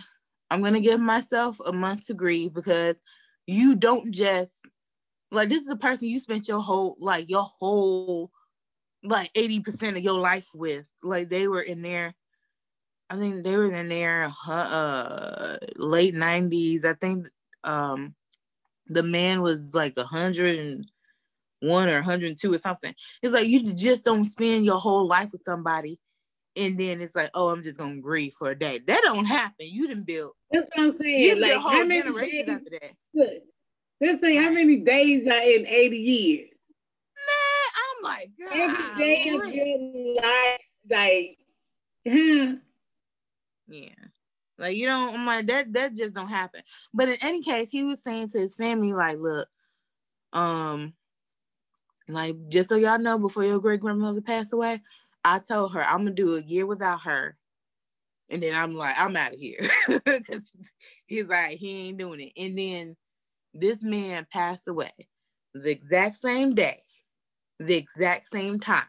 I'm 0.51 0.63
gonna 0.63 0.81
give 0.81 1.01
myself 1.01 1.59
a 1.65 1.73
month 1.73 2.07
to 2.07 2.15
grieve 2.15 2.55
because 2.55 3.01
you 3.47 3.75
don't 3.75 4.13
just 4.13 4.53
like 5.33 5.49
this 5.49 5.63
is 5.63 5.71
a 5.71 5.77
person 5.77 6.09
you 6.09 6.21
spent 6.21 6.49
your 6.49 6.61
whole 6.61 6.97
like 7.01 7.29
your 7.29 7.43
whole 7.43 8.31
like 9.03 9.33
80% 9.33 9.97
of 9.97 10.03
your 10.03 10.19
life 10.19 10.49
with. 10.55 10.89
Like 11.03 11.29
they 11.29 11.49
were 11.49 11.63
in 11.63 11.83
there, 11.83 12.15
I 13.09 13.17
think 13.17 13.45
they 13.45 13.57
were 13.57 13.73
in 13.73 13.89
their 13.89 14.31
uh, 14.49 15.57
late 15.77 16.15
90s. 16.15 16.85
I 16.85 16.95
think 16.95 17.29
um 17.65 18.15
the 18.87 19.03
man 19.03 19.43
was 19.43 19.75
like 19.75 19.95
101 21.61 21.89
or 21.89 21.95
102 21.95 22.53
or 22.53 22.59
something. 22.59 22.95
It's 23.23 23.33
like 23.33 23.47
you 23.47 23.63
just 23.63 24.05
don't 24.05 24.25
spend 24.25 24.65
your 24.65 24.79
whole 24.79 25.07
life 25.07 25.31
with 25.33 25.43
somebody 25.45 25.99
and 26.57 26.79
then 26.79 27.01
it's 27.01 27.15
like, 27.15 27.31
oh, 27.35 27.51
I'm 27.51 27.63
just 27.63 27.79
gonna 27.79 28.01
grieve 28.01 28.35
for 28.39 28.51
a 28.51 28.59
day. 28.59 28.81
That 28.87 29.01
don't 29.05 29.25
happen. 29.25 29.67
You 29.69 29.87
didn't 29.87 30.07
build. 30.07 30.33
That's 30.51 30.69
what 30.75 30.87
I'm 30.87 30.99
saying. 31.01 31.19
You 31.19 31.37
like, 31.37 31.53
whole 31.55 31.87
generation 31.87 32.51
after 32.51 32.71
that. 32.71 32.93
Good. 33.15 33.41
Let's 34.01 34.23
say 34.23 34.37
how 34.37 34.51
many 34.51 34.77
days 34.77 35.27
are 35.27 35.43
in 35.43 35.67
80 35.67 35.97
years? 35.97 36.49
Man, 37.29 37.71
I'm 37.77 38.03
like, 38.03 38.31
God, 38.39 38.57
every 38.59 38.99
day 38.99 39.29
of 39.29 39.55
your 39.55 40.15
life, 40.23 40.61
like, 40.91 41.39
yeah. 43.69 43.93
Like 44.59 44.77
you 44.77 44.87
don't, 44.87 45.19
I'm 45.19 45.27
like 45.27 45.47
that. 45.47 45.73
That 45.73 45.95
just 45.95 46.15
don't 46.15 46.29
happen. 46.29 46.63
But 46.93 47.09
in 47.09 47.17
any 47.23 47.43
case, 47.43 47.71
he 47.71 47.83
was 47.85 48.03
saying 48.03 48.31
to 48.31 48.39
his 48.39 48.57
family, 48.57 48.93
like, 48.93 49.19
look, 49.19 49.49
um, 50.33 50.95
like 52.15 52.37
just 52.49 52.69
so 52.69 52.77
y'all 52.77 52.99
know, 52.99 53.19
before 53.19 53.45
your 53.45 53.61
great 53.61 53.81
grandmother 53.81 54.21
passed 54.21 54.53
away, 54.53 54.81
I 55.25 55.39
told 55.39 55.73
her 55.73 55.83
I'm 55.83 55.99
gonna 55.99 56.13
do 56.13 56.37
a 56.37 56.43
year 56.43 56.67
without 56.67 57.03
her, 57.03 57.37
and 58.29 58.43
then 58.43 58.55
I'm 58.55 58.75
like, 58.75 58.95
I'm 58.99 59.17
out 59.17 59.33
of 59.33 59.39
here 59.39 59.59
because 60.05 60.53
he's 61.07 61.27
like, 61.27 61.59
he 61.59 61.89
ain't 61.89 61.99
doing 61.99 62.21
it. 62.21 62.33
And 62.37 62.59
then 62.59 62.97
this 63.53 63.83
man 63.83 64.27
passed 64.33 64.69
away 64.69 64.93
the 65.55 65.71
exact 65.71 66.17
same 66.17 66.55
day 66.55 66.83
the 67.61 67.75
exact 67.75 68.27
same 68.33 68.59
time, 68.59 68.87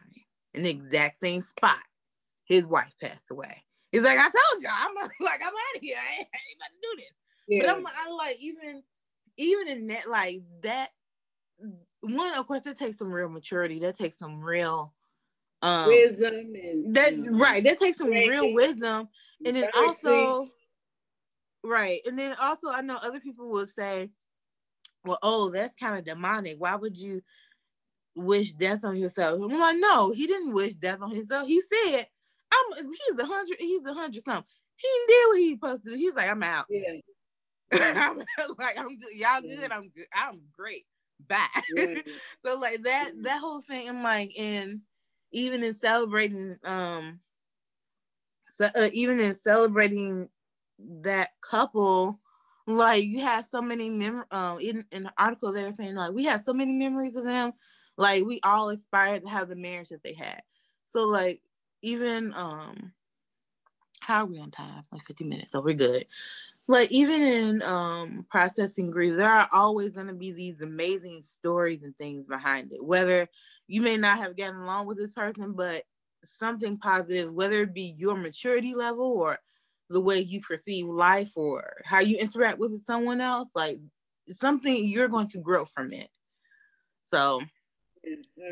in 0.54 0.62
the 0.64 0.70
exact 0.70 1.20
same 1.20 1.42
spot, 1.42 1.78
his 2.46 2.66
wife 2.66 2.92
passed 3.00 3.30
away. 3.30 3.62
He's 3.92 4.02
like, 4.02 4.18
I 4.18 4.22
told 4.22 4.62
y'all, 4.62 4.72
I'm 4.72 4.94
like, 5.20 5.40
I'm 5.42 5.48
out 5.48 5.76
of 5.76 5.82
here. 5.82 5.96
I 5.96 6.20
ain't, 6.20 6.28
I 6.34 6.38
ain't 6.48 6.58
about 6.58 6.68
to 6.70 6.80
do 6.82 6.96
this. 6.96 7.14
Yeah. 7.48 7.60
But 7.60 7.70
I'm, 7.70 7.86
I'm 7.86 8.16
like, 8.16 8.36
even, 8.40 8.82
even 9.36 9.68
in 9.68 9.86
that, 9.88 10.08
like 10.08 10.40
that, 10.62 10.88
one, 12.02 12.34
of 12.34 12.46
course, 12.46 12.62
that 12.62 12.78
takes 12.78 12.98
some 12.98 13.12
real 13.12 13.28
maturity. 13.28 13.78
That 13.80 13.96
takes 13.96 14.18
some 14.18 14.40
real 14.40 14.92
um, 15.62 15.88
wisdom 15.88 16.34
and 16.34 16.94
that 16.94 17.12
right. 17.30 17.62
That 17.64 17.80
takes 17.80 17.98
some 17.98 18.10
real 18.10 18.52
wisdom, 18.52 19.08
and 19.44 19.56
then 19.56 19.68
also, 19.76 20.48
right, 21.64 22.00
and 22.06 22.18
then 22.18 22.34
also, 22.40 22.68
I 22.70 22.82
know 22.82 22.98
other 23.02 23.20
people 23.20 23.50
will 23.50 23.66
say, 23.66 24.10
"Well, 25.04 25.18
oh, 25.22 25.50
that's 25.50 25.74
kind 25.76 25.96
of 25.96 26.04
demonic. 26.04 26.56
Why 26.58 26.74
would 26.74 26.96
you?" 26.96 27.22
wish 28.14 28.52
death 28.52 28.84
on 28.84 28.98
yourself. 28.98 29.40
I'm 29.40 29.58
like, 29.58 29.76
no, 29.78 30.12
he 30.12 30.26
didn't 30.26 30.52
wish 30.52 30.74
death 30.74 31.00
on 31.00 31.14
himself. 31.14 31.48
He 31.48 31.62
said, 31.72 32.06
I'm 32.52 32.86
he's 32.86 33.18
a 33.18 33.24
hundred, 33.24 33.56
he's 33.58 33.86
a 33.86 33.94
hundred 33.94 34.22
something. 34.22 34.44
He 34.76 34.88
did 35.08 35.28
what 35.28 35.38
he 35.38 35.50
supposed 35.52 35.84
to 35.84 35.90
do. 35.92 35.96
He's 35.96 36.14
like, 36.14 36.28
I'm 36.28 36.42
out. 36.42 36.66
Yeah. 36.68 36.98
I'm 37.72 38.18
like, 38.58 38.78
I'm 38.78 38.98
good. 38.98 39.14
Y'all 39.14 39.40
good. 39.40 39.72
I'm 39.72 39.88
good. 39.88 40.06
I'm 40.14 40.42
great. 40.54 40.84
Bye. 41.28 41.46
Yeah. 41.76 41.94
so 42.44 42.58
like 42.58 42.82
that, 42.82 43.12
that 43.22 43.40
whole 43.40 43.60
thing, 43.60 43.88
I'm 43.88 44.02
like, 44.02 44.32
and 44.38 44.80
even 45.32 45.64
in 45.64 45.74
celebrating, 45.74 46.56
um, 46.64 47.20
so 48.48 48.68
uh, 48.76 48.90
even 48.92 49.20
in 49.20 49.34
celebrating 49.38 50.28
that 50.78 51.30
couple, 51.40 52.20
like 52.66 53.04
you 53.04 53.20
have 53.20 53.44
so 53.44 53.60
many 53.60 53.88
mem 53.90 54.24
um 54.30 54.60
in, 54.60 54.84
in 54.92 55.02
the 55.02 55.12
article 55.18 55.52
they 55.52 55.64
were 55.64 55.72
saying 55.72 55.96
like 55.96 56.12
we 56.12 56.24
have 56.24 56.42
so 56.42 56.52
many 56.52 56.70
memories 56.72 57.16
of 57.16 57.24
them 57.24 57.50
like 57.96 58.24
we 58.24 58.40
all 58.44 58.68
aspired 58.68 59.22
to 59.22 59.28
have 59.28 59.48
the 59.48 59.56
marriage 59.56 59.88
that 59.88 60.02
they 60.02 60.14
had. 60.14 60.42
So 60.86 61.08
like 61.08 61.42
even 61.82 62.32
um 62.34 62.92
how 64.00 64.22
are 64.22 64.26
we 64.26 64.40
on 64.40 64.50
time? 64.50 64.82
Like 64.90 65.02
50 65.02 65.24
minutes, 65.24 65.52
so 65.52 65.60
we're 65.60 65.74
good. 65.74 66.06
Like 66.68 66.90
even 66.92 67.22
in 67.22 67.62
um 67.62 68.26
processing 68.30 68.90
grief, 68.90 69.14
there 69.16 69.28
are 69.28 69.48
always 69.52 69.92
gonna 69.92 70.14
be 70.14 70.32
these 70.32 70.60
amazing 70.60 71.22
stories 71.24 71.82
and 71.82 71.96
things 71.96 72.26
behind 72.26 72.72
it. 72.72 72.84
Whether 72.84 73.26
you 73.66 73.80
may 73.80 73.96
not 73.96 74.18
have 74.18 74.36
gotten 74.36 74.56
along 74.56 74.86
with 74.86 74.96
this 74.96 75.12
person, 75.12 75.54
but 75.54 75.82
something 76.24 76.76
positive, 76.76 77.32
whether 77.32 77.62
it 77.62 77.74
be 77.74 77.94
your 77.96 78.16
maturity 78.16 78.74
level 78.74 79.06
or 79.06 79.38
the 79.90 80.00
way 80.00 80.20
you 80.20 80.40
perceive 80.40 80.86
life 80.86 81.32
or 81.36 81.82
how 81.84 82.00
you 82.00 82.16
interact 82.18 82.58
with 82.58 82.84
someone 82.86 83.20
else, 83.20 83.48
like 83.54 83.78
something 84.30 84.84
you're 84.84 85.08
going 85.08 85.28
to 85.28 85.38
grow 85.38 85.64
from 85.64 85.92
it. 85.92 86.08
So 87.10 87.42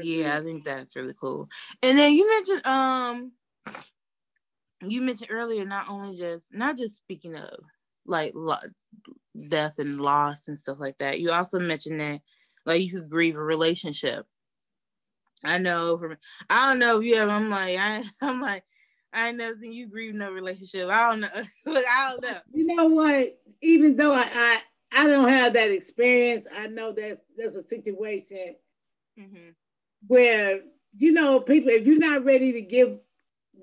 yeah, 0.03 0.37
I 0.37 0.41
think 0.41 0.65
that's 0.65 0.95
really 0.97 1.15
cool. 1.21 1.49
And 1.83 1.99
then 1.99 2.15
you 2.15 2.29
mentioned 2.29 2.67
um 2.67 3.33
you 4.83 5.01
mentioned 5.01 5.31
earlier 5.31 5.65
not 5.65 5.89
only 5.91 6.17
just 6.17 6.53
not 6.53 6.77
just 6.77 6.97
speaking 6.97 7.37
of 7.37 7.59
like 8.11 8.33
lo- 8.35 8.57
death 9.49 9.79
and 9.79 10.01
loss 10.01 10.49
and 10.49 10.59
stuff 10.59 10.79
like 10.81 10.99
that. 10.99 11.21
You 11.21 11.31
also 11.31 11.59
mentioned 11.59 12.01
that 12.01 12.21
like 12.67 12.83
you 12.83 12.93
could 12.93 13.09
grieve 13.09 13.37
a 13.37 13.43
relationship. 13.43 14.27
I 15.45 15.59
know 15.59 15.97
from 15.99 16.17
I 16.51 16.69
don't 16.69 16.79
know 16.79 16.99
if 16.99 17.05
you 17.05 17.15
ever 17.15 17.31
I'm 17.31 17.49
like 17.49 17.77
I 17.79 18.03
I'm 18.23 18.41
like 18.41 18.65
I 19.13 19.29
ain't 19.29 19.39
never 19.39 19.57
seen 19.57 19.73
you 19.73 19.89
grieve 19.89 20.15
no 20.15 20.31
relationship. 20.31 20.89
I 20.89 21.11
don't 21.11 21.21
know. 21.21 21.29
Look, 21.67 21.85
I 21.91 22.11
don't 22.11 22.23
know. 22.23 22.39
You 22.53 22.67
know 22.67 22.87
what? 22.87 23.41
Even 23.61 23.97
though 23.97 24.13
I, 24.13 24.29
I 24.35 24.61
I 24.93 25.07
don't 25.07 25.29
have 25.29 25.55
that 25.55 25.71
experience, 25.71 26.47
I 26.57 26.67
know 26.67 26.93
that 26.93 27.23
there's 27.37 27.57
a 27.57 27.63
situation 27.63 28.57
mm-hmm. 29.19 29.51
where 30.07 30.61
you 30.97 31.13
know 31.13 31.41
people 31.41 31.71
if 31.71 31.87
you're 31.87 31.99
not 31.99 32.25
ready 32.25 32.53
to 32.53 32.63
give 32.63 32.99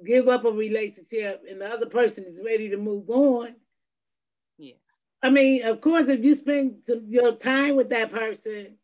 give 0.06 0.28
up 0.28 0.45
a 0.45 0.52
relationship 0.52 1.43
and 1.50 1.62
the 1.62 1.68
other 1.68 1.88
person 1.88 2.24
is 2.24 2.39
ready 2.43 2.70
to 2.70 2.78
move 2.78 3.10
on 3.10 3.56
i 5.24 5.30
mean 5.30 5.63
of 5.63 5.82
course 5.82 6.09
if 6.09 6.24
you 6.24 6.36
spend 6.36 6.76
your 7.07 7.34
time 7.36 7.76
with 7.76 7.89
that 7.89 8.11
person 8.11 8.78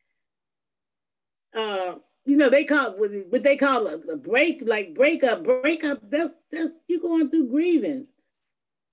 uh 1.55 1.95
you 2.25 2.37
know 2.37 2.49
they 2.49 2.63
call 2.63 2.91
what 2.97 3.43
they 3.43 3.57
call 3.57 3.87
a, 3.87 3.95
a 3.95 4.17
break 4.17 4.63
like 4.65 4.93
breakup 4.95 5.43
breakup 5.43 5.99
that's 6.09 6.33
that's 6.51 6.71
you 6.87 7.01
going 7.01 7.29
through 7.29 7.49
grievance 7.49 8.07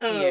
uh 0.03 0.21
yeah. 0.25 0.31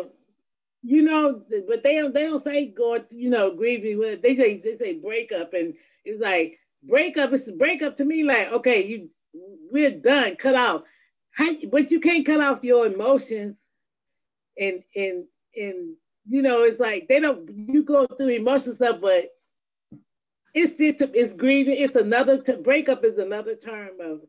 you 0.84 1.01
know 1.01 1.41
but 1.68 1.84
they 1.84 1.95
don't 1.95 2.14
they 2.14 2.24
don't 2.24 2.43
say 2.43 2.68
going 2.68 3.03
you 3.10 3.30
know 3.30 3.55
grieving 3.55 3.99
they 4.22 4.36
say 4.36 4.62
they 4.64 4.78
say 4.78 4.93
breakup 4.93 5.53
and 5.53 5.74
it's 6.05 6.22
like 6.22 6.60
breakup 6.84 7.34
is 7.34 7.51
breakup 7.57 7.97
to 7.97 8.05
me 8.05 8.24
like 8.24 8.51
okay 8.51 8.86
you 8.86 9.10
we're 9.72 9.91
done 9.91 10.36
cut 10.36 10.55
off 10.55 10.82
How, 11.32 11.53
but 11.72 11.91
you 11.91 11.99
can't 11.99 12.26
cut 12.26 12.41
off 12.41 12.64
your 12.64 12.86
emotions 12.88 13.55
and 14.57 14.84
and 14.95 15.26
and 15.55 15.95
you 16.30 16.42
know 16.42 16.64
it's 16.64 16.80
like 16.80 17.08
they 17.08 17.20
don't 17.20 17.50
you 17.50 17.84
go 17.84 18.06
through 18.06 18.30
emotional 18.30 18.76
stuff 18.76 18.98
but 19.02 19.30
it's 20.54 20.74
it's, 20.80 21.34
grieving 21.34 21.76
it's 21.78 21.96
another 21.96 22.38
t- 22.38 22.56
breakup 22.56 23.04
is 23.04 23.18
another 23.18 23.56
term 23.56 24.00
of 24.00 24.22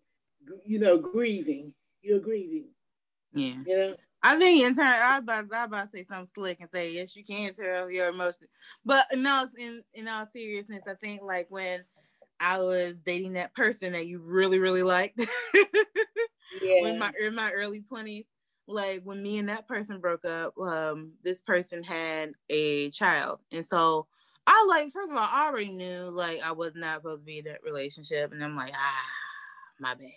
you 0.65 0.79
know 0.79 0.99
grieving 0.99 1.73
you're 2.03 2.19
grieving 2.19 2.69
yeah 3.33 3.63
you 3.67 3.77
know 3.77 3.95
I 4.23 4.37
think 4.37 4.67
in 4.67 4.75
turn, 4.75 4.87
I 4.87 5.17
about, 5.17 5.47
I 5.51 5.65
about 5.65 5.91
to 5.91 5.97
say 5.97 6.05
something 6.05 6.29
slick 6.35 6.59
and 6.61 6.69
say 6.75 6.93
yes, 6.93 7.17
you 7.17 7.25
can 7.25 7.55
tell 7.55 7.91
your 7.91 8.11
emotions, 8.11 8.51
but 8.85 9.07
no, 9.15 9.47
in 9.59 9.83
in 9.95 10.09
all 10.09 10.27
seriousness, 10.31 10.83
I 10.87 10.93
think 10.93 11.23
like 11.23 11.47
when 11.49 11.83
I 12.39 12.59
was 12.59 12.97
dating 13.05 13.35
that 13.35 13.55
person 13.55 13.93
that 13.93 14.07
you 14.07 14.21
really, 14.21 14.59
really 14.59 14.83
liked. 14.83 15.21
yeah. 16.63 16.89
in 16.89 16.99
my 16.99 17.13
in 17.19 17.35
my 17.35 17.51
early 17.53 17.83
20s. 17.83 18.27
Like 18.71 19.03
when 19.05 19.23
me 19.23 19.39
and 19.39 19.49
that 19.49 19.69
person 19.69 20.01
broke 20.01 20.25
up, 20.25 20.55
um, 20.59 21.13
this 21.23 21.43
person 21.43 21.83
had 21.83 22.33
a 22.49 22.91
child. 22.91 23.41
And 23.53 23.67
so 23.67 24.07
I 24.47 24.67
like, 24.69 24.91
first 24.91 25.11
of 25.11 25.17
all, 25.17 25.29
I 25.31 25.47
already 25.47 25.71
knew 25.71 26.11
like 26.11 26.41
I 26.45 26.53
was 26.53 26.73
not 26.75 27.03
supposed 27.03 27.23
to 27.23 27.27
be 27.27 27.39
in 27.39 27.45
that 27.45 27.63
relationship. 27.63 28.33
And 28.33 28.43
I'm 28.43 28.57
like, 28.57 28.73
ah, 28.75 29.07
my 29.79 29.95
bad. 29.95 30.11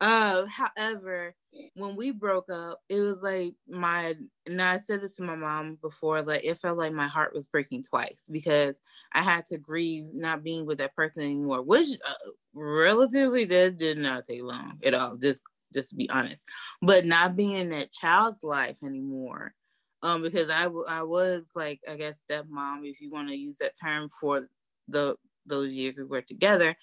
Uh, 0.00 0.46
however, 0.46 1.34
when 1.74 1.96
we 1.96 2.12
broke 2.12 2.48
up, 2.50 2.80
it 2.88 3.00
was 3.00 3.20
like 3.22 3.54
my, 3.68 4.14
now 4.48 4.72
I 4.72 4.78
said 4.78 5.02
this 5.02 5.16
to 5.16 5.22
my 5.22 5.36
mom 5.36 5.76
before, 5.82 6.22
like 6.22 6.44
it 6.44 6.56
felt 6.56 6.78
like 6.78 6.92
my 6.92 7.08
heart 7.08 7.34
was 7.34 7.46
breaking 7.46 7.82
twice 7.82 8.24
because 8.30 8.80
I 9.12 9.22
had 9.22 9.44
to 9.46 9.58
grieve 9.58 10.14
not 10.14 10.42
being 10.42 10.64
with 10.64 10.78
that 10.78 10.96
person 10.96 11.22
anymore, 11.22 11.62
which 11.62 11.88
uh, 12.06 12.30
relatively 12.54 13.44
that 13.46 13.76
did 13.76 13.98
not 13.98 14.24
take 14.24 14.42
long 14.42 14.78
at 14.82 14.94
all. 14.94 15.16
Just 15.16 15.44
just 15.72 15.90
to 15.90 15.96
be 15.96 16.08
honest. 16.10 16.46
But 16.82 17.06
not 17.06 17.36
being 17.36 17.70
that 17.70 17.92
child's 17.92 18.42
life 18.42 18.78
anymore. 18.82 19.54
Um, 20.02 20.22
because 20.22 20.48
I, 20.48 20.64
w- 20.64 20.86
I 20.88 21.02
was 21.02 21.44
like, 21.54 21.80
I 21.86 21.96
guess 21.96 22.22
stepmom, 22.30 22.88
if 22.88 23.02
you 23.02 23.10
want 23.10 23.28
to 23.28 23.36
use 23.36 23.58
that 23.58 23.74
term 23.82 24.08
for 24.20 24.46
the 24.88 25.16
those 25.46 25.74
years 25.74 25.94
we 25.96 26.04
were 26.04 26.22
together, 26.22 26.74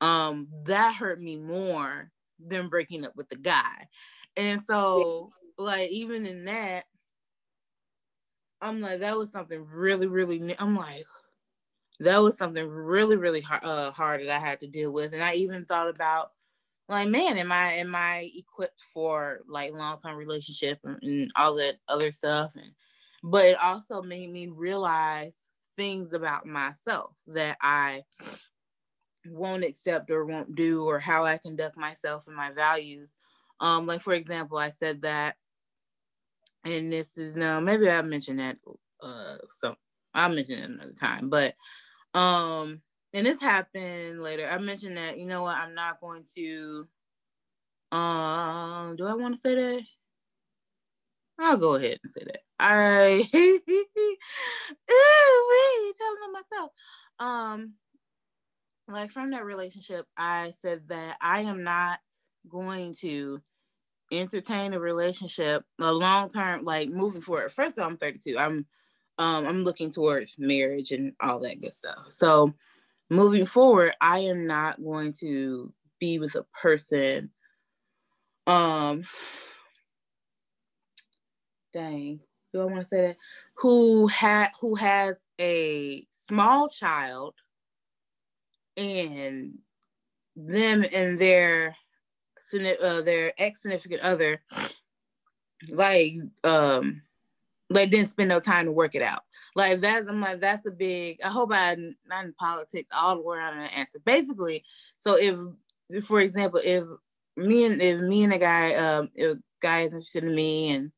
um, 0.00 0.48
that 0.64 0.94
hurt 0.94 1.20
me 1.20 1.36
more 1.36 2.10
than 2.38 2.68
breaking 2.68 3.06
up 3.06 3.16
with 3.16 3.28
the 3.30 3.36
guy. 3.36 3.86
And 4.36 4.62
so, 4.66 5.30
like, 5.56 5.90
even 5.90 6.26
in 6.26 6.44
that, 6.44 6.84
I'm 8.60 8.80
like, 8.80 9.00
that 9.00 9.16
was 9.16 9.30
something 9.32 9.64
really, 9.66 10.06
really, 10.06 10.54
I'm 10.58 10.76
like, 10.76 11.04
that 12.00 12.18
was 12.18 12.36
something 12.36 12.68
really, 12.68 13.16
really 13.16 13.40
hard, 13.40 13.64
uh, 13.64 13.92
hard 13.92 14.20
that 14.20 14.30
I 14.30 14.38
had 14.38 14.60
to 14.60 14.68
deal 14.68 14.92
with. 14.92 15.14
And 15.14 15.22
I 15.22 15.34
even 15.34 15.64
thought 15.64 15.88
about 15.88 16.32
like 16.88 17.08
man 17.08 17.36
am 17.36 17.52
i 17.52 17.72
am 17.72 17.94
i 17.94 18.30
equipped 18.34 18.82
for 18.82 19.40
like 19.48 19.72
long-term 19.74 20.16
relationship 20.16 20.78
and, 20.84 20.98
and, 21.02 21.30
all 21.36 21.54
that 21.56 21.76
other 21.88 22.12
stuff? 22.12 22.54
And 22.56 22.72
but 23.22 23.44
it 23.44 23.62
also 23.62 24.02
made 24.02 24.30
me 24.30 24.48
realize 24.48 25.36
things 25.76 26.12
about 26.12 26.46
myself 26.46 27.14
that 27.26 27.56
i 27.60 28.02
won't 29.26 29.64
accept 29.64 30.10
or 30.10 30.24
won't 30.24 30.54
do 30.54 30.84
or 30.84 30.98
how 30.98 31.24
i 31.24 31.36
conduct 31.38 31.76
myself 31.76 32.26
and 32.26 32.36
my 32.36 32.52
values. 32.52 33.16
Um 33.60 33.86
like 33.86 34.00
for 34.00 34.14
example 34.14 34.58
i 34.58 34.70
said 34.70 35.02
that 35.02 35.36
and 36.64 36.92
this 36.92 37.16
is 37.16 37.36
no 37.36 37.60
maybe 37.60 37.88
i 37.88 38.02
mentioned 38.02 38.38
that 38.38 38.58
uh 39.02 39.36
so 39.50 39.74
i'll 40.14 40.28
mention 40.28 40.58
it 40.58 40.70
another 40.70 40.92
time 40.98 41.28
but 41.28 41.54
um 42.14 42.80
and 43.14 43.26
this 43.26 43.40
happened 43.40 44.20
later. 44.22 44.46
I 44.46 44.58
mentioned 44.58 44.96
that, 44.96 45.18
you 45.18 45.26
know 45.26 45.42
what, 45.42 45.56
I'm 45.56 45.74
not 45.74 46.00
going 46.00 46.24
to 46.36 46.88
um 47.90 48.96
do 48.96 49.06
I 49.06 49.14
want 49.14 49.34
to 49.34 49.40
say 49.40 49.54
that? 49.54 49.82
I'll 51.38 51.56
go 51.56 51.76
ahead 51.76 51.98
and 52.02 52.10
say 52.10 52.22
that. 52.26 52.40
I 52.58 53.24
Ooh, 54.90 55.94
telling 55.98 56.22
on 56.24 56.32
myself. 56.32 56.70
Um 57.18 57.74
like 58.88 59.10
from 59.10 59.30
that 59.30 59.44
relationship, 59.44 60.06
I 60.16 60.54
said 60.60 60.88
that 60.88 61.16
I 61.20 61.42
am 61.42 61.62
not 61.62 62.00
going 62.48 62.94
to 63.00 63.40
entertain 64.10 64.72
a 64.72 64.80
relationship 64.80 65.62
a 65.80 65.92
long 65.92 66.30
term, 66.30 66.64
like 66.64 66.88
moving 66.88 67.20
forward. 67.20 67.52
First 67.52 67.78
of 67.78 67.84
all, 67.84 67.90
I'm 67.90 67.96
32. 67.96 68.38
I'm 68.38 68.66
um 69.18 69.46
I'm 69.46 69.62
looking 69.62 69.90
towards 69.90 70.36
marriage 70.38 70.90
and 70.92 71.12
all 71.20 71.40
that 71.40 71.60
good 71.60 71.74
stuff. 71.74 71.98
So 72.12 72.54
moving 73.10 73.46
forward, 73.46 73.94
I 74.00 74.20
am 74.20 74.46
not 74.46 74.82
going 74.82 75.12
to 75.20 75.72
be 75.98 76.18
with 76.18 76.34
a 76.34 76.44
person. 76.60 77.30
Um, 78.46 79.04
dang, 81.72 82.20
do 82.52 82.60
I 82.60 82.64
want 82.64 82.80
to 82.82 82.88
say 82.88 83.06
that? 83.08 83.16
Who 83.58 84.06
had 84.06 84.50
who 84.60 84.74
has 84.76 85.24
a 85.40 86.06
small 86.28 86.68
child 86.68 87.34
and 88.76 89.58
them 90.36 90.84
and 90.94 91.18
their 91.18 91.76
uh, 92.54 93.02
their 93.02 93.32
ex 93.36 93.62
significant 93.62 94.02
other 94.02 94.40
like 95.70 96.14
um 96.44 97.02
like 97.70 97.90
didn't 97.90 98.10
spend 98.10 98.28
no 98.28 98.40
time 98.40 98.66
to 98.66 98.72
work 98.72 98.94
it 98.94 99.02
out. 99.02 99.22
Like 99.58 99.80
that's 99.80 100.08
I'm 100.08 100.20
like 100.20 100.38
that's 100.38 100.68
a 100.68 100.70
big. 100.70 101.18
I 101.24 101.28
hope 101.30 101.50
I 101.52 101.74
not 102.08 102.24
in 102.24 102.32
politics 102.34 102.88
all 102.96 103.16
the 103.16 103.22
way 103.22 103.38
around 103.38 103.58
an 103.58 103.68
answer. 103.74 103.98
Basically, 104.04 104.62
so 105.00 105.16
if 105.18 105.36
for 106.04 106.20
example, 106.20 106.60
if 106.64 106.84
me 107.36 107.64
and 107.64 107.82
if 107.82 108.00
me 108.00 108.22
and 108.22 108.32
a 108.32 108.38
guy, 108.38 108.74
um, 108.76 109.10
if 109.16 109.36
a 109.36 109.40
guy 109.60 109.80
is 109.80 109.86
interested 109.86 110.22
in 110.22 110.32
me 110.32 110.70
and 110.70 110.92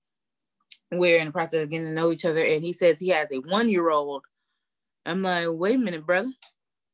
we're 0.93 1.19
in 1.19 1.29
the 1.29 1.33
process 1.33 1.65
of 1.65 1.71
getting 1.71 1.87
to 1.87 1.95
know 1.95 2.13
each 2.13 2.27
other, 2.27 2.45
and 2.45 2.63
he 2.63 2.75
says 2.75 2.99
he 2.99 3.09
has 3.09 3.29
a 3.33 3.39
one 3.39 3.71
year 3.71 3.89
old, 3.89 4.25
I'm 5.07 5.23
like, 5.23 5.47
wait 5.49 5.77
a 5.77 5.79
minute, 5.79 6.05
brother. 6.05 6.29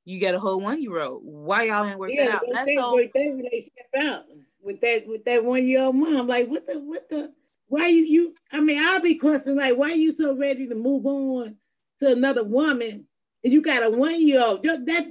You 0.04 0.20
got 0.20 0.36
a 0.36 0.38
whole 0.38 0.60
one 0.60 0.80
year 0.80 1.00
old. 1.02 1.22
Why 1.24 1.64
y'all 1.64 1.84
ain't 1.84 1.98
working 1.98 2.18
yeah, 2.18 2.36
out? 2.36 2.42
That's 2.52 2.70
so. 2.78 2.96
They, 3.12 3.42
they 3.50 3.60
step 3.60 4.04
out 4.04 4.26
with 4.62 4.80
that 4.82 5.08
with 5.08 5.24
that 5.24 5.44
one 5.44 5.66
year 5.66 5.82
old 5.82 5.96
mom. 5.96 6.28
Like 6.28 6.46
what 6.46 6.64
the 6.64 6.78
what 6.78 7.08
the 7.10 7.32
why 7.68 7.88
you 7.88 8.04
you 8.04 8.34
I 8.52 8.60
mean 8.60 8.84
I'll 8.84 9.00
be 9.00 9.16
questioning 9.16 9.58
like 9.58 9.76
why 9.76 9.92
you 9.92 10.14
so 10.18 10.36
ready 10.36 10.68
to 10.68 10.74
move 10.74 11.06
on 11.06 11.56
to 12.00 12.08
another 12.08 12.44
woman 12.44 13.06
and 13.42 13.52
you 13.52 13.62
got 13.62 13.82
a 13.82 13.90
one 13.90 14.20
year 14.26 14.42
old 14.42 14.62
that 14.62 15.06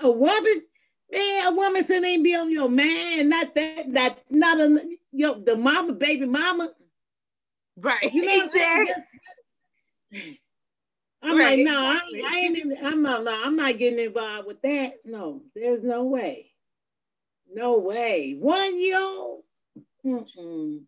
a 0.00 0.10
woman 0.10 0.62
man 1.10 1.46
a 1.46 1.52
woman 1.52 1.82
shouldn't 1.84 2.06
even 2.06 2.22
be 2.22 2.34
on 2.34 2.50
your 2.50 2.68
man 2.68 3.28
not 3.28 3.54
that 3.54 3.88
not 3.88 4.18
not 4.30 4.60
a 4.60 4.80
yo 5.12 5.40
the 5.40 5.56
mama 5.56 5.92
baby 5.92 6.26
mama. 6.26 6.70
Right 7.76 8.12
you 8.12 8.24
know 8.24 8.44
exactly. 8.44 10.40
I'm 11.22 11.38
right. 11.38 11.58
like 11.58 11.66
no 11.66 11.76
I, 11.76 12.00
I 12.26 12.36
ain't 12.38 12.58
in, 12.58 12.76
I'm 12.82 13.02
not 13.02 13.24
no, 13.24 13.32
I'm 13.32 13.56
not 13.56 13.78
getting 13.78 13.98
involved 13.98 14.46
with 14.46 14.62
that. 14.62 15.00
No 15.04 15.42
there's 15.54 15.82
no 15.82 16.04
way. 16.04 16.50
No 17.52 17.78
way. 17.78 18.36
One 18.38 18.80
year 18.80 19.00
old? 19.00 19.42
Mm-mm. 20.04 20.82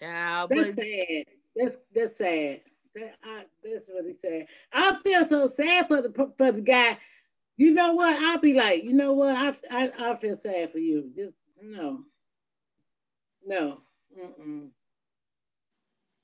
Child, 0.00 0.50
that's 0.50 0.72
but... 0.72 0.84
sad. 0.84 1.24
That's 1.56 1.76
that's 1.94 2.18
sad. 2.18 2.60
That, 2.94 3.14
I, 3.24 3.44
that's 3.64 3.88
really 3.88 4.16
sad. 4.22 4.46
I 4.72 4.98
feel 5.02 5.26
so 5.26 5.52
sad 5.56 5.88
for 5.88 6.02
the 6.02 6.32
for 6.36 6.52
the 6.52 6.60
guy. 6.60 6.98
You 7.56 7.72
know 7.72 7.94
what? 7.94 8.14
I'll 8.20 8.38
be 8.38 8.54
like, 8.54 8.84
you 8.84 8.92
know 8.92 9.12
what? 9.12 9.34
I 9.34 9.54
I, 9.70 9.90
I 9.98 10.16
feel 10.16 10.38
sad 10.42 10.72
for 10.72 10.78
you. 10.78 11.10
Just 11.16 11.34
no, 11.62 12.04
no. 13.46 13.80
Mm-mm. 14.18 14.68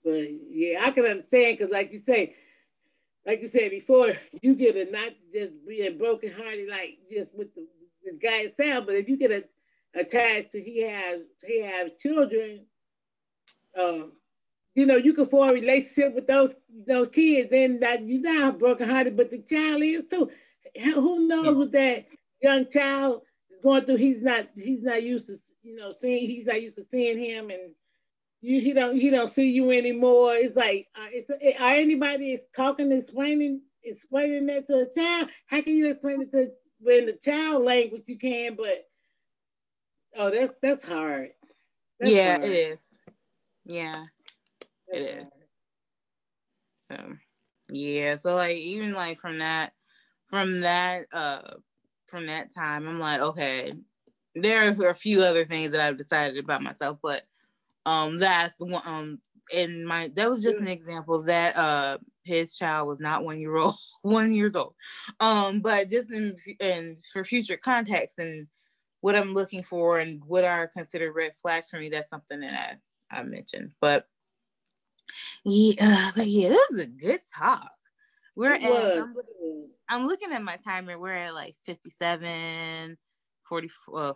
But 0.04 0.28
yeah, 0.50 0.84
I 0.84 0.90
can 0.90 1.06
understand 1.06 1.58
because, 1.58 1.72
like 1.72 1.92
you 1.92 2.02
say, 2.06 2.34
like 3.26 3.40
you 3.40 3.48
said 3.48 3.70
before, 3.70 4.14
you 4.42 4.54
get 4.54 4.76
a 4.76 4.90
not 4.90 5.12
just 5.32 5.52
being 5.66 5.98
broken 5.98 6.32
hearted, 6.32 6.68
like 6.68 6.98
just 7.10 7.34
with 7.34 7.54
the, 7.54 7.66
the 8.04 8.18
guy 8.22 8.40
itself, 8.42 8.86
but 8.86 8.96
if 8.96 9.08
you 9.08 9.16
get 9.16 9.30
a, 9.30 9.44
attached 9.98 10.52
to 10.52 10.60
he 10.60 10.82
has 10.82 11.20
he 11.46 11.62
has 11.62 11.90
children 12.00 12.66
um, 13.78 14.12
you 14.74 14.86
know, 14.86 14.96
you 14.96 15.14
can 15.14 15.26
form 15.26 15.50
a 15.50 15.52
relationship 15.52 16.14
with 16.14 16.26
those 16.26 16.50
those 16.86 17.08
kids, 17.08 17.50
then 17.50 17.80
that 17.80 18.06
you're 18.06 18.20
not 18.20 18.58
broken 18.58 18.88
hearted, 18.88 19.16
but 19.16 19.30
the 19.30 19.38
child 19.38 19.82
is 19.82 20.04
too. 20.10 20.30
Who 20.94 21.28
knows 21.28 21.56
what 21.56 21.72
that 21.72 22.06
young 22.42 22.68
child 22.68 23.22
is 23.50 23.62
going 23.62 23.84
through? 23.84 23.96
He's 23.96 24.22
not 24.22 24.48
he's 24.56 24.82
not 24.82 25.02
used 25.02 25.26
to 25.26 25.36
you 25.62 25.76
know 25.76 25.94
seeing 26.00 26.28
he's 26.28 26.46
not 26.46 26.60
used 26.60 26.76
to 26.76 26.84
seeing 26.90 27.18
him 27.18 27.50
and 27.50 27.74
you 28.40 28.60
he 28.60 28.72
don't 28.72 28.96
he 28.96 29.10
don't 29.10 29.32
see 29.32 29.50
you 29.50 29.70
anymore. 29.70 30.34
It's 30.34 30.56
like 30.56 30.88
uh, 30.96 31.06
it's 31.10 31.30
are 31.30 31.74
anybody 31.74 32.32
is 32.32 32.40
talking 32.56 32.90
explaining 32.90 33.62
explaining 33.84 34.46
that 34.46 34.66
to 34.66 34.80
a 34.80 34.94
child? 34.94 35.28
How 35.46 35.62
can 35.62 35.76
you 35.76 35.90
explain 35.90 36.22
it 36.22 36.32
to 36.32 36.50
in 36.86 37.06
the 37.06 37.12
child 37.12 37.64
language 37.64 38.02
you 38.06 38.18
can, 38.18 38.56
but 38.56 38.86
oh 40.16 40.30
that's 40.30 40.54
that's 40.60 40.84
hard. 40.84 41.30
That's 42.00 42.12
yeah, 42.12 42.38
hard. 42.38 42.44
it 42.44 42.52
is. 42.52 42.93
Yeah, 43.64 44.04
it 44.88 45.00
is. 45.00 45.28
Um, 46.90 47.20
yeah, 47.70 48.16
so 48.16 48.34
like 48.34 48.56
even 48.56 48.92
like 48.92 49.18
from 49.18 49.38
that, 49.38 49.72
from 50.26 50.60
that, 50.60 51.06
uh, 51.12 51.40
from 52.08 52.26
that 52.26 52.54
time, 52.54 52.86
I'm 52.86 53.00
like, 53.00 53.20
okay, 53.20 53.72
there 54.34 54.72
are 54.78 54.90
a 54.90 54.94
few 54.94 55.20
other 55.22 55.44
things 55.44 55.70
that 55.72 55.80
I've 55.80 55.98
decided 55.98 56.38
about 56.42 56.62
myself, 56.62 56.98
but 57.02 57.22
um, 57.86 58.18
that's 58.18 58.60
one. 58.60 58.82
Um, 58.86 59.20
in 59.52 59.84
my 59.84 60.10
that 60.14 60.30
was 60.30 60.42
just 60.42 60.56
an 60.56 60.68
example 60.68 61.22
that 61.24 61.56
uh 61.56 61.98
his 62.24 62.54
child 62.56 62.88
was 62.88 63.00
not 63.00 63.24
one 63.24 63.40
year 63.40 63.56
old, 63.56 63.74
one 64.02 64.32
years 64.34 64.56
old. 64.56 64.74
Um, 65.20 65.60
but 65.60 65.90
just 65.90 66.12
in 66.12 66.36
and 66.60 66.98
for 67.12 67.24
future 67.24 67.58
context 67.58 68.18
and 68.18 68.46
what 69.02 69.14
I'm 69.16 69.34
looking 69.34 69.62
for 69.62 69.98
and 69.98 70.22
what 70.26 70.44
are 70.44 70.68
considered 70.68 71.14
red 71.14 71.32
flags 71.42 71.70
for 71.70 71.78
me, 71.78 71.90
that's 71.90 72.08
something 72.10 72.40
that 72.40 72.54
I 72.54 72.76
I 73.14 73.22
mentioned. 73.24 73.72
But 73.80 74.06
yeah, 75.44 76.10
but 76.14 76.26
yeah, 76.26 76.48
this 76.48 76.70
is 76.70 76.78
a 76.80 76.86
good 76.86 77.20
talk. 77.36 77.70
We're 78.36 78.52
at 78.52 78.64
I'm, 78.64 79.14
I'm, 79.88 80.06
looking 80.06 80.32
at 80.32 80.42
my 80.42 80.56
timer. 80.64 80.98
We're 80.98 81.12
at 81.12 81.34
like 81.34 81.54
57, 81.64 82.96
44. 83.48 83.98
Uh, 83.98 84.12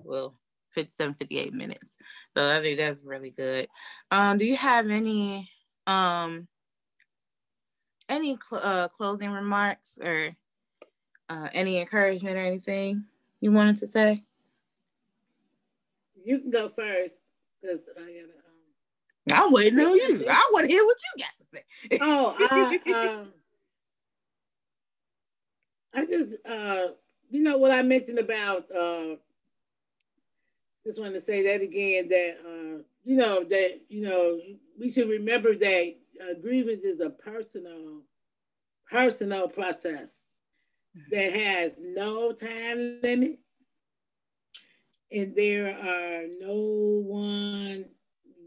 well, 0.00 0.34
57, 0.70 1.14
58 1.14 1.54
minutes. 1.54 1.96
So 2.36 2.48
I 2.48 2.60
think 2.60 2.78
that's 2.78 3.00
really 3.04 3.30
good. 3.30 3.68
Um, 4.10 4.38
do 4.38 4.44
you 4.44 4.56
have 4.56 4.90
any 4.90 5.48
um 5.86 6.48
any 8.08 8.36
cl- 8.36 8.62
uh, 8.64 8.88
closing 8.88 9.30
remarks 9.30 9.98
or 10.02 10.30
uh, 11.28 11.48
any 11.52 11.80
encouragement 11.80 12.36
or 12.36 12.40
anything 12.40 13.04
you 13.40 13.52
wanted 13.52 13.76
to 13.76 13.88
say? 13.88 14.24
You 16.24 16.38
can 16.38 16.50
go 16.50 16.70
first 16.76 17.14
because 17.62 17.80
I 17.96 18.00
gotta. 18.00 19.36
Um... 19.42 19.46
I'm 19.46 19.52
waiting 19.52 19.78
on 19.78 19.94
you. 19.94 20.24
I 20.28 20.50
want 20.52 20.66
to 20.66 20.72
hear 20.72 20.84
what 20.84 20.96
you 21.16 21.24
got 21.24 21.36
to 21.38 21.44
say. 21.44 21.98
oh, 22.00 22.36
I, 22.86 22.92
um, 22.92 23.28
I 25.94 26.06
just, 26.06 26.32
uh, 26.46 26.94
you 27.30 27.42
know, 27.42 27.56
what 27.58 27.70
I 27.70 27.82
mentioned 27.82 28.18
about. 28.18 28.64
Uh, 28.70 29.16
just 30.84 31.00
want 31.00 31.14
to 31.14 31.22
say 31.22 31.42
that 31.44 31.62
again. 31.62 32.08
That 32.08 32.38
uh, 32.44 32.82
you 33.04 33.16
know 33.16 33.44
that 33.44 33.80
you 33.88 34.02
know 34.02 34.40
we 34.78 34.90
should 34.90 35.08
remember 35.08 35.54
that 35.54 35.94
uh, 36.20 36.34
grievance 36.40 36.84
is 36.84 37.00
a 37.00 37.10
personal, 37.10 38.02
personal 38.90 39.48
process 39.48 40.08
that 41.10 41.32
has 41.32 41.72
no 41.80 42.32
time 42.32 42.98
limit, 43.02 43.38
and 45.12 45.34
there 45.34 45.68
are 45.68 46.26
no 46.40 47.02
one 47.06 47.84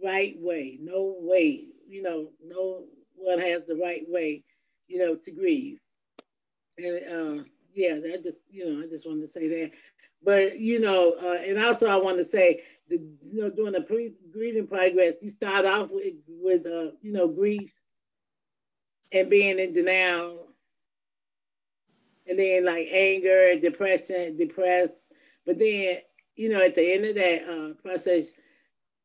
right 0.03 0.35
way, 0.39 0.77
no 0.81 1.15
way, 1.19 1.65
you 1.87 2.01
know, 2.01 2.29
no 2.45 2.85
one 3.15 3.39
has 3.39 3.65
the 3.65 3.75
right 3.75 4.03
way, 4.07 4.43
you 4.87 4.99
know, 4.99 5.15
to 5.15 5.31
grieve. 5.31 5.79
And 6.77 6.95
uh, 7.11 7.43
yeah, 7.73 7.95
that 7.99 8.23
just, 8.23 8.37
you 8.49 8.65
know, 8.65 8.83
I 8.83 8.87
just 8.87 9.05
wanted 9.07 9.27
to 9.27 9.31
say 9.31 9.47
that. 9.47 9.71
But 10.23 10.59
you 10.59 10.79
know, 10.79 11.15
uh, 11.21 11.37
and 11.45 11.59
also 11.63 11.87
I 11.87 11.97
want 11.97 12.17
to 12.17 12.25
say, 12.25 12.63
the, 12.89 12.95
you 12.97 13.41
know, 13.41 13.49
during 13.49 13.73
the 13.73 13.81
pre- 13.81 14.13
grieving 14.31 14.67
progress, 14.67 15.15
you 15.21 15.29
start 15.29 15.65
off 15.65 15.89
with 15.91 16.13
with 16.27 16.65
uh, 16.65 16.91
you 17.01 17.11
know 17.11 17.27
grief 17.27 17.71
and 19.11 19.29
being 19.29 19.59
in 19.59 19.73
denial, 19.73 20.47
and 22.27 22.39
then 22.39 22.65
like 22.65 22.87
anger, 22.91 23.59
depression, 23.59 24.37
depressed. 24.37 24.93
But 25.45 25.59
then 25.59 25.97
you 26.35 26.49
know, 26.49 26.61
at 26.61 26.75
the 26.75 26.93
end 26.93 27.05
of 27.05 27.15
that 27.15 27.49
uh, 27.49 27.73
process, 27.81 28.31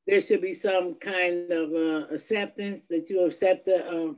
there 0.07 0.21
should 0.21 0.41
be 0.43 0.55
some 0.55 0.95
kind 0.95 1.51
of 1.53 1.73
uh, 1.73 2.07
acceptance 2.15 2.83
that 2.91 3.09
you 3.09 3.25
accept 3.25 3.67
the, 3.67 3.85
uh, 3.87 4.13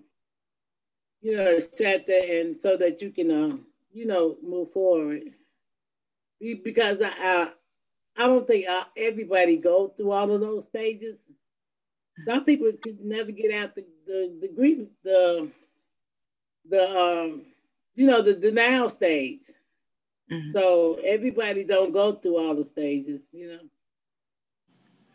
you 1.20 1.36
know, 1.36 1.56
accept 1.56 2.08
it, 2.08 2.46
and 2.46 2.56
so 2.62 2.76
that 2.76 3.00
you 3.02 3.10
can, 3.10 3.30
uh, 3.30 3.56
you 3.92 4.06
know, 4.06 4.36
move 4.42 4.72
forward. 4.72 5.22
Because 6.64 7.00
I, 7.00 7.10
I, 7.18 7.48
I 8.16 8.26
don't 8.26 8.46
think 8.46 8.68
uh, 8.68 8.84
everybody 8.96 9.56
go 9.56 9.88
through 9.96 10.10
all 10.10 10.30
of 10.32 10.40
those 10.40 10.66
stages. 10.68 11.16
Some 12.26 12.44
people 12.44 12.72
could 12.82 13.00
never 13.00 13.30
get 13.32 13.52
out 13.52 13.74
the 13.74 13.84
the 14.06 14.38
the 14.42 14.48
grief 14.48 14.88
the 15.02 15.48
the 16.68 16.98
um 16.98 17.42
you 17.94 18.06
know 18.06 18.22
the 18.22 18.34
denial 18.34 18.90
stage. 18.90 19.42
Mm-hmm. 20.32 20.52
So 20.52 20.98
everybody 21.04 21.64
don't 21.64 21.92
go 21.92 22.14
through 22.14 22.38
all 22.38 22.54
the 22.54 22.64
stages, 22.64 23.20
you 23.32 23.48
know. 23.48 23.58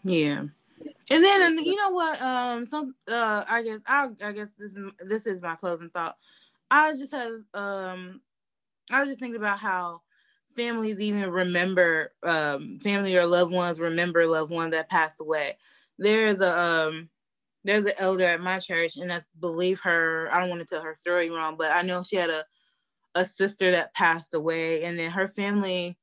Yeah. 0.03 0.43
And 1.09 1.23
then 1.23 1.57
you 1.57 1.75
know 1.75 1.89
what? 1.89 2.21
Um, 2.21 2.65
some 2.65 2.93
uh, 3.07 3.43
I 3.49 3.63
guess 3.63 3.79
I 3.87 4.09
I 4.23 4.31
guess 4.31 4.49
this 4.57 4.75
is 4.75 4.91
this 4.99 5.25
is 5.25 5.41
my 5.41 5.55
closing 5.55 5.89
thought. 5.89 6.17
I 6.69 6.91
just 6.91 7.13
has 7.13 7.43
um, 7.53 8.21
I 8.91 9.01
was 9.01 9.09
just 9.09 9.19
thinking 9.19 9.37
about 9.37 9.57
how 9.57 10.01
families 10.55 10.99
even 10.99 11.29
remember 11.29 12.13
um 12.23 12.79
family 12.79 13.15
or 13.15 13.27
loved 13.27 13.53
ones 13.53 13.79
remember 13.79 14.25
loved 14.27 14.51
ones 14.51 14.71
that 14.71 14.89
passed 14.89 15.19
away. 15.19 15.57
There's 15.97 16.41
a 16.41 16.59
um 16.59 17.09
there's 17.63 17.85
an 17.85 17.93
elder 17.97 18.23
at 18.23 18.41
my 18.41 18.59
church, 18.59 18.97
and 18.97 19.11
I 19.11 19.21
believe 19.39 19.81
her. 19.81 20.29
I 20.31 20.39
don't 20.39 20.49
want 20.49 20.61
to 20.61 20.67
tell 20.67 20.83
her 20.83 20.95
story 20.95 21.29
wrong, 21.29 21.55
but 21.57 21.71
I 21.75 21.81
know 21.81 22.03
she 22.03 22.17
had 22.17 22.29
a 22.29 22.45
a 23.17 23.25
sister 23.25 23.71
that 23.71 23.93
passed 23.93 24.33
away, 24.33 24.83
and 24.83 24.97
then 24.97 25.11
her 25.11 25.27
family, 25.27 25.97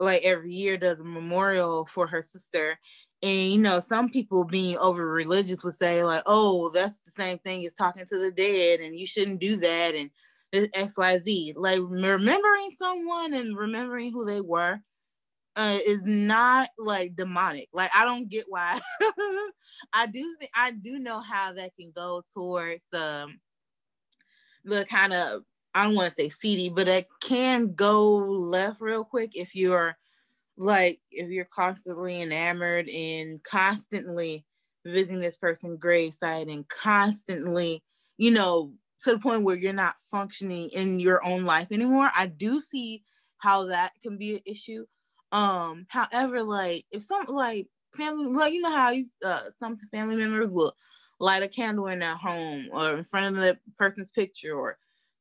like 0.00 0.22
every 0.24 0.52
year, 0.52 0.76
does 0.76 1.00
a 1.00 1.04
memorial 1.04 1.86
for 1.86 2.06
her 2.06 2.26
sister. 2.30 2.78
And 3.22 3.50
you 3.50 3.58
know, 3.58 3.80
some 3.80 4.10
people 4.10 4.44
being 4.44 4.76
over 4.78 5.06
religious 5.10 5.64
would 5.64 5.76
say, 5.76 6.04
like, 6.04 6.22
oh, 6.26 6.70
that's 6.70 7.00
the 7.04 7.12
same 7.12 7.38
thing 7.38 7.64
as 7.66 7.74
talking 7.74 8.04
to 8.04 8.18
the 8.18 8.32
dead, 8.32 8.80
and 8.80 8.98
you 8.98 9.06
shouldn't 9.06 9.40
do 9.40 9.56
that, 9.56 9.94
and 9.94 10.10
this 10.52 10.68
XYZ. 10.68 11.54
Like 11.56 11.80
remembering 11.82 12.70
someone 12.78 13.34
and 13.34 13.56
remembering 13.56 14.12
who 14.12 14.24
they 14.24 14.40
were 14.40 14.80
uh, 15.56 15.78
is 15.86 16.04
not 16.04 16.68
like 16.78 17.16
demonic. 17.16 17.68
Like 17.72 17.90
I 17.94 18.04
don't 18.04 18.28
get 18.28 18.44
why. 18.48 18.78
I 19.92 20.06
do 20.06 20.36
think 20.38 20.50
I 20.54 20.70
do 20.70 20.98
know 20.98 21.20
how 21.20 21.52
that 21.54 21.72
can 21.78 21.92
go 21.94 22.22
towards 22.34 22.82
um 22.92 23.40
the 24.64 24.84
kind 24.86 25.12
of 25.12 25.42
I 25.76 25.84
don't 25.84 25.94
want 25.94 26.08
to 26.08 26.14
say 26.14 26.30
seedy, 26.30 26.70
but 26.70 26.88
it 26.88 27.06
can 27.20 27.74
go 27.74 28.14
left 28.16 28.80
real 28.80 29.04
quick 29.04 29.32
if 29.34 29.54
you're 29.54 29.94
like 30.56 31.00
if 31.10 31.28
you're 31.28 31.44
constantly 31.44 32.22
enamored 32.22 32.88
and 32.88 33.42
constantly 33.44 34.46
visiting 34.86 35.20
this 35.20 35.36
person's 35.36 35.78
gravesite 35.78 36.50
and 36.50 36.66
constantly, 36.68 37.82
you 38.16 38.30
know, 38.30 38.72
to 39.04 39.12
the 39.12 39.18
point 39.18 39.42
where 39.42 39.56
you're 39.56 39.74
not 39.74 40.00
functioning 40.00 40.70
in 40.70 40.98
your 40.98 41.22
own 41.26 41.44
life 41.44 41.70
anymore. 41.70 42.10
I 42.16 42.24
do 42.24 42.62
see 42.62 43.04
how 43.36 43.66
that 43.66 43.92
can 44.02 44.16
be 44.16 44.36
an 44.36 44.40
issue. 44.46 44.86
Um, 45.30 45.84
however, 45.90 46.42
like 46.42 46.86
if 46.90 47.02
some 47.02 47.26
like 47.28 47.66
family, 47.94 48.32
like 48.32 48.54
you 48.54 48.62
know 48.62 48.74
how 48.74 48.92
you, 48.92 49.04
uh, 49.22 49.42
some 49.58 49.76
family 49.92 50.16
members 50.16 50.48
will 50.48 50.74
light 51.20 51.42
a 51.42 51.48
candle 51.48 51.88
in 51.88 51.98
their 51.98 52.16
home 52.16 52.68
or 52.72 52.96
in 52.96 53.04
front 53.04 53.36
of 53.36 53.42
the 53.42 53.58
person's 53.76 54.10
picture 54.10 54.54
or 54.54 54.78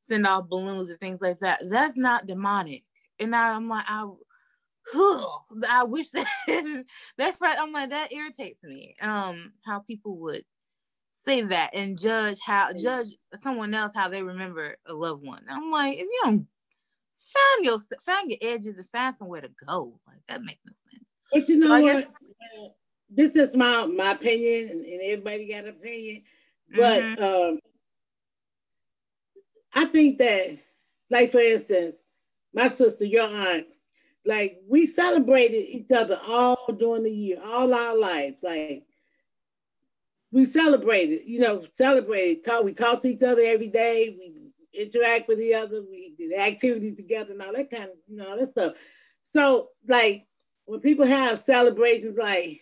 send 0.07 0.27
off 0.27 0.49
balloons 0.49 0.89
and 0.89 0.99
things 0.99 1.19
like 1.21 1.39
that. 1.39 1.61
That's 1.69 1.97
not 1.97 2.25
demonic. 2.25 2.83
And 3.19 3.35
I, 3.35 3.55
am 3.55 3.67
like, 3.67 3.85
I, 3.87 4.07
whew, 4.91 5.27
I 5.69 5.83
wish 5.83 6.09
that 6.11 6.27
that 7.17 7.35
I'm 7.41 7.71
like 7.71 7.89
that 7.89 8.13
irritates 8.13 8.63
me. 8.63 8.95
Um, 9.01 9.53
how 9.65 9.79
people 9.79 10.17
would 10.19 10.43
say 11.13 11.41
that 11.41 11.71
and 11.73 11.97
judge 11.97 12.37
how 12.45 12.69
judge 12.79 13.07
someone 13.41 13.73
else 13.73 13.91
how 13.95 14.07
they 14.07 14.21
remember 14.21 14.75
a 14.85 14.93
loved 14.93 15.25
one. 15.25 15.43
I'm 15.49 15.71
like, 15.71 15.95
if 15.95 16.01
you 16.01 16.19
don't 16.23 16.47
find 17.17 17.65
your 17.65 17.79
find 18.01 18.29
your 18.29 18.39
edges 18.41 18.77
and 18.77 18.87
find 18.87 19.15
somewhere 19.15 19.41
to 19.41 19.51
go, 19.65 19.99
like 20.07 20.21
that 20.27 20.43
makes 20.43 20.61
no 20.65 20.73
sense. 20.91 21.05
But 21.31 21.49
you 21.49 21.57
know 21.57 21.67
so 21.67 21.81
what? 21.81 22.05
Guess, 22.05 22.13
this 23.09 23.35
is 23.35 23.55
my 23.55 23.85
my 23.85 24.11
opinion, 24.11 24.69
and, 24.69 24.85
and 24.85 25.01
everybody 25.01 25.47
got 25.47 25.63
an 25.63 25.69
opinion. 25.69 26.23
But 26.69 27.03
mm-hmm. 27.03 27.23
um, 27.23 27.59
I 29.75 29.85
think 29.85 30.17
that, 30.19 30.57
like 31.09 31.31
for 31.31 31.39
instance, 31.39 31.97
my 32.53 32.69
sister, 32.69 33.03
your 33.05 33.27
aunt, 33.27 33.67
like 34.25 34.61
we 34.67 34.85
celebrated 34.85 35.67
each 35.67 35.91
other 35.91 36.19
all 36.25 36.57
during 36.79 37.03
the 37.03 37.11
year, 37.11 37.39
all 37.43 37.73
our 37.73 37.97
lives. 37.97 38.37
Like 38.41 38.83
we 40.31 40.45
celebrated, 40.45 41.23
you 41.25 41.39
know, 41.39 41.65
celebrated, 41.77 42.45
talk, 42.45 42.63
we 42.63 42.73
talk 42.73 43.03
to 43.03 43.09
each 43.09 43.21
other 43.21 43.41
every 43.43 43.67
day, 43.67 44.15
we 44.17 44.51
interact 44.73 45.27
with 45.27 45.39
each 45.41 45.53
other, 45.53 45.83
we 45.83 46.15
did 46.17 46.33
activities 46.33 46.95
together 46.95 47.33
and 47.33 47.41
all 47.41 47.53
that 47.53 47.69
kind 47.69 47.83
of, 47.83 47.97
you 48.07 48.17
know, 48.17 48.29
all 48.29 48.37
that 48.39 48.51
stuff. 48.51 48.73
So 49.33 49.69
like 49.87 50.25
when 50.65 50.79
people 50.79 51.05
have 51.05 51.39
celebrations 51.39 52.17
like 52.17 52.61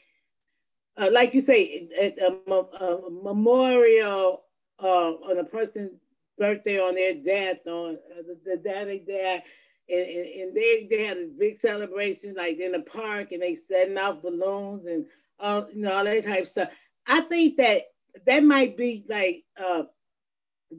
uh, 0.96 1.10
like 1.12 1.34
you 1.34 1.42
say, 1.42 1.90
a, 2.00 2.16
a, 2.24 2.54
a 2.54 3.10
memorial 3.10 4.44
uh, 4.80 5.14
on 5.14 5.40
a 5.40 5.44
person's 5.44 6.00
birthday, 6.44 6.80
on 6.80 6.96
their 6.96 7.14
death, 7.14 7.66
on 7.66 7.96
uh, 7.96 8.22
the, 8.28 8.38
the 8.46 8.58
daddy 8.58 9.04
dad, 9.08 9.44
and, 9.88 10.00
and, 10.00 10.28
and, 10.28 10.56
they 10.56 10.88
they 10.90 11.06
had 11.06 11.18
a 11.18 11.28
big 11.40 11.60
celebration 11.62 12.36
like 12.36 12.60
in 12.60 12.74
the 12.74 12.82
park, 12.82 13.32
and 13.32 13.42
they 13.42 13.56
setting 13.56 13.98
off 13.98 14.22
balloons 14.22 14.86
and 14.86 15.06
all 15.40 15.68
you 15.74 15.84
know 15.84 15.94
all 15.94 16.04
that 16.04 16.26
type 16.26 16.44
of 16.44 16.50
stuff. 16.50 16.70
I 17.08 17.22
think 17.22 17.58
that 17.58 17.84
that 18.26 18.44
might 18.44 18.76
be 18.76 19.06
like 19.08 19.44
uh, 19.58 19.84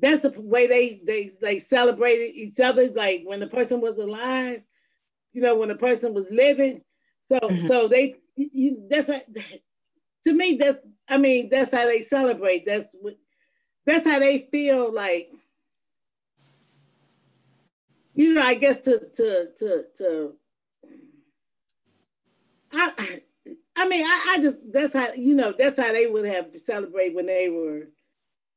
that's 0.00 0.22
the 0.22 0.34
way 0.36 0.66
they 0.66 1.00
they 1.04 1.30
they 1.40 1.58
celebrated 1.58 2.34
each 2.34 2.60
other. 2.60 2.88
Like 2.90 3.22
when 3.24 3.40
the 3.40 3.46
person 3.46 3.80
was 3.80 3.96
alive, 3.96 4.62
you 5.32 5.40
know, 5.42 5.56
when 5.56 5.68
the 5.68 5.76
person 5.76 6.12
was 6.12 6.26
living. 6.30 6.82
So 7.30 7.40
mm-hmm. 7.40 7.66
so 7.68 7.88
they 7.88 8.16
you, 8.36 8.86
that's 8.90 9.08
a, 9.08 9.22
to 10.26 10.32
me 10.32 10.58
that's 10.60 10.78
I 11.08 11.16
mean 11.16 11.48
that's 11.50 11.72
how 11.72 11.86
they 11.86 12.02
celebrate. 12.02 12.66
That's 12.66 12.88
what 12.92 13.14
that's 13.86 14.06
how 14.06 14.18
they 14.18 14.48
feel 14.50 14.92
like 14.92 15.30
you 18.14 18.34
know, 18.34 18.42
I 18.42 18.54
guess 18.54 18.78
to 18.82 19.00
to 19.16 19.48
to 19.58 19.84
to 19.98 20.32
I 22.72 23.20
I 23.76 23.88
mean 23.88 24.04
I, 24.04 24.26
I 24.30 24.42
just 24.42 24.56
that's 24.72 24.94
how 24.94 25.12
you 25.12 25.34
know 25.34 25.52
that's 25.56 25.78
how 25.78 25.92
they 25.92 26.06
would 26.06 26.24
have 26.26 26.46
celebrate 26.64 27.14
when 27.14 27.26
they 27.26 27.48
were 27.48 27.88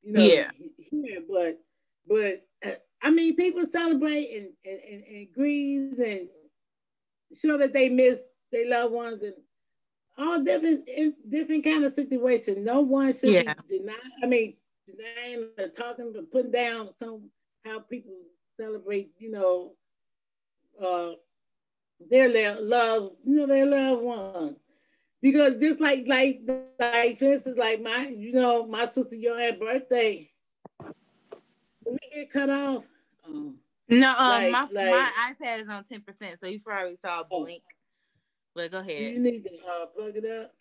you 0.03 0.13
know 0.13 0.21
yeah 0.21 0.51
here 0.91 1.21
but 1.29 1.59
but 2.07 2.45
uh, 2.65 2.75
I 3.01 3.09
mean 3.09 3.35
people 3.35 3.65
celebrate 3.71 4.35
and 4.35 4.49
and, 4.65 4.79
and, 4.79 5.03
and 5.03 5.27
grieve 5.33 5.99
and 5.99 6.27
show 7.39 7.57
that 7.57 7.73
they 7.73 7.89
miss 7.89 8.19
their 8.51 8.69
loved 8.69 8.93
ones 8.93 9.21
and 9.23 9.33
all 10.17 10.43
different 10.43 10.89
different 11.29 11.63
kind 11.63 11.83
of 11.83 11.93
situations. 11.93 12.57
No 12.65 12.81
one 12.81 13.13
should 13.13 13.29
yeah. 13.29 13.53
be 13.69 13.79
denied. 13.79 13.95
I 14.23 14.25
mean, 14.25 14.55
denying 14.87 15.49
or 15.59 15.67
talking 15.69 16.13
or 16.15 16.23
putting 16.23 16.51
down 16.51 16.89
some 17.01 17.29
how 17.63 17.79
people 17.79 18.13
celebrate, 18.59 19.11
you 19.17 19.31
know, 19.31 19.73
uh, 20.83 21.11
their 22.09 22.59
love, 22.59 23.13
you 23.25 23.35
know, 23.35 23.47
their 23.47 23.65
loved 23.65 24.01
ones. 24.01 24.57
Because 25.21 25.59
just 25.59 25.79
like 25.79 26.03
like 26.07 26.41
like 26.79 27.17
for 27.19 27.33
instance, 27.33 27.57
like 27.57 27.81
my, 27.81 28.07
you 28.07 28.33
know, 28.33 28.67
my 28.67 28.85
sister 28.85 29.15
your 29.15 29.39
had 29.39 29.59
birthday. 29.59 30.29
When 31.83 31.97
we 32.01 32.09
get 32.13 32.31
cut 32.31 32.49
off. 32.49 32.83
Um, 33.25 33.55
no, 33.89 34.09
um, 34.09 34.15
like, 34.17 34.51
my 34.51 34.67
like, 34.73 34.91
my 34.91 35.33
iPad 35.41 35.63
is 35.63 35.69
on 35.69 35.83
ten 35.85 36.01
percent, 36.01 36.39
so 36.39 36.47
you 36.47 36.59
probably 36.59 36.97
saw 36.97 37.21
a 37.21 37.27
oh. 37.31 37.43
blink. 37.43 37.63
Oh. 37.65 37.73
But 38.55 38.71
go 38.71 38.79
ahead. 38.79 39.13
You 39.13 39.19
need 39.19 39.43
to 39.43 39.49
uh, 39.65 39.85
plug 39.87 40.15
it 40.15 40.25
up. 40.25 40.53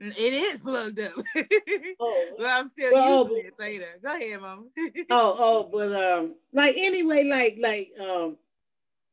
It 0.00 0.32
is 0.32 0.60
plugged 0.60 1.00
up. 1.00 1.12
oh, 2.00 2.26
well, 2.38 2.60
I'm 2.60 2.70
still 2.70 2.92
well, 2.92 3.28
using 3.28 3.46
it 3.46 3.54
later. 3.58 3.86
Go 4.04 4.16
ahead, 4.16 4.40
mom. 4.40 4.70
oh, 5.10 5.36
oh, 5.38 5.68
but 5.72 5.92
um, 5.92 6.34
like 6.52 6.76
anyway, 6.76 7.24
like 7.24 7.56
like 7.60 7.90
um, 8.00 8.36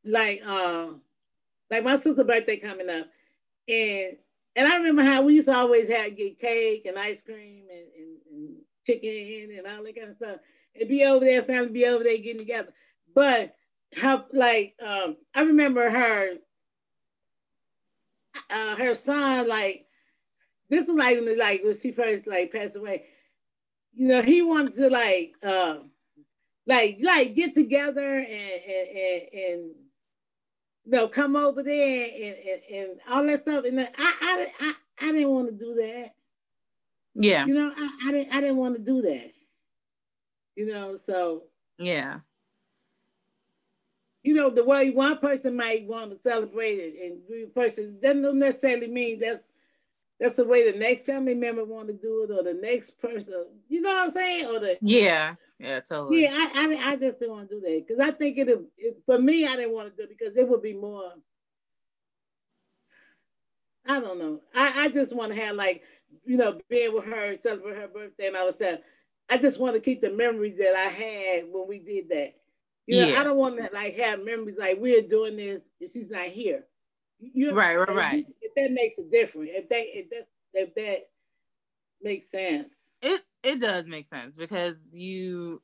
like 0.03 0.45
um, 0.45 1.01
like 1.71 1.83
my 1.83 1.95
sister's 1.95 2.27
birthday 2.27 2.57
coming 2.57 2.89
up, 2.89 3.07
and 3.67 4.17
and 4.55 4.67
I 4.67 4.75
remember 4.75 5.03
how 5.03 5.23
we 5.23 5.33
used 5.33 5.47
to 5.47 5.55
always 5.55 5.89
have 5.89 6.15
get 6.15 6.39
cake 6.39 6.85
and 6.85 6.99
ice 6.99 7.19
cream 7.25 7.63
and, 7.71 7.87
and, 7.97 8.17
and 8.31 8.55
chicken 8.85 9.57
and 9.57 9.65
all 9.65 9.83
that 9.83 9.95
kind 9.95 10.11
of 10.11 10.17
stuff, 10.17 10.37
and 10.79 10.87
be 10.87 11.03
over 11.03 11.25
there, 11.25 11.41
family 11.43 11.69
be 11.69 11.85
over 11.87 12.03
there 12.03 12.17
getting 12.17 12.37
together. 12.37 12.73
But 13.15 13.55
how 13.95 14.25
like 14.33 14.75
um, 14.85 15.17
I 15.33 15.41
remember 15.41 15.89
her, 15.89 16.33
uh, 18.51 18.75
her 18.75 18.93
son 18.93 19.47
like 19.47 19.84
this 20.69 20.87
is 20.87 20.95
like 20.95 21.19
like 21.37 21.63
when 21.63 21.79
she 21.79 21.91
first 21.91 22.27
like 22.27 22.51
passed 22.51 22.75
away. 22.75 23.03
You 23.93 24.07
know, 24.07 24.21
he 24.21 24.41
wanted 24.41 24.75
to 24.77 24.89
like 24.89 25.33
uh 25.43 25.77
like 26.67 26.97
like 27.01 27.35
get 27.35 27.55
together 27.55 28.17
and 28.17 28.27
and 28.27 28.89
and, 28.89 29.21
and 29.33 29.61
you 30.85 30.91
know 30.91 31.07
come 31.07 31.35
over 31.35 31.63
there 31.63 32.05
and, 32.05 32.35
and, 32.35 32.61
and 32.89 32.99
all 33.09 33.23
that 33.25 33.41
stuff. 33.43 33.65
And 33.65 33.79
I 33.79 33.87
I 33.97 34.47
I, 34.59 34.73
I 35.01 35.11
didn't 35.11 35.29
want 35.29 35.47
to 35.47 35.53
do 35.53 35.75
that. 35.75 36.13
Yeah. 37.15 37.45
You 37.45 37.53
know, 37.53 37.71
I, 37.75 37.97
I 38.07 38.11
didn't 38.11 38.33
I 38.33 38.41
didn't 38.41 38.57
want 38.57 38.75
to 38.75 38.81
do 38.81 39.01
that. 39.03 39.31
You 40.55 40.67
know, 40.67 40.97
so 41.05 41.43
yeah. 41.77 42.19
You 44.23 44.33
know, 44.33 44.49
the 44.49 44.63
way 44.63 44.89
one 44.89 45.19
person 45.19 45.55
might 45.55 45.85
want 45.85 46.09
to 46.09 46.17
celebrate 46.27 46.77
it 46.79 46.95
and 47.03 47.19
the 47.29 47.45
person 47.53 47.99
doesn't 48.01 48.39
necessarily 48.39 48.87
mean 48.87 49.19
that's 49.19 49.43
that's 50.19 50.35
the 50.35 50.45
way 50.45 50.71
the 50.71 50.77
next 50.77 51.05
family 51.05 51.33
member 51.33 51.65
want 51.65 51.87
to 51.87 51.93
do 51.93 52.23
it, 52.23 52.31
or 52.31 52.43
the 52.43 52.59
next 52.59 52.97
person. 53.01 53.33
You 53.67 53.81
know 53.81 53.89
what 53.89 54.07
I'm 54.07 54.13
saying? 54.13 54.45
Or 54.45 54.59
the 54.59 54.77
yeah, 54.81 55.35
yeah, 55.59 55.79
totally. 55.81 56.23
Yeah, 56.23 56.31
I 56.31 56.51
I, 56.53 56.91
I 56.91 56.95
just 56.95 57.19
didn't 57.19 57.35
want 57.35 57.49
to 57.49 57.55
do 57.55 57.61
that 57.61 57.85
because 57.87 57.99
I 57.99 58.11
think 58.11 58.37
it, 58.37 58.49
it 58.77 58.97
for 59.05 59.19
me 59.19 59.45
I 59.45 59.55
didn't 59.55 59.73
want 59.73 59.89
to 59.91 59.95
do 59.95 60.09
it 60.09 60.17
because 60.17 60.35
it 60.37 60.47
would 60.47 60.61
be 60.61 60.73
more. 60.73 61.11
I 63.87 63.99
don't 63.99 64.17
know. 64.17 64.41
I, 64.55 64.85
I 64.85 64.87
just 64.87 65.13
want 65.13 65.31
to 65.31 65.39
have 65.39 65.55
like, 65.55 65.83
you 66.25 66.37
know, 66.37 66.59
being 66.69 66.93
with 66.93 67.05
her, 67.05 67.35
celebrate 67.43 67.75
her 67.75 67.87
birthday 67.87 68.27
and 68.27 68.35
all 68.35 68.47
that 68.47 68.55
stuff. 68.55 68.79
I 69.29 69.37
just 69.37 69.59
want 69.59 69.75
to 69.75 69.79
keep 69.79 70.01
the 70.01 70.09
memories 70.09 70.57
that 70.57 70.75
I 70.75 70.89
had 70.89 71.43
when 71.51 71.67
we 71.67 71.79
did 71.79 72.09
that. 72.09 72.33
You 72.87 73.01
know, 73.01 73.07
yeah. 73.07 73.19
I 73.19 73.23
don't 73.23 73.37
want 73.37 73.57
to 73.57 73.69
like 73.73 73.97
have 73.97 74.23
memories 74.23 74.55
like 74.57 74.77
we're 74.79 75.01
doing 75.01 75.37
this 75.37 75.61
and 75.81 75.89
she's 75.91 76.09
not 76.09 76.25
here. 76.27 76.63
You 77.19 77.49
know, 77.49 77.55
right, 77.55 77.77
right, 77.77 77.95
right. 77.95 78.25
That 78.55 78.71
makes 78.71 78.97
a 78.97 79.03
difference, 79.03 79.51
if 79.53 79.69
that 79.69 79.83
if 79.85 80.09
that 80.09 80.27
if 80.53 80.75
that 80.75 81.09
makes 82.01 82.29
sense, 82.31 82.69
it 83.01 83.21
it 83.43 83.59
does 83.59 83.85
make 83.85 84.07
sense 84.07 84.35
because 84.35 84.75
you 84.93 85.61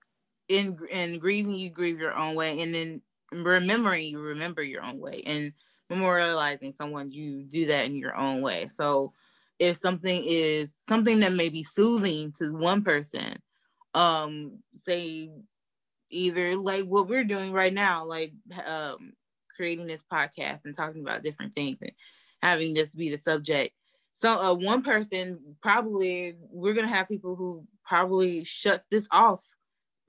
in 0.50 0.78
in 0.92 1.20
grieving 1.20 1.56
you 1.56 1.70
grieve 1.70 2.00
your 2.00 2.16
own 2.18 2.36
way, 2.36 2.60
and 2.62 2.74
then 2.74 3.02
remembering 3.32 4.10
you 4.10 4.20
remember 4.20 4.62
your 4.62 4.84
own 4.84 5.00
way, 5.00 5.22
and 5.26 5.54
memorializing 5.92 6.76
someone 6.76 7.12
you 7.12 7.44
do 7.44 7.66
that 7.68 7.86
in 7.86 7.96
your 7.96 8.16
own 8.16 8.42
way. 8.42 8.70
So 8.76 9.14
if 9.60 9.78
something 9.78 10.24
is 10.26 10.72
something 10.88 11.20
that 11.22 11.34
may 11.34 11.50
be 11.50 11.64
soothing 11.64 12.34
to 12.40 12.54
one 12.58 12.84
person, 12.84 13.38
um, 13.94 14.60
say 14.78 15.30
either 16.10 16.58
like 16.58 16.84
what 16.84 17.08
we're 17.08 17.24
doing 17.24 17.54
right 17.54 17.74
now, 17.74 18.06
like 18.06 18.34
um 18.68 19.14
creating 19.56 19.88
this 19.88 20.04
podcast 20.12 20.66
and 20.66 20.76
talking 20.76 21.02
about 21.02 21.24
different 21.24 21.54
things 21.54 21.78
and 21.82 21.92
having 22.42 22.74
this 22.74 22.96
be 22.96 23.10
the 23.10 23.18
subject. 23.18 23.74
So 24.16 24.30
uh, 24.30 24.54
one 24.54 24.84
person 24.84 25.40
probably 25.62 26.36
we're 26.52 26.74
gonna 26.74 26.88
have 26.88 27.08
people 27.08 27.36
who 27.36 27.66
probably 27.86 28.44
shut 28.44 28.84
this 28.92 29.08
off 29.12 29.44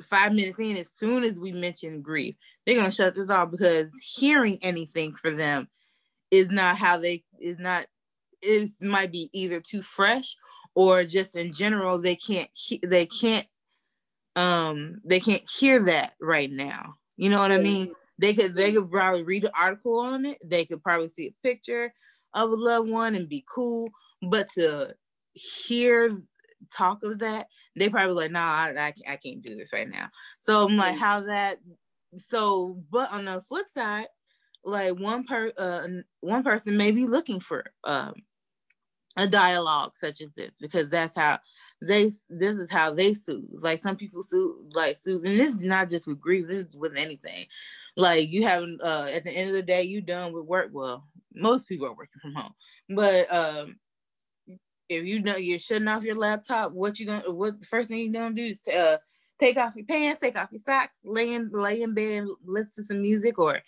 five 0.02 0.34
minutes 0.34 0.58
in 0.58 0.76
as 0.76 0.90
soon 0.90 1.24
as 1.24 1.40
we 1.40 1.52
mention 1.52 2.02
grief. 2.02 2.34
They're 2.66 2.76
gonna 2.76 2.92
shut 2.92 3.14
this 3.14 3.30
off 3.30 3.50
because 3.50 3.90
hearing 4.02 4.58
anything 4.62 5.14
for 5.14 5.30
them 5.30 5.68
is 6.30 6.48
not 6.48 6.76
how 6.76 6.98
they 6.98 7.24
is 7.40 7.58
not 7.58 7.86
it 8.42 8.70
might 8.80 9.12
be 9.12 9.30
either 9.32 9.60
too 9.60 9.82
fresh 9.82 10.36
or 10.74 11.04
just 11.04 11.36
in 11.36 11.52
general 11.52 12.00
they 12.00 12.16
can't 12.16 12.48
they 12.82 13.06
can't 13.06 13.46
um 14.36 15.00
they 15.04 15.20
can't 15.20 15.48
hear 15.48 15.84
that 15.84 16.12
right 16.20 16.50
now. 16.50 16.94
You 17.16 17.30
know 17.30 17.38
what 17.38 17.52
I 17.52 17.58
mean? 17.58 17.92
They 18.18 18.34
could 18.34 18.54
they 18.54 18.72
could 18.72 18.90
probably 18.90 19.22
read 19.22 19.44
an 19.44 19.50
article 19.58 19.98
on 19.98 20.26
it. 20.26 20.38
They 20.44 20.64
could 20.64 20.82
probably 20.82 21.08
see 21.08 21.28
a 21.28 21.46
picture 21.46 21.92
of 22.34 22.50
a 22.50 22.54
loved 22.54 22.90
one 22.90 23.14
and 23.14 23.28
be 23.28 23.44
cool. 23.48 23.90
But 24.22 24.48
to 24.50 24.94
hear 25.32 26.10
talk 26.70 27.02
of 27.02 27.18
that, 27.20 27.48
they 27.76 27.88
probably 27.88 28.14
like, 28.14 28.30
nah, 28.30 28.40
I, 28.40 28.74
I, 28.76 28.92
I 29.12 29.16
can't 29.16 29.42
do 29.42 29.54
this 29.54 29.72
right 29.72 29.88
now. 29.88 30.08
So 30.40 30.66
I'm 30.66 30.76
like, 30.76 30.96
how 30.96 31.20
that 31.20 31.58
so 32.16 32.82
but 32.90 33.12
on 33.12 33.24
the 33.24 33.40
flip 33.40 33.68
side, 33.68 34.06
like 34.64 34.98
one 34.98 35.24
per 35.24 35.50
uh 35.58 35.86
one 36.20 36.42
person 36.42 36.76
may 36.76 36.92
be 36.92 37.06
looking 37.06 37.40
for 37.40 37.64
um 37.84 38.14
a 39.16 39.26
dialogue 39.26 39.92
such 39.94 40.20
as 40.22 40.32
this 40.32 40.56
because 40.58 40.88
that's 40.88 41.16
how 41.16 41.38
they 41.80 42.04
this 42.04 42.54
is 42.56 42.70
how 42.70 42.92
they 42.94 43.14
soothe. 43.14 43.44
Like 43.50 43.80
some 43.80 43.96
people 43.96 44.22
soothe 44.22 44.72
like 44.74 44.96
soothe, 45.00 45.26
and 45.26 45.38
this 45.38 45.56
is 45.56 45.58
not 45.58 45.90
just 45.90 46.06
with 46.06 46.20
grief, 46.20 46.46
this 46.46 46.64
is 46.64 46.76
with 46.76 46.96
anything. 46.96 47.46
Like 47.96 48.30
you 48.30 48.44
haven't 48.44 48.80
uh 48.82 49.08
at 49.12 49.24
the 49.24 49.30
end 49.30 49.48
of 49.48 49.54
the 49.54 49.62
day, 49.62 49.82
you 49.82 50.00
done 50.00 50.32
with 50.32 50.44
work. 50.46 50.70
Well, 50.72 51.06
most 51.34 51.68
people 51.68 51.86
are 51.86 51.94
working 51.94 52.20
from 52.20 52.34
home, 52.34 52.52
but 52.90 53.32
um 53.32 53.76
if 54.88 55.04
you 55.06 55.22
know 55.22 55.36
you're 55.36 55.58
shutting 55.58 55.88
off 55.88 56.02
your 56.02 56.16
laptop, 56.16 56.72
what 56.72 56.98
you 56.98 57.06
gonna 57.06 57.30
what 57.30 57.60
the 57.60 57.66
first 57.66 57.88
thing 57.88 58.00
you're 58.00 58.22
gonna 58.22 58.34
do 58.34 58.42
is 58.42 58.60
uh 58.74 58.98
take 59.40 59.56
off 59.56 59.76
your 59.76 59.86
pants, 59.86 60.20
take 60.20 60.38
off 60.38 60.52
your 60.52 60.60
socks, 60.60 60.98
lay 61.04 61.34
in 61.34 61.50
lay 61.52 61.82
in 61.82 61.94
bed, 61.94 62.24
listen 62.44 62.70
to 62.76 62.84
some 62.84 63.02
music 63.02 63.38
or 63.38 63.60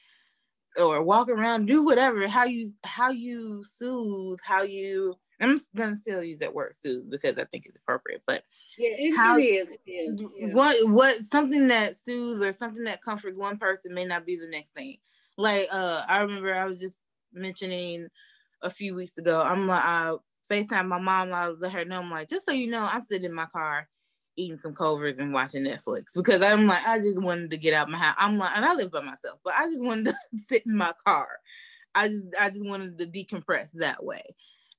or 0.80 1.02
walk 1.02 1.28
around, 1.28 1.66
do 1.66 1.84
whatever, 1.84 2.26
how 2.26 2.44
you 2.44 2.70
how 2.84 3.10
you 3.10 3.62
soothe, 3.64 4.38
how 4.44 4.62
you 4.62 5.14
I'm 5.40 5.60
gonna 5.76 5.96
still 5.96 6.22
use 6.22 6.38
that 6.38 6.54
word 6.54 6.76
soothe 6.76 7.10
because 7.10 7.34
I 7.38 7.44
think 7.44 7.66
it's 7.66 7.78
appropriate. 7.78 8.22
But 8.26 8.42
yeah, 8.78 8.90
it, 8.96 9.16
how, 9.16 9.38
it 9.38 9.42
is. 9.42 9.68
It 9.68 9.80
is 9.86 10.22
yeah. 10.38 10.48
What 10.52 10.88
what 10.88 11.16
something 11.30 11.68
that 11.68 11.96
soothes 11.96 12.42
or 12.42 12.52
something 12.52 12.84
that 12.84 13.02
comforts 13.02 13.36
one 13.36 13.58
person 13.58 13.94
may 13.94 14.04
not 14.04 14.26
be 14.26 14.36
the 14.36 14.48
next 14.48 14.74
thing. 14.74 14.96
Like 15.36 15.66
uh, 15.72 16.02
I 16.08 16.20
remember 16.20 16.54
I 16.54 16.66
was 16.66 16.80
just 16.80 16.98
mentioning 17.34 18.08
a 18.62 18.70
few 18.70 18.94
weeks 18.94 19.16
ago. 19.18 19.42
I'm 19.42 19.66
like 19.66 19.84
I 19.84 20.14
FaceTime 20.50 20.86
my 20.88 20.98
mom. 20.98 21.32
I 21.32 21.48
let 21.48 21.72
her 21.72 21.84
know. 21.84 22.00
I'm 22.00 22.10
like, 22.10 22.28
just 22.28 22.46
so 22.46 22.52
you 22.52 22.68
know, 22.68 22.86
I'm 22.90 23.02
sitting 23.02 23.24
in 23.24 23.34
my 23.34 23.46
car 23.46 23.88
eating 24.36 24.58
some 24.58 24.74
Culver's 24.74 25.18
and 25.18 25.32
watching 25.32 25.62
Netflix 25.62 26.04
because 26.14 26.42
I'm 26.42 26.66
like, 26.66 26.84
I 26.86 26.98
just 26.98 27.20
wanted 27.22 27.50
to 27.50 27.56
get 27.56 27.72
out 27.72 27.88
my 27.88 27.98
house. 27.98 28.16
I'm 28.18 28.36
like, 28.36 28.56
and 28.56 28.64
I 28.64 28.74
live 28.74 28.90
by 28.90 29.00
myself, 29.00 29.38
but 29.44 29.54
I 29.56 29.66
just 29.66 29.84
wanted 29.84 30.06
to 30.06 30.14
sit 30.48 30.66
in 30.66 30.76
my 30.76 30.92
car. 31.06 31.28
I 31.94 32.08
just 32.08 32.24
I 32.40 32.50
just 32.50 32.66
wanted 32.66 32.98
to 32.98 33.06
decompress 33.06 33.68
that 33.74 34.04
way 34.04 34.22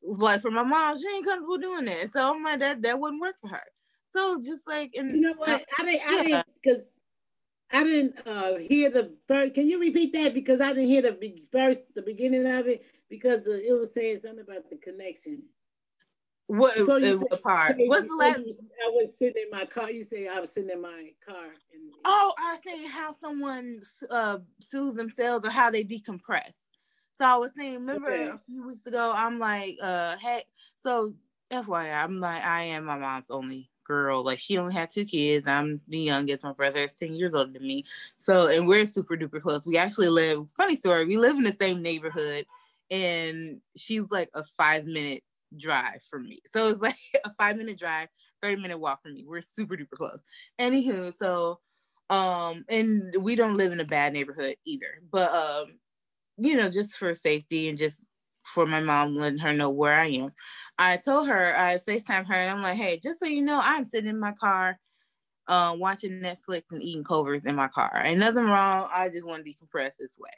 It 0.01 0.07
was 0.07 0.19
like 0.19 0.41
for 0.41 0.51
my 0.51 0.63
mom, 0.63 0.97
she 0.97 1.07
ain't 1.07 1.25
comfortable 1.25 1.57
doing 1.57 1.85
that. 1.85 2.11
So 2.11 2.33
I'm 2.33 2.43
like, 2.43 2.59
that 2.59 2.81
that 2.81 2.99
wouldn't 2.99 3.21
work 3.21 3.35
for 3.39 3.47
her. 3.47 3.63
So 4.09 4.41
just 4.43 4.67
like, 4.67 4.93
and 4.97 5.13
you 5.15 5.21
know 5.21 5.33
what? 5.37 5.65
I 5.77 5.83
didn't, 5.85 6.01
I 6.07 6.23
didn't, 6.23 6.45
because 6.63 6.83
I 7.75 7.83
didn't 7.83 8.15
uh, 8.25 8.55
hear 8.55 8.89
the 8.89 9.11
first. 9.27 9.53
Can 9.53 9.67
you 9.67 9.79
repeat 9.79 10.13
that? 10.13 10.33
Because 10.33 10.61
I 10.61 10.69
didn't 10.69 10.87
hear 10.87 11.01
the 11.01 11.11
be- 11.11 11.43
first, 11.51 11.79
the 11.93 12.01
beginning 12.01 12.47
of 12.47 12.67
it, 12.67 12.85
because 13.09 13.43
the, 13.43 13.61
it 13.61 13.73
was 13.73 13.89
saying 13.93 14.21
something 14.23 14.45
about 14.47 14.69
the 14.69 14.77
connection. 14.77 15.43
What, 16.47 16.73
so 16.73 16.85
what 16.85 17.43
part? 17.43 17.75
What's 17.77 18.07
the 18.07 18.15
last? 18.15 18.39
I 18.39 18.89
was 18.91 19.17
sitting 19.17 19.43
in 19.43 19.49
my 19.51 19.65
car. 19.65 19.91
You 19.91 20.05
say 20.05 20.27
I 20.27 20.39
was 20.39 20.51
sitting 20.51 20.69
in 20.69 20.81
my 20.81 21.09
car. 21.27 21.43
And, 21.43 21.91
oh, 22.05 22.33
I 22.37 22.59
say 22.63 22.87
how 22.87 23.13
someone 23.19 23.81
uh, 24.09 24.37
soothes 24.61 24.95
themselves 24.95 25.45
or 25.45 25.49
how 25.49 25.69
they 25.69 25.83
decompress. 25.83 26.53
So 27.15 27.25
I 27.25 27.35
was 27.35 27.51
saying, 27.57 27.79
remember 27.79 28.07
okay. 28.07 28.29
a 28.29 28.37
few 28.37 28.65
weeks 28.65 28.85
ago, 28.85 29.11
I'm 29.15 29.37
like, 29.37 29.77
uh, 29.81 30.15
hey, 30.21 30.43
so 30.77 31.13
FYI, 31.51 32.03
I'm 32.03 32.19
like, 32.19 32.43
I 32.45 32.63
am 32.63 32.85
my 32.85 32.97
mom's 32.97 33.31
only 33.31 33.69
girl. 33.85 34.23
Like 34.23 34.39
she 34.39 34.57
only 34.57 34.73
had 34.73 34.89
two 34.89 35.05
kids. 35.05 35.47
I'm 35.47 35.81
the 35.87 35.99
youngest. 35.99 36.43
My 36.43 36.53
brother 36.53 36.79
is 36.79 36.95
10 36.95 37.13
years 37.13 37.33
older 37.33 37.51
than 37.51 37.65
me. 37.65 37.85
So, 38.23 38.47
and 38.47 38.67
we're 38.67 38.85
super 38.85 39.15
duper 39.15 39.41
close. 39.41 39.65
We 39.65 39.77
actually 39.77 40.09
live, 40.09 40.49
funny 40.51 40.75
story, 40.75 41.05
we 41.05 41.17
live 41.17 41.37
in 41.37 41.43
the 41.43 41.55
same 41.59 41.81
neighborhood 41.81 42.45
and 42.91 43.61
she's 43.75 44.03
like 44.11 44.29
a 44.35 44.43
five 44.43 44.85
minute 44.85 45.23
drive 45.57 46.01
for 46.09 46.19
me. 46.19 46.39
So 46.47 46.67
it's 46.69 46.81
like 46.81 46.95
a 47.25 47.33
five 47.33 47.57
minute 47.57 47.79
drive, 47.79 48.09
30 48.41 48.61
minute 48.61 48.79
walk 48.79 49.01
for 49.03 49.09
me. 49.09 49.23
We're 49.27 49.41
super 49.41 49.75
duper 49.75 49.91
close. 49.91 50.19
Anywho, 50.59 51.13
so 51.13 51.59
um, 52.09 52.65
and 52.69 53.15
we 53.19 53.35
don't 53.35 53.57
live 53.57 53.71
in 53.71 53.79
a 53.79 53.85
bad 53.85 54.13
neighborhood 54.13 54.55
either. 54.65 55.01
But 55.11 55.31
um, 55.31 55.79
you 56.37 56.55
know, 56.55 56.69
just 56.69 56.97
for 56.97 57.15
safety 57.15 57.69
and 57.69 57.77
just 57.77 57.99
for 58.43 58.65
my 58.65 58.79
mom 58.79 59.15
letting 59.15 59.39
her 59.39 59.53
know 59.53 59.69
where 59.69 59.93
I 59.93 60.07
am. 60.07 60.31
I 60.77 60.97
told 60.97 61.27
her, 61.27 61.55
I 61.57 61.79
FaceTime 61.87 62.25
her 62.25 62.33
and 62.33 62.51
I'm 62.51 62.61
like, 62.61 62.75
hey, 62.75 62.99
just 63.01 63.19
so 63.19 63.25
you 63.25 63.41
know, 63.41 63.59
I'm 63.63 63.87
sitting 63.87 64.09
in 64.09 64.19
my 64.19 64.33
car 64.33 64.77
uh, 65.47 65.75
watching 65.77 66.21
Netflix 66.21 66.71
and 66.71 66.81
eating 66.81 67.03
Culver's 67.03 67.45
in 67.45 67.55
my 67.55 67.67
car. 67.67 68.01
Ain't 68.03 68.19
nothing 68.19 68.45
wrong. 68.45 68.89
I 68.93 69.09
just 69.09 69.25
want 69.25 69.45
to 69.45 69.51
decompress 69.51 69.91
this 69.99 70.17
way. 70.19 70.31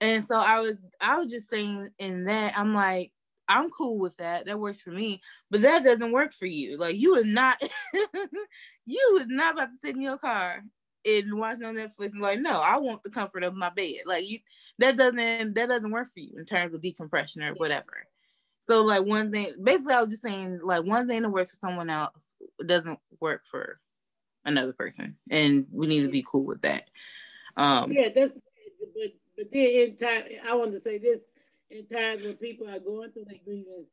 And 0.00 0.24
so 0.24 0.36
I 0.36 0.60
was 0.60 0.78
I 1.00 1.18
was 1.18 1.30
just 1.30 1.48
saying 1.48 1.88
in 1.98 2.24
that, 2.24 2.58
I'm 2.58 2.74
like, 2.74 3.12
I'm 3.48 3.70
cool 3.70 3.98
with 3.98 4.16
that. 4.16 4.46
That 4.46 4.58
works 4.58 4.82
for 4.82 4.90
me. 4.90 5.20
But 5.50 5.62
that 5.62 5.84
doesn't 5.84 6.12
work 6.12 6.32
for 6.32 6.46
you. 6.46 6.76
Like 6.76 6.96
you 6.96 7.14
is 7.14 7.24
not 7.24 7.62
you 8.86 9.18
is 9.20 9.28
not 9.28 9.54
about 9.54 9.70
to 9.70 9.78
sit 9.78 9.94
in 9.94 10.02
your 10.02 10.18
car 10.18 10.62
and 11.04 11.38
watch 11.38 11.62
on 11.62 11.74
Netflix 11.74 12.12
and 12.12 12.20
like, 12.20 12.40
no, 12.40 12.60
I 12.60 12.78
want 12.78 13.02
the 13.02 13.10
comfort 13.10 13.44
of 13.44 13.54
my 13.54 13.70
bed. 13.70 14.02
Like 14.06 14.28
you 14.28 14.38
that 14.78 14.96
doesn't 14.96 15.54
that 15.54 15.68
doesn't 15.68 15.90
work 15.90 16.08
for 16.08 16.20
you 16.20 16.32
in 16.36 16.46
terms 16.46 16.74
of 16.74 16.82
decompression 16.82 17.42
or 17.42 17.54
whatever. 17.54 18.06
So 18.62 18.84
like 18.84 19.04
one 19.04 19.32
thing 19.32 19.48
basically 19.62 19.94
I 19.94 20.00
was 20.00 20.10
just 20.10 20.22
saying 20.22 20.60
like 20.62 20.84
one 20.84 21.08
thing 21.08 21.22
that 21.22 21.30
works 21.30 21.50
for 21.52 21.66
someone 21.66 21.90
else 21.90 22.12
doesn't 22.64 22.98
work 23.20 23.42
for 23.46 23.80
another 24.44 24.72
person. 24.72 25.16
And 25.30 25.66
we 25.72 25.86
need 25.86 26.02
to 26.02 26.10
be 26.10 26.24
cool 26.26 26.44
with 26.44 26.62
that. 26.62 26.88
Um 27.56 27.92
yeah, 27.92 28.08
that's 28.14 28.32
but 28.94 29.12
but 29.36 29.52
then 29.52 29.66
in 29.66 29.96
time 29.96 30.24
I 30.48 30.54
want 30.54 30.72
to 30.72 30.80
say 30.80 30.98
this 30.98 31.20
in 31.70 31.86
times 31.86 32.22
when 32.22 32.34
people 32.34 32.68
are 32.68 32.78
going 32.78 33.10
through 33.10 33.24
their 33.24 33.38
grievance, 33.44 33.88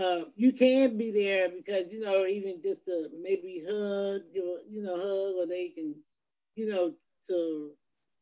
uh, 0.00 0.30
you 0.36 0.52
can 0.52 0.96
be 0.96 1.10
there 1.10 1.48
because 1.48 1.90
you 1.90 2.00
know 2.00 2.24
even 2.24 2.62
just 2.62 2.84
to 2.84 3.08
maybe 3.20 3.64
hug, 3.66 4.22
you 4.32 4.82
know, 4.82 4.96
hug, 4.96 5.34
or 5.36 5.46
they 5.46 5.68
can, 5.68 5.94
you 6.54 6.68
know, 6.68 6.92
to 7.26 7.70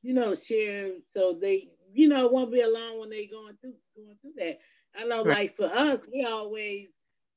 you 0.02 0.14
know 0.14 0.34
share 0.34 0.92
so 1.12 1.36
they 1.38 1.68
you 1.92 2.08
know 2.08 2.28
won't 2.28 2.52
be 2.52 2.62
alone 2.62 3.00
when 3.00 3.10
they 3.10 3.26
going 3.26 3.56
through 3.60 3.74
going 3.96 4.16
through 4.22 4.32
that. 4.36 4.58
I 4.98 5.04
know, 5.04 5.24
right. 5.24 5.38
like 5.38 5.56
for 5.56 5.66
us, 5.66 6.00
we 6.12 6.24
always 6.24 6.88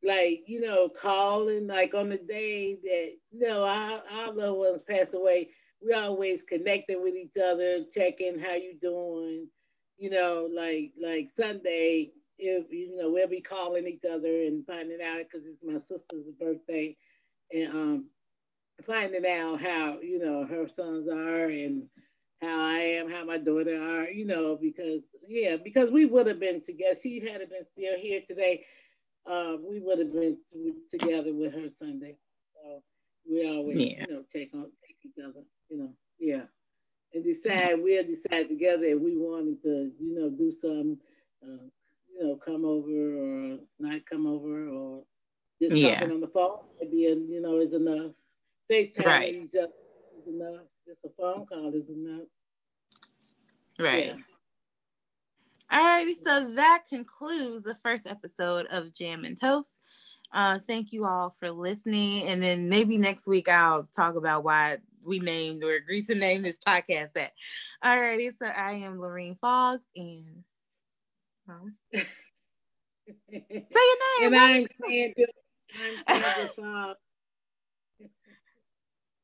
like 0.03 0.43
you 0.47 0.59
know 0.62 0.89
calling 0.89 1.68
like 1.68 1.93
on 1.93 2.09
the 2.09 2.18
day 2.18 2.76
that 2.84 3.12
you 3.32 3.39
know 3.47 3.64
our, 3.64 4.01
our 4.12 4.34
loved 4.34 4.57
ones 4.57 4.82
passed 4.84 5.14
away. 5.14 5.49
We 5.86 5.93
always 5.93 6.43
connecting 6.43 7.01
with 7.01 7.16
each 7.16 7.41
other, 7.43 7.84
checking 7.91 8.39
how 8.39 8.53
you 8.53 8.76
doing 8.82 9.47
you 10.01 10.09
know, 10.09 10.49
like 10.51 10.91
like 10.99 11.30
Sunday, 11.38 12.09
if 12.39 12.72
you 12.72 12.97
know, 12.97 13.12
we'll 13.12 13.28
be 13.28 13.39
calling 13.39 13.86
each 13.86 14.03
other 14.03 14.41
and 14.41 14.66
finding 14.66 14.99
out 14.99 15.20
because 15.20 15.45
it's 15.45 15.64
my 15.64 15.78
sister's 15.78 16.26
birthday, 16.39 16.97
and 17.53 17.68
um, 17.68 18.05
finding 18.84 19.28
out 19.28 19.62
how 19.62 19.99
you 20.01 20.18
know 20.18 20.43
her 20.47 20.68
sons 20.68 21.07
are 21.07 21.49
and 21.49 21.84
how 22.42 22.60
I 22.60 22.80
am, 22.80 23.10
how 23.10 23.26
my 23.26 23.38
daughter 23.38 23.82
are, 23.82 24.10
you 24.10 24.26
know, 24.26 24.58
because 24.60 25.02
yeah, 25.28 25.58
because 25.64 25.92
we 25.92 26.06
would 26.06 26.28
have 26.28 26.39
been 26.39 26.62
together. 26.62 27.00
She 27.02 27.20
had 27.20 27.39
been 27.50 27.66
still 27.72 27.98
here 28.00 28.22
today. 28.28 28.66
Uh, 29.30 29.58
we 29.68 29.80
would 29.80 30.00
have 30.00 30.12
been 30.12 30.38
together 30.89 31.34
with 31.34 31.54
her 31.54 31.70
Sunday. 31.78 32.18
So 32.56 32.82
we 33.30 33.48
always, 33.48 33.86
yeah. 33.86 34.06
you 34.08 34.14
know, 34.14 34.24
take 34.34 34.54
on 34.54 34.72
take 34.86 34.98
each 35.06 35.24
other, 35.24 35.42
you 35.70 35.78
know, 35.78 35.94
yeah 36.20 36.42
and 37.14 37.24
decide 37.24 37.82
we'll 37.82 38.04
decide 38.04 38.48
together 38.48 38.86
if 38.86 39.00
we 39.00 39.18
wanted 39.18 39.62
to, 39.64 39.92
you 40.00 40.16
know, 40.16 40.30
do 40.30 40.54
some, 40.62 40.98
uh, 41.44 41.64
you 42.14 42.24
know, 42.24 42.36
come 42.44 42.66
over 42.66 42.89
or 42.89 43.58
not 43.80 44.02
come 44.10 44.26
over 44.26 44.70
or 44.70 45.04
just 45.62 45.76
yeah. 45.76 45.96
talking 45.96 46.12
on 46.12 46.22
the 46.22 46.28
phone. 46.28 46.60
Maybe 46.80 47.08
and, 47.08 47.30
you 47.30 47.42
know 47.42 47.60
is 47.60 47.74
enough. 47.74 48.12
FaceTime 48.72 49.06
right. 49.06 49.36
is 49.36 49.54
enough. 50.28 50.62
Just 50.88 50.99
a 51.05 51.09
phone 51.17 51.45
call 51.45 51.69
is 51.73 51.88
enough. 51.89 52.27
Right. 53.79 54.07
Yeah. 54.07 54.15
Alrighty, 55.71 56.13
so 56.21 56.53
that 56.55 56.84
concludes 56.89 57.63
the 57.63 57.75
first 57.75 58.05
episode 58.09 58.65
of 58.67 58.93
Jam 58.93 59.23
and 59.23 59.39
Toast. 59.39 59.77
Uh, 60.34 60.59
thank 60.67 60.91
you 60.91 61.05
all 61.05 61.34
for 61.39 61.49
listening, 61.49 62.27
and 62.27 62.43
then 62.43 62.67
maybe 62.67 62.97
next 62.97 63.27
week 63.27 63.47
I'll 63.47 63.88
talk 63.95 64.15
about 64.15 64.43
why 64.43 64.77
we 65.03 65.19
named 65.19 65.63
or 65.63 65.73
agreed 65.73 66.07
to 66.07 66.15
name 66.15 66.41
this 66.41 66.57
podcast 66.65 67.13
that. 67.13 67.32
Alrighty, 67.84 68.32
so 68.38 68.47
I 68.47 68.73
am 68.73 68.99
Lorene 68.99 69.38
Foggs 69.39 69.84
and 69.95 70.43
um, 71.47 71.75
say 71.93 72.05
your 73.32 74.29
name. 74.29 74.34
And 74.34 74.36
I'm 74.36 74.67
Sandra. 74.84 75.25
I'm 76.07 76.21
Sandra 76.21 76.47
Foggs. 76.55 76.99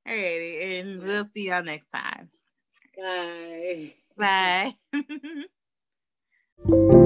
Alrighty, 0.07 0.79
and 0.79 1.01
we'll 1.01 1.25
see 1.33 1.49
y'all 1.49 1.63
next 1.63 1.89
time. 1.91 2.29
Bye. 2.97 3.93
Bye. 4.17 4.73